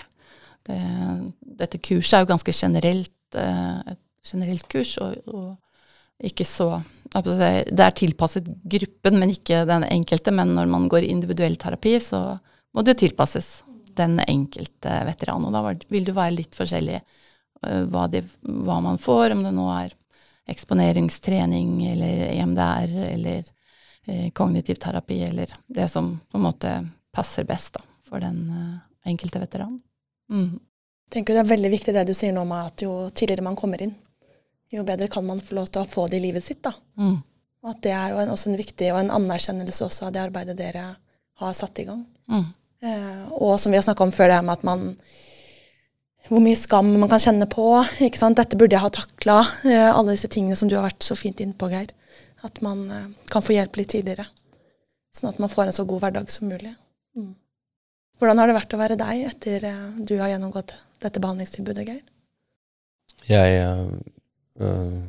Det, 0.66 0.82
dette 1.62 1.82
kurset 1.86 2.18
er 2.18 2.26
jo 2.26 2.32
ganske 2.34 2.58
generelt, 2.58 3.18
eh, 3.38 3.94
et 3.94 4.02
generelt 4.26 4.66
kurs, 4.74 4.98
og, 5.02 5.22
og 5.30 6.26
ikke 6.32 6.46
så 6.46 6.82
Det 7.12 7.82
er 7.82 7.92
tilpasset 7.98 8.46
gruppen, 8.64 9.18
men 9.20 9.34
ikke 9.34 9.66
den 9.68 9.84
enkelte. 9.84 10.32
Men 10.32 10.54
når 10.56 10.70
man 10.70 10.88
går 10.88 11.04
individuell 11.04 11.58
terapi, 11.60 11.98
så 12.00 12.40
må 12.74 12.86
det 12.88 13.02
tilpasses 13.02 13.60
den 13.98 14.20
enkelte 14.24 14.94
veteran. 15.08 15.46
Og 15.48 15.56
da 15.56 15.64
vil 15.92 16.08
det 16.08 16.16
være 16.18 16.38
litt 16.38 16.58
forskjellig 16.58 17.00
uh, 17.00 17.84
hva, 17.92 18.08
de, 18.12 18.24
hva, 18.42 18.80
man 18.84 19.02
får, 19.02 19.36
om 19.36 19.44
det 19.46 19.54
nå 19.56 19.68
er 19.76 19.96
eksponeringstrening 20.52 21.86
eller 21.92 22.26
EMDR 22.32 22.96
eller 23.08 23.46
uh, 24.10 24.28
kognitiv 24.38 24.82
terapi, 24.82 25.22
eller 25.30 25.54
det 25.68 25.88
som 25.92 26.14
på 26.32 26.40
en 26.40 26.48
måte 26.48 26.76
passer 27.12 27.48
best 27.48 27.76
da, 27.78 27.86
for 28.08 28.24
den 28.24 28.44
uh, 28.50 29.10
enkelte 29.10 29.42
veteran. 29.42 29.80
Mm. 30.32 30.60
Jeg 31.12 31.18
tenker 31.18 31.36
Det 31.36 31.44
er 31.44 31.52
veldig 31.52 31.74
viktig 31.74 31.94
det 31.96 32.08
du 32.08 32.14
sier 32.16 32.32
nå 32.36 32.46
med 32.48 32.72
at 32.72 32.86
jo 32.86 32.94
tidligere 33.10 33.44
man 33.44 33.60
kommer 33.60 33.82
inn, 33.84 33.94
jo 34.72 34.86
bedre 34.88 35.10
kan 35.12 35.26
man 35.28 35.42
få 35.44 35.58
lov 35.58 35.68
til 35.68 35.84
å 35.84 35.90
få 35.90 36.08
det 36.08 36.22
i 36.22 36.26
livet 36.30 36.46
sitt. 36.46 36.62
da. 36.64 36.72
Mm. 36.96 37.20
At 37.68 37.82
det 37.84 37.92
er 37.94 38.14
jo 38.14 38.22
en, 38.24 38.32
også 38.34 38.50
en 38.50 38.58
viktig 38.58 38.90
og 38.94 39.02
en 39.02 39.12
anerkjennelse 39.20 39.86
også 39.86 40.08
av 40.08 40.16
det 40.16 40.24
arbeidet 40.24 40.58
dere 40.58 40.86
har 41.42 41.58
satt 41.58 41.82
i 41.82 41.86
gang. 41.90 42.06
Mm. 42.32 42.48
Eh, 42.82 43.26
og 43.38 43.60
som 43.62 43.70
vi 43.70 43.78
har 43.78 43.86
snakka 43.86 44.08
om 44.08 44.14
før, 44.14 44.32
det 44.32 44.40
her 44.40 44.48
med 44.48 44.58
at 44.58 44.64
man 44.66 44.96
Hvor 46.32 46.40
mye 46.40 46.56
skam 46.56 46.94
man 47.02 47.10
kan 47.10 47.20
kjenne 47.20 47.48
på. 47.50 47.66
ikke 48.00 48.18
sant? 48.18 48.38
'Dette 48.38 48.56
burde 48.58 48.76
jeg 48.76 48.82
ha 48.82 48.90
takla.' 48.90 49.42
Eh, 49.66 49.90
alle 49.92 50.14
disse 50.14 50.30
tingene 50.30 50.56
som 50.56 50.70
du 50.70 50.76
har 50.76 50.86
vært 50.86 51.04
så 51.04 51.16
fint 51.16 51.40
inne 51.40 51.54
på, 51.54 51.70
Geir. 51.70 51.92
At 52.44 52.62
man 52.62 52.90
eh, 52.92 53.10
kan 53.30 53.42
få 53.42 53.54
hjelp 53.54 53.76
litt 53.76 53.90
tidligere. 53.90 54.28
Sånn 55.12 55.34
at 55.34 55.40
man 55.40 55.50
får 55.50 55.68
en 55.68 55.74
så 55.74 55.86
god 55.86 56.00
hverdag 56.00 56.30
som 56.32 56.48
mulig. 56.48 56.76
Mm. 57.18 57.36
Hvordan 58.18 58.38
har 58.38 58.48
det 58.48 58.56
vært 58.56 58.74
å 58.74 58.80
være 58.80 58.96
deg 58.96 59.26
etter 59.28 59.66
du 59.98 60.18
har 60.20 60.30
gjennomgått 60.30 60.74
dette 61.02 61.20
behandlingstilbudet, 61.20 61.86
Geir? 61.90 62.06
Jeg 63.28 63.60
øh, 64.62 65.02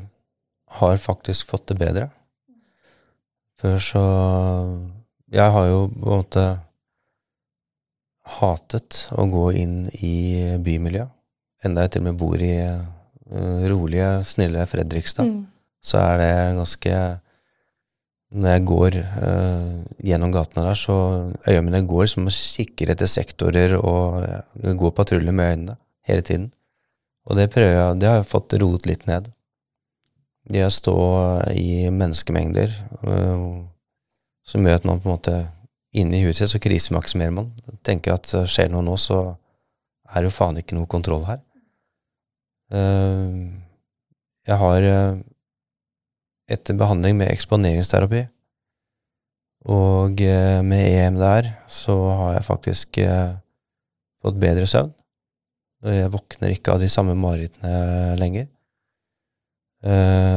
har 0.80 0.96
faktisk 0.96 1.46
fått 1.52 1.68
det 1.68 1.78
bedre. 1.78 2.10
Før 3.60 3.78
så 3.78 4.02
Jeg 5.30 5.50
har 5.52 5.66
jo 5.66 5.86
på 5.86 6.10
en 6.10 6.18
måte 6.18 6.44
hatet 8.22 9.06
å 9.18 9.26
gå 9.30 9.48
inn 9.58 9.76
i 9.98 10.56
bymiljøet. 10.62 11.10
Enda 11.62 11.84
jeg 11.84 11.94
til 11.94 12.02
og 12.02 12.06
med 12.08 12.18
bor 12.18 12.42
i 12.42 12.54
uh, 12.58 13.66
rolige, 13.70 14.08
snille 14.26 14.64
Fredrikstad, 14.66 15.28
mm. 15.28 15.44
så 15.82 16.00
er 16.02 16.16
det 16.18 16.32
ganske 16.58 16.96
Når 18.32 18.48
jeg 18.54 18.64
går 18.64 18.94
uh, 18.96 19.82
gjennom 20.00 20.32
gatene 20.32 20.64
der, 20.64 20.78
så 20.80 20.96
øynene 21.46 21.66
mine 21.66 21.82
går 21.86 22.06
som 22.08 22.26
å 22.26 22.32
kikke 22.32 22.88
etter 22.90 23.10
sektorer 23.10 23.76
og 23.76 24.24
uh, 24.24 24.72
går 24.74 24.94
patrulje 24.96 25.32
med 25.32 25.50
øynene 25.52 25.76
hele 26.08 26.24
tiden. 26.24 26.50
Og 27.28 27.36
det 27.36 27.50
prøver 27.52 27.76
jeg, 27.76 27.98
det 28.00 28.08
har 28.08 28.22
jeg 28.22 28.30
fått 28.32 28.56
roet 28.58 28.88
litt 28.88 29.04
ned. 29.06 29.28
Det 30.48 30.64
å 30.66 30.72
stå 30.72 30.96
i 31.54 31.90
menneskemengder 31.92 32.72
uh, 33.04 33.62
som 34.42 34.64
gjør 34.66 34.80
at 34.80 34.88
man 34.88 35.02
på 35.02 35.10
en 35.10 35.14
måte 35.14 35.36
inne 35.92 36.18
i 36.18 36.26
huset 36.26 36.50
så 36.50 36.60
krisemaksimerer 36.62 37.34
man. 37.34 37.50
Tenker 37.84 38.16
at 38.16 38.32
eh, 38.36 38.48
skjer 38.48 38.70
noe 38.72 38.84
nå, 38.86 38.96
så 39.00 39.22
er 40.12 40.22
det 40.22 40.30
jo 40.30 40.36
faen 40.36 40.60
ikke 40.60 40.76
noe 40.76 40.90
kontroll 40.90 41.24
her. 41.28 41.42
Uh, 42.72 43.52
jeg 44.48 44.56
har 44.56 44.84
uh, 44.88 45.18
etter 46.48 46.78
behandling 46.80 47.18
med 47.18 47.28
eksponeringsterapi 47.28 48.22
og 49.68 50.22
med 50.66 50.80
EMDR 50.88 51.50
så 51.70 51.94
har 52.18 52.32
jeg 52.34 52.46
faktisk 52.48 52.96
fått 52.98 54.40
bedre 54.42 54.64
søvn. 54.66 54.88
Jeg 55.86 56.10
våkner 56.10 56.50
ikke 56.50 56.74
av 56.74 56.80
de 56.82 56.88
samme 56.90 57.14
marerittene 57.14 58.16
lenger. 58.18 58.48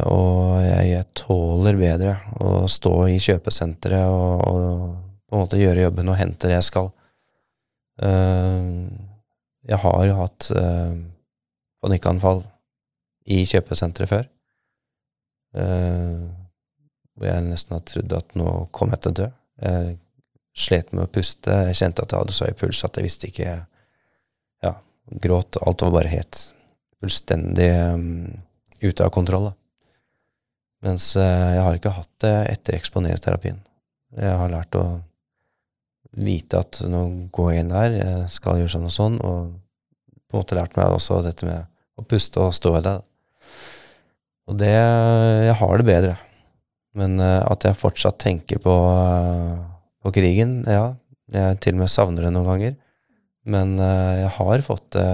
og 0.06 0.62
jeg, 0.62 1.01
tåler 1.18 1.82
bedre 1.82 2.14
å 2.38 2.68
stå 2.70 2.93
i 3.16 3.18
kjøpesenteret 3.26 4.14
og, 4.14 4.45
og 4.45 5.05
på 5.26 5.36
en 5.36 5.43
måte 5.43 5.59
gjøre 5.59 5.88
jobben 5.88 6.11
og 6.11 6.19
hente 6.19 6.49
det 6.49 6.57
jeg 6.59 6.67
skal. 6.69 6.91
Uh, 8.01 8.86
jeg 9.65 9.82
har 9.82 10.01
jo 10.05 10.17
hatt 10.19 10.49
uh, 10.53 10.95
panikkanfall 11.84 12.43
i 13.32 13.41
kjøpesenteret 13.49 14.11
før. 14.11 14.28
Uh, 15.55 16.28
hvor 17.15 17.30
jeg 17.30 17.45
nesten 17.47 17.78
har 17.78 17.86
trodd 17.88 18.17
at 18.17 18.36
nå 18.38 18.49
kom 18.76 18.91
jeg 18.93 19.03
til 19.03 19.13
å 19.13 19.19
dø. 19.21 19.30
Jeg 19.65 19.95
slet 20.55 20.91
med 20.93 21.07
å 21.07 21.11
puste. 21.11 21.61
Jeg 21.69 21.80
kjente 21.80 22.03
at 22.03 22.11
jeg 22.11 22.21
hadde 22.21 22.36
så 22.36 22.49
høy 22.49 22.57
puls 22.59 22.84
at 22.86 22.99
jeg 22.99 23.07
visste 23.07 23.32
ikke 23.32 23.53
Ja, 24.63 24.73
gråt. 25.23 25.57
Alt 25.63 25.86
var 25.86 25.93
bare 25.95 26.11
helt 26.11 26.41
fullstendig 26.99 27.69
um, 27.95 28.28
ute 28.84 29.07
av 29.07 29.13
kontroll. 29.15 29.49
Da. 29.49 29.55
Mens 30.86 31.13
jeg 31.15 31.63
har 31.63 31.80
ikke 31.80 31.95
hatt 31.95 32.11
det 32.21 32.36
etter 32.51 32.78
eksponeringsterapien. 32.78 33.63
Jeg 34.19 34.39
har 34.39 34.51
lært 34.51 34.76
å 34.78 34.86
vite 36.16 36.59
at 36.63 36.80
nå 36.88 37.01
går 37.36 37.51
jeg 37.51 37.63
inn 37.63 37.74
der, 37.74 37.97
jeg 37.99 38.30
skal 38.32 38.61
gjøre 38.61 38.72
sånn 38.72 38.88
og 38.88 38.93
sånn, 38.95 39.18
og 39.20 39.55
på 40.26 40.38
en 40.38 40.43
måte 40.43 40.57
lært 40.57 40.78
meg 40.80 40.93
også 40.93 41.20
dette 41.26 41.47
med 41.47 41.68
å 41.99 42.05
puste 42.07 42.41
og 42.43 42.55
stå 42.55 42.78
i 42.80 42.86
det. 42.86 42.95
Og 44.45 44.57
det 44.59 44.72
Jeg 44.72 45.55
har 45.59 45.78
det 45.78 45.88
bedre. 45.88 46.16
Men 46.95 47.20
uh, 47.20 47.43
at 47.49 47.66
jeg 47.68 47.76
fortsatt 47.76 48.20
tenker 48.24 48.61
på, 48.63 48.72
uh, 48.72 49.59
på, 50.03 50.13
krigen, 50.16 50.61
ja. 50.68 50.95
Jeg 51.34 51.57
til 51.63 51.76
og 51.76 51.82
med 51.82 51.91
savner 51.91 52.28
det 52.28 52.32
noen 52.32 52.47
ganger. 52.47 52.76
Men 53.49 53.76
uh, 53.82 54.13
jeg 54.22 54.32
har 54.38 54.66
fått 54.66 54.91
det 54.95 55.09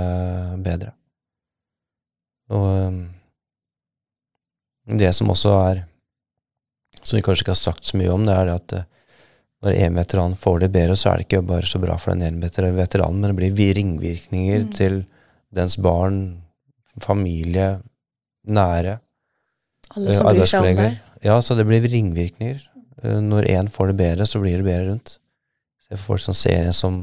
bedre. 0.66 0.94
Og 2.52 3.00
det 5.00 5.14
som 5.16 5.30
også 5.32 5.54
er 5.70 5.86
Som 7.02 7.16
vi 7.16 7.22
kanskje 7.24 7.46
ikke 7.46 7.54
har 7.54 7.60
sagt 7.62 7.88
så 7.88 7.98
mye 7.98 8.12
om, 8.12 8.26
det 8.28 8.34
er 8.36 8.50
det 8.50 8.56
at 8.60 8.74
når 9.62 9.78
en 9.86 10.00
veteran 10.00 10.36
får 10.40 10.64
det 10.64 10.72
bedre, 10.74 10.98
så 10.98 11.12
er 11.12 11.20
det 11.20 11.28
ikke 11.28 11.44
bare 11.46 11.70
så 11.70 11.82
bra 11.82 11.98
for 12.02 12.16
den 12.16 12.26
ene 12.26 12.74
veteranen, 12.74 13.22
men 13.22 13.36
det 13.36 13.52
blir 13.58 13.76
ringvirkninger 13.78 14.66
mm. 14.66 14.74
til 14.78 15.04
dens 15.54 15.78
barn, 15.82 16.42
familie, 17.04 17.76
nære. 18.48 18.98
Alle 19.96 20.18
som 20.18 20.32
bryr 20.32 20.50
seg 20.50 20.66
om 20.66 20.82
deg. 20.82 21.00
Ja, 21.22 21.38
så 21.46 21.56
det 21.60 21.68
blir 21.70 21.86
ringvirkninger. 21.86 22.62
Eh, 23.04 23.20
når 23.22 23.50
én 23.54 23.70
får 23.70 23.92
det 23.92 23.98
bedre, 24.02 24.26
så 24.26 24.42
blir 24.42 24.58
det 24.58 24.66
bedre 24.66 24.90
rundt. 24.90 25.18
Se 25.86 25.94
for 25.94 26.14
folk 26.14 26.26
som 26.26 26.38
ser 26.38 26.66
en 26.66 26.76
som 26.76 27.02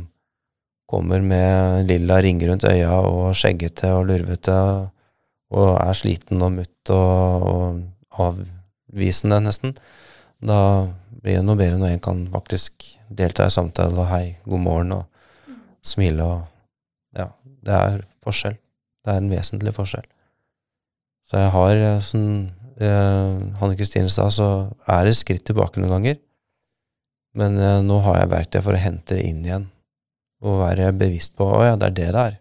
kommer 0.89 1.21
med 1.21 1.87
lilla 1.91 2.19
ringer 2.25 2.49
rundt 2.51 2.65
øya 2.65 2.95
og 3.05 3.37
skjeggete 3.37 3.91
og 3.93 4.07
lurvete 4.09 4.55
og 5.53 5.75
er 5.77 5.97
sliten 5.97 6.43
og 6.45 6.55
mutt 6.57 6.93
og, 6.93 7.83
og 8.17 8.25
avvisende, 8.25 9.41
nesten. 9.45 9.77
Da 10.45 10.89
blir 11.23 11.39
det 11.39 11.47
noe 11.47 11.59
bedre 11.59 11.79
når 11.81 11.95
en 11.95 12.05
kan 12.05 12.21
faktisk 12.33 12.87
delta 13.09 13.49
i 13.49 13.55
samtale 13.55 13.99
og 13.99 14.09
hei, 14.11 14.37
god 14.47 14.63
morgen 14.63 14.95
og 15.01 15.57
smile 15.85 16.25
og 16.27 16.47
Ja, 17.17 17.31
det 17.65 17.73
er 17.75 18.03
forskjell. 18.23 18.59
Det 19.03 19.11
er 19.11 19.23
en 19.23 19.31
vesentlig 19.33 19.73
forskjell. 19.75 20.05
Så 21.25 21.41
jeg 21.41 21.51
har, 21.55 21.77
eh, 21.87 22.01
som 22.05 22.23
eh, 22.77 23.39
Hanne 23.59 23.79
Kristine 23.79 24.13
sa, 24.13 24.29
så 24.31 24.49
er 24.87 25.09
det 25.09 25.17
skritt 25.17 25.47
tilbake 25.49 25.81
noen 25.81 25.95
ganger. 25.97 26.19
Men 27.35 27.57
eh, 27.57 27.81
nå 27.83 27.97
har 28.05 28.21
jeg 28.21 28.33
verktøy 28.35 28.61
for 28.61 28.77
å 28.77 28.83
hente 28.83 29.17
det 29.17 29.25
inn 29.25 29.41
igjen, 29.47 29.67
og 30.45 30.61
være 30.61 30.93
bevisst 31.01 31.35
på 31.41 31.49
å 31.49 31.65
ja, 31.65 31.75
det 31.81 31.89
er 31.89 31.97
det 31.97 32.09
det 32.13 32.25
er. 32.27 32.39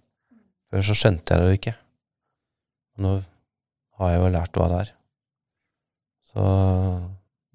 Før 0.68 0.86
så 0.90 0.98
skjønte 1.00 1.34
jeg 1.34 1.42
det 1.42 1.50
jo 1.50 1.60
ikke. 1.62 1.76
Nå 3.08 3.18
har 4.02 4.14
jeg 4.14 4.22
jo 4.22 4.34
lært 4.36 4.60
hva 4.60 4.70
det 4.74 4.82
er. 4.84 4.94
Så 6.28 6.48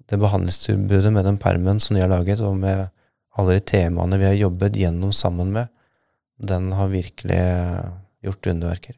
det 0.09 0.19
behandlingstilbudet 0.19 1.11
med 1.13 1.25
den 1.25 1.39
permen 1.41 1.79
som 1.79 1.95
de 1.95 2.03
har 2.03 2.11
laget, 2.11 2.41
og 2.43 2.57
med 2.59 2.87
alle 3.37 3.57
de 3.57 3.63
temaene 3.65 4.19
vi 4.21 4.27
har 4.27 4.37
jobbet 4.37 4.77
gjennom 4.77 5.13
sammen 5.15 5.53
med, 5.55 5.71
den 6.43 6.71
har 6.75 6.91
virkelig 6.91 7.39
gjort 8.23 8.49
underverker. 8.51 8.97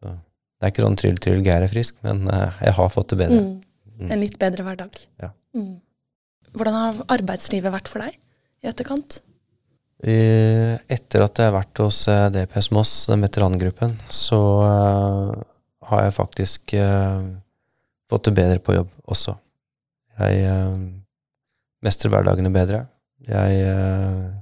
Så 0.00 0.12
det 0.14 0.66
er 0.66 0.72
ikke 0.72 0.84
sånn 0.86 1.00
tryll, 1.00 1.18
tryll, 1.22 1.42
Geir 1.44 1.64
er 1.66 1.72
frisk, 1.72 1.98
men 2.06 2.26
eh, 2.30 2.60
jeg 2.68 2.76
har 2.78 2.92
fått 2.92 3.12
det 3.12 3.20
bedre. 3.22 3.40
Mm. 3.40 4.10
En 4.10 4.22
litt 4.22 4.38
bedre 4.40 4.64
hverdag. 4.66 5.00
Ja. 5.20 5.32
Mm. 5.56 5.80
Hvordan 6.54 6.78
har 6.78 7.02
arbeidslivet 7.18 7.74
vært 7.74 7.90
for 7.90 8.04
deg 8.04 8.16
i 8.64 8.70
etterkant? 8.70 9.20
Etter 10.00 11.26
at 11.26 11.36
jeg 11.36 11.50
har 11.50 11.56
vært 11.58 11.82
hos 11.82 12.02
eh, 12.08 12.28
DPS 12.32 12.70
Moss, 12.72 12.94
veterangruppen, 13.12 13.98
så 14.08 14.40
har 15.90 16.06
jeg 16.06 16.16
faktisk 16.16 16.74
fått 18.10 18.28
det 18.28 18.36
bedre 18.36 18.62
på 18.64 18.78
jobb 18.78 18.92
også. 19.10 19.34
Jeg 20.20 20.44
uh, 20.52 20.76
mestrer 21.84 22.12
hverdagene 22.12 22.52
bedre. 22.54 22.84
Jeg 23.28 23.64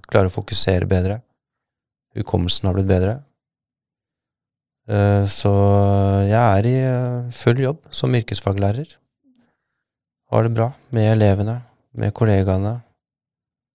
klarer 0.06 0.30
å 0.30 0.34
fokusere 0.34 0.86
bedre. 0.88 1.18
Hukommelsen 2.14 2.68
har 2.68 2.76
blitt 2.76 2.88
bedre. 2.90 3.16
Så 5.28 5.50
jeg 6.24 6.38
er 6.38 6.68
i 6.70 6.76
full 7.36 7.58
jobb 7.60 7.82
som 7.92 8.14
yrkesfaglærer. 8.14 8.94
Har 10.30 10.46
det 10.46 10.54
bra 10.54 10.70
med 10.94 11.10
elevene, 11.10 11.58
med 11.98 12.14
kollegaene, 12.16 12.76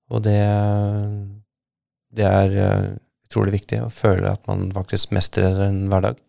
og 0.09 0.23
det, 0.25 0.39
det 2.15 2.25
er 2.31 2.57
utrolig 3.27 3.55
viktig 3.59 3.83
å 3.83 3.91
føle 3.93 4.31
at 4.31 4.43
man 4.49 4.67
faktisk 4.73 5.13
mestrer 5.15 5.61
en 5.67 5.83
hverdag. 5.91 6.19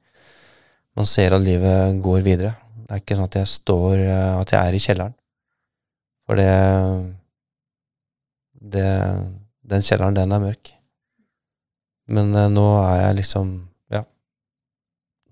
Man 0.96 1.08
ser 1.08 1.34
at 1.36 1.44
livet 1.44 2.00
går 2.04 2.24
videre. 2.24 2.54
Det 2.84 2.92
er 2.92 3.02
ikke 3.02 3.16
sånn 3.18 3.28
at 3.30 3.36
jeg 3.40 3.48
står 3.50 4.00
At 4.42 4.50
jeg 4.52 4.60
er 4.60 4.76
i 4.76 4.80
kjelleren. 4.82 5.14
For 6.24 6.40
det, 6.40 6.50
det 8.72 8.88
Den 9.64 9.84
kjelleren, 9.84 10.16
den 10.16 10.32
er 10.32 10.42
mørk. 10.42 10.74
Men 12.12 12.32
nå 12.52 12.66
er 12.82 13.00
jeg 13.00 13.20
liksom 13.22 13.54
Ja. 13.92 14.04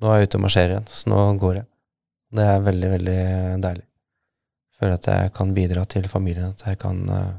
Nå 0.01 0.09
er 0.09 0.20
jeg 0.20 0.30
ute 0.30 0.40
og 0.40 0.45
marsjerer 0.47 0.76
igjen, 0.76 0.88
så 0.88 1.12
nå 1.12 1.24
går 1.40 1.61
jeg. 1.61 1.66
Det 2.32 2.45
er 2.49 2.64
veldig, 2.64 2.90
veldig 2.97 3.22
deilig. 3.61 3.86
Føler 4.78 4.97
at 4.97 5.09
jeg 5.12 5.32
kan 5.36 5.53
bidra 5.55 5.84
til 5.84 6.09
familien, 6.09 6.55
at 6.57 6.64
jeg 6.66 6.78
kan 6.80 7.03
uh, 7.12 7.34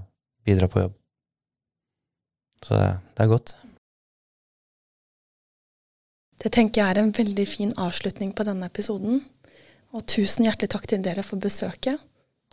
bidra 0.46 0.70
på 0.70 0.86
jobb. 0.86 0.94
Så 2.64 2.78
det, 2.78 2.90
det, 3.18 3.24
er 3.24 3.32
godt. 3.32 3.56
Det 6.44 6.52
tenker 6.54 6.82
jeg 6.82 6.94
er 6.94 7.02
en 7.02 7.12
veldig 7.16 7.48
fin 7.50 7.74
avslutning 7.76 8.32
på 8.38 8.46
denne 8.48 8.70
episoden. 8.70 9.24
Og 9.94 10.06
tusen 10.10 10.48
hjertelig 10.48 10.72
takk 10.74 10.88
til 10.90 11.04
dere 11.06 11.26
for 11.26 11.42
besøket, 11.42 12.00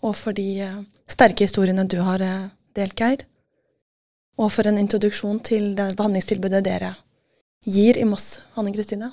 og 0.02 0.14
for 0.16 0.36
de 0.36 0.48
uh, 0.64 0.80
sterke 1.10 1.46
historiene 1.46 1.84
du 1.88 1.98
har 2.04 2.22
uh, 2.24 2.48
delt, 2.76 2.96
Geir. 2.96 3.26
Og 4.40 4.48
for 4.54 4.68
en 4.68 4.78
introduksjon 4.80 5.42
til 5.44 5.74
det 5.76 5.92
behandlingstilbudet 5.98 6.62
dere 6.64 6.94
gir 7.66 7.98
i 8.00 8.06
Moss, 8.08 8.38
Hanne 8.56 8.72
Kristine. 8.72 9.10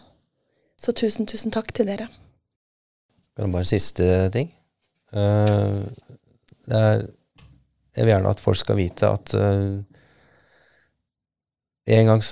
Så 0.80 0.94
tusen, 0.96 1.28
tusen 1.28 1.52
takk 1.52 1.74
til 1.76 1.90
dere. 1.90 2.08
Kan 3.38 3.52
bare 3.52 3.68
siste 3.68 4.06
ting? 4.34 4.54
Uh, 5.12 5.84
er, 6.68 7.06
jeg 7.96 8.06
vil 8.06 8.14
gjerne 8.14 8.32
at 8.32 8.44
folk 8.44 8.60
skal 8.60 8.80
vite 8.80 9.10
at 9.10 9.36
uh, 9.36 9.78
en 11.88 12.10
gang 12.12 12.24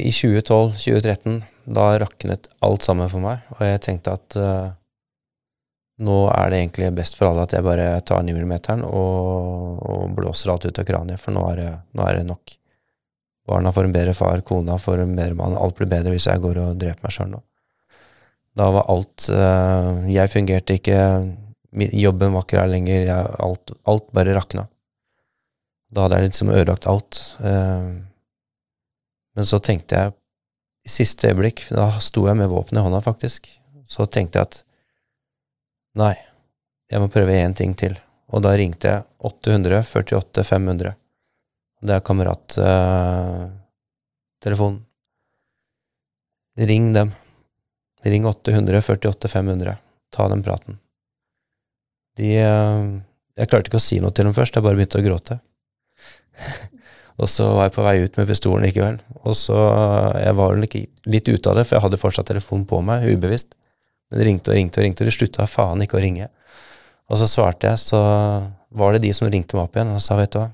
i 0.00 0.10
2012-2013, 0.10 1.42
da 1.76 1.90
raknet 2.00 2.48
alt 2.64 2.86
sammen 2.86 3.10
for 3.12 3.20
meg, 3.24 3.42
og 3.56 3.66
jeg 3.66 3.82
tenkte 3.84 4.14
at 4.16 4.36
uh, 4.40 4.70
nå 6.02 6.18
er 6.32 6.50
det 6.50 6.58
egentlig 6.58 6.90
best 6.96 7.18
for 7.18 7.30
alle 7.30 7.44
at 7.46 7.54
jeg 7.54 7.64
bare 7.66 7.86
tar 8.06 8.24
9 8.26 8.34
mm 8.34 8.54
og, 8.88 9.78
og 9.78 10.14
blåser 10.16 10.50
alt 10.50 10.66
ut 10.66 10.80
av 10.80 10.86
kraniet, 10.88 11.22
for 11.22 11.36
nå 11.36 11.44
er, 11.52 11.60
det, 11.60 11.70
nå 11.94 12.06
er 12.08 12.18
det 12.18 12.26
nok. 12.28 12.56
Barna 13.46 13.72
får 13.76 13.86
en 13.86 13.94
bedre 13.94 14.14
far, 14.16 14.40
kona 14.46 14.78
får 14.80 15.04
en 15.04 15.14
bedre 15.16 15.38
mann, 15.38 15.56
alt 15.60 15.76
blir 15.78 15.90
bedre 15.90 16.14
hvis 16.14 16.26
jeg 16.30 16.42
går 16.42 16.60
og 16.64 16.80
dreper 16.80 17.06
meg 17.06 17.14
sjøl 17.14 17.30
nå. 17.36 17.42
Da 18.54 18.68
var 18.70 18.86
alt 18.86 19.24
Jeg 20.14 20.30
fungerte 20.30 20.76
ikke 20.78 20.98
Jobben 21.74 22.36
var 22.36 22.44
ikke 22.44 22.60
der 22.60 22.70
lenger. 22.70 23.00
Jeg, 23.02 23.30
alt, 23.42 23.72
alt, 23.90 24.04
bare 24.14 24.36
rakna. 24.36 24.68
Da 25.90 26.04
hadde 26.04 26.20
jeg 26.20 26.28
liksom 26.28 26.52
ødelagt 26.54 26.86
alt. 26.86 27.18
Uh, 27.42 27.98
men 29.34 29.48
så 29.48 29.58
tenkte 29.58 29.98
jeg, 29.98 30.14
i 30.86 30.92
siste 30.92 31.32
øyeblikk, 31.32 31.64
da 31.74 31.88
sto 31.98 32.28
jeg 32.28 32.38
med 32.38 32.52
våpenet 32.52 32.78
i 32.78 32.84
hånda, 32.84 33.00
faktisk, 33.02 33.48
så 33.88 34.06
tenkte 34.06 34.38
jeg 34.38 34.50
at 34.50 34.60
nei, 35.98 36.14
jeg 36.90 37.02
må 37.02 37.08
prøve 37.12 37.40
én 37.40 37.54
ting 37.56 37.72
til. 37.78 37.94
Og 38.34 38.42
da 38.44 38.50
ringte 38.58 38.90
jeg 38.90 39.00
800 39.26 39.80
48 39.84 40.44
500. 40.48 40.92
Det 41.84 41.94
er 41.94 42.04
kamerattelefonen. 42.04 44.80
Uh, 44.80 44.84
Ring 46.54 46.94
dem. 46.94 47.10
Ring 48.04 48.26
800 48.26 48.82
48 48.82 49.28
500. 49.28 49.76
Ta 50.14 50.28
den 50.30 50.42
praten. 50.46 50.78
De 52.16 52.30
uh, 52.46 52.84
Jeg 53.34 53.48
klarte 53.50 53.68
ikke 53.68 53.82
å 53.82 53.88
si 53.88 53.96
noe 54.00 54.14
til 54.14 54.24
dem 54.28 54.36
først, 54.36 54.54
jeg 54.54 54.64
bare 54.64 54.76
begynte 54.78 55.00
å 55.00 55.04
gråte. 55.04 55.34
og 57.20 57.26
så 57.30 57.44
var 57.56 57.64
jeg 57.68 57.74
på 57.74 57.86
vei 57.86 57.96
ut 58.04 58.16
med 58.20 58.30
pistolen 58.30 58.64
likevel. 58.68 58.96
Og 59.24 59.34
så 59.38 59.58
uh, 59.58 60.14
Jeg 60.22 60.34
var 60.38 60.50
litt 60.62 61.28
ute 61.28 61.46
av 61.50 61.54
det, 61.58 61.64
for 61.66 61.74
jeg 61.76 61.84
hadde 61.88 62.02
fortsatt 62.02 62.30
telefonen 62.30 62.66
på 62.70 62.76
meg, 62.86 62.98
ubevisst. 63.10 63.50
Men 64.12 64.26
ringte 64.28 64.52
og 64.52 64.58
ringte 64.58 64.80
og 64.80 64.86
ringte, 64.86 65.04
og 65.04 65.10
de 65.10 65.16
slutta 65.16 65.46
faen 65.50 65.82
ikke 65.84 65.98
å 65.98 66.04
ringe. 66.04 66.28
Og 67.10 67.20
så 67.20 67.28
svarte 67.28 67.68
jeg, 67.68 67.80
så 67.82 68.00
var 68.74 68.94
det 68.94 69.04
de 69.04 69.12
som 69.16 69.28
ringte 69.30 69.56
meg 69.56 69.66
opp 69.66 69.76
igjen 69.76 69.92
og 69.94 70.02
sa, 70.02 70.16
vet 70.18 70.32
du 70.34 70.40
hva, 70.40 70.48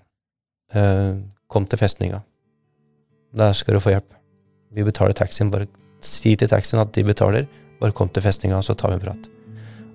eh, 0.75 1.13
kom 1.51 1.67
til 1.67 1.81
festninga. 1.81 2.23
Der 3.37 3.55
skal 3.55 3.77
du 3.77 3.83
få 3.83 3.95
hjelp. 3.95 4.15
Vi 4.75 4.87
betaler 4.87 5.15
taxien. 5.15 5.51
Bare 5.51 5.69
si 6.03 6.35
til 6.37 6.51
taxien 6.51 6.83
at 6.83 6.93
de 6.95 7.05
betaler. 7.07 7.47
Bare 7.81 7.95
kom 7.97 8.09
til 8.09 8.23
festninga, 8.23 8.61
så 8.63 8.75
tar 8.75 8.93
vi 8.93 8.99
en 8.99 9.05
prat. 9.07 9.31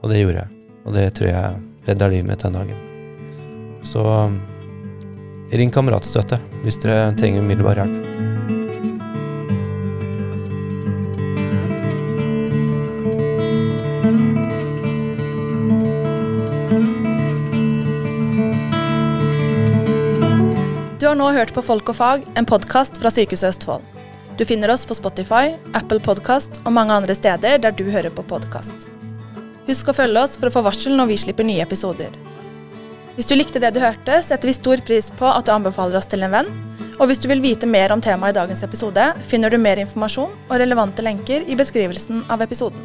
Og 0.02 0.10
det 0.12 0.22
gjorde 0.22 0.44
jeg. 0.44 0.66
Og 0.86 0.96
det 0.96 1.06
tror 1.18 1.32
jeg 1.32 1.62
redda 1.88 2.10
livet 2.12 2.30
mitt 2.30 2.44
den 2.44 2.58
dagen. 2.58 2.84
Så 3.86 4.02
ring 5.56 5.72
kameratstøtte 5.72 6.40
hvis 6.64 6.82
dere 6.82 7.14
trenger 7.20 7.46
umiddelbar 7.46 7.84
hjelp. 7.84 8.15
Har 21.16 21.32
nå 21.32 21.38
hørt 21.38 21.54
på 21.56 21.62
Folk 21.64 21.88
og 21.88 21.96
fag, 21.96 22.24
en 22.36 22.46
podkast 22.48 22.98
fra 23.00 23.08
Sykehuset 23.14 23.54
Østfold. 23.54 23.84
Du 24.36 24.44
finner 24.44 24.68
oss 24.74 24.84
på 24.86 24.98
Spotify, 24.98 25.54
Apple 25.72 26.02
Podkast 26.04 26.60
og 26.66 26.74
mange 26.76 26.92
andre 26.92 27.16
steder 27.16 27.62
der 27.64 27.72
du 27.72 27.86
hører 27.88 28.12
på 28.12 28.26
podkast. 28.28 28.84
Husk 29.64 29.88
å 29.88 29.96
følge 29.96 30.26
oss 30.26 30.36
for 30.36 30.50
å 30.50 30.54
få 30.58 30.66
varsel 30.66 30.98
når 30.98 31.08
vi 31.14 31.18
slipper 31.24 31.48
nye 31.48 31.64
episoder. 31.64 32.12
Hvis 33.16 33.32
du 33.32 33.36
likte 33.38 33.62
det 33.64 33.72
du 33.72 33.80
hørte, 33.80 34.20
setter 34.28 34.52
vi 34.52 34.58
stor 34.58 34.84
pris 34.84 35.08
på 35.16 35.30
at 35.30 35.48
du 35.48 35.54
anbefaler 35.56 35.96
oss 36.02 36.12
til 36.12 36.26
en 36.28 36.36
venn. 36.36 36.52
Og 37.00 37.08
hvis 37.08 37.24
du 37.24 37.30
vil 37.32 37.44
vite 37.46 37.70
mer 37.70 37.96
om 37.96 38.04
temaet 38.04 38.36
i 38.36 38.40
dagens 38.42 38.66
episode, 38.68 39.08
finner 39.24 39.54
du 39.54 39.56
mer 39.56 39.80
informasjon 39.86 40.36
og 40.50 40.60
relevante 40.60 41.06
lenker 41.06 41.48
i 41.48 41.56
beskrivelsen 41.56 42.26
av 42.28 42.44
episoden. 42.44 42.84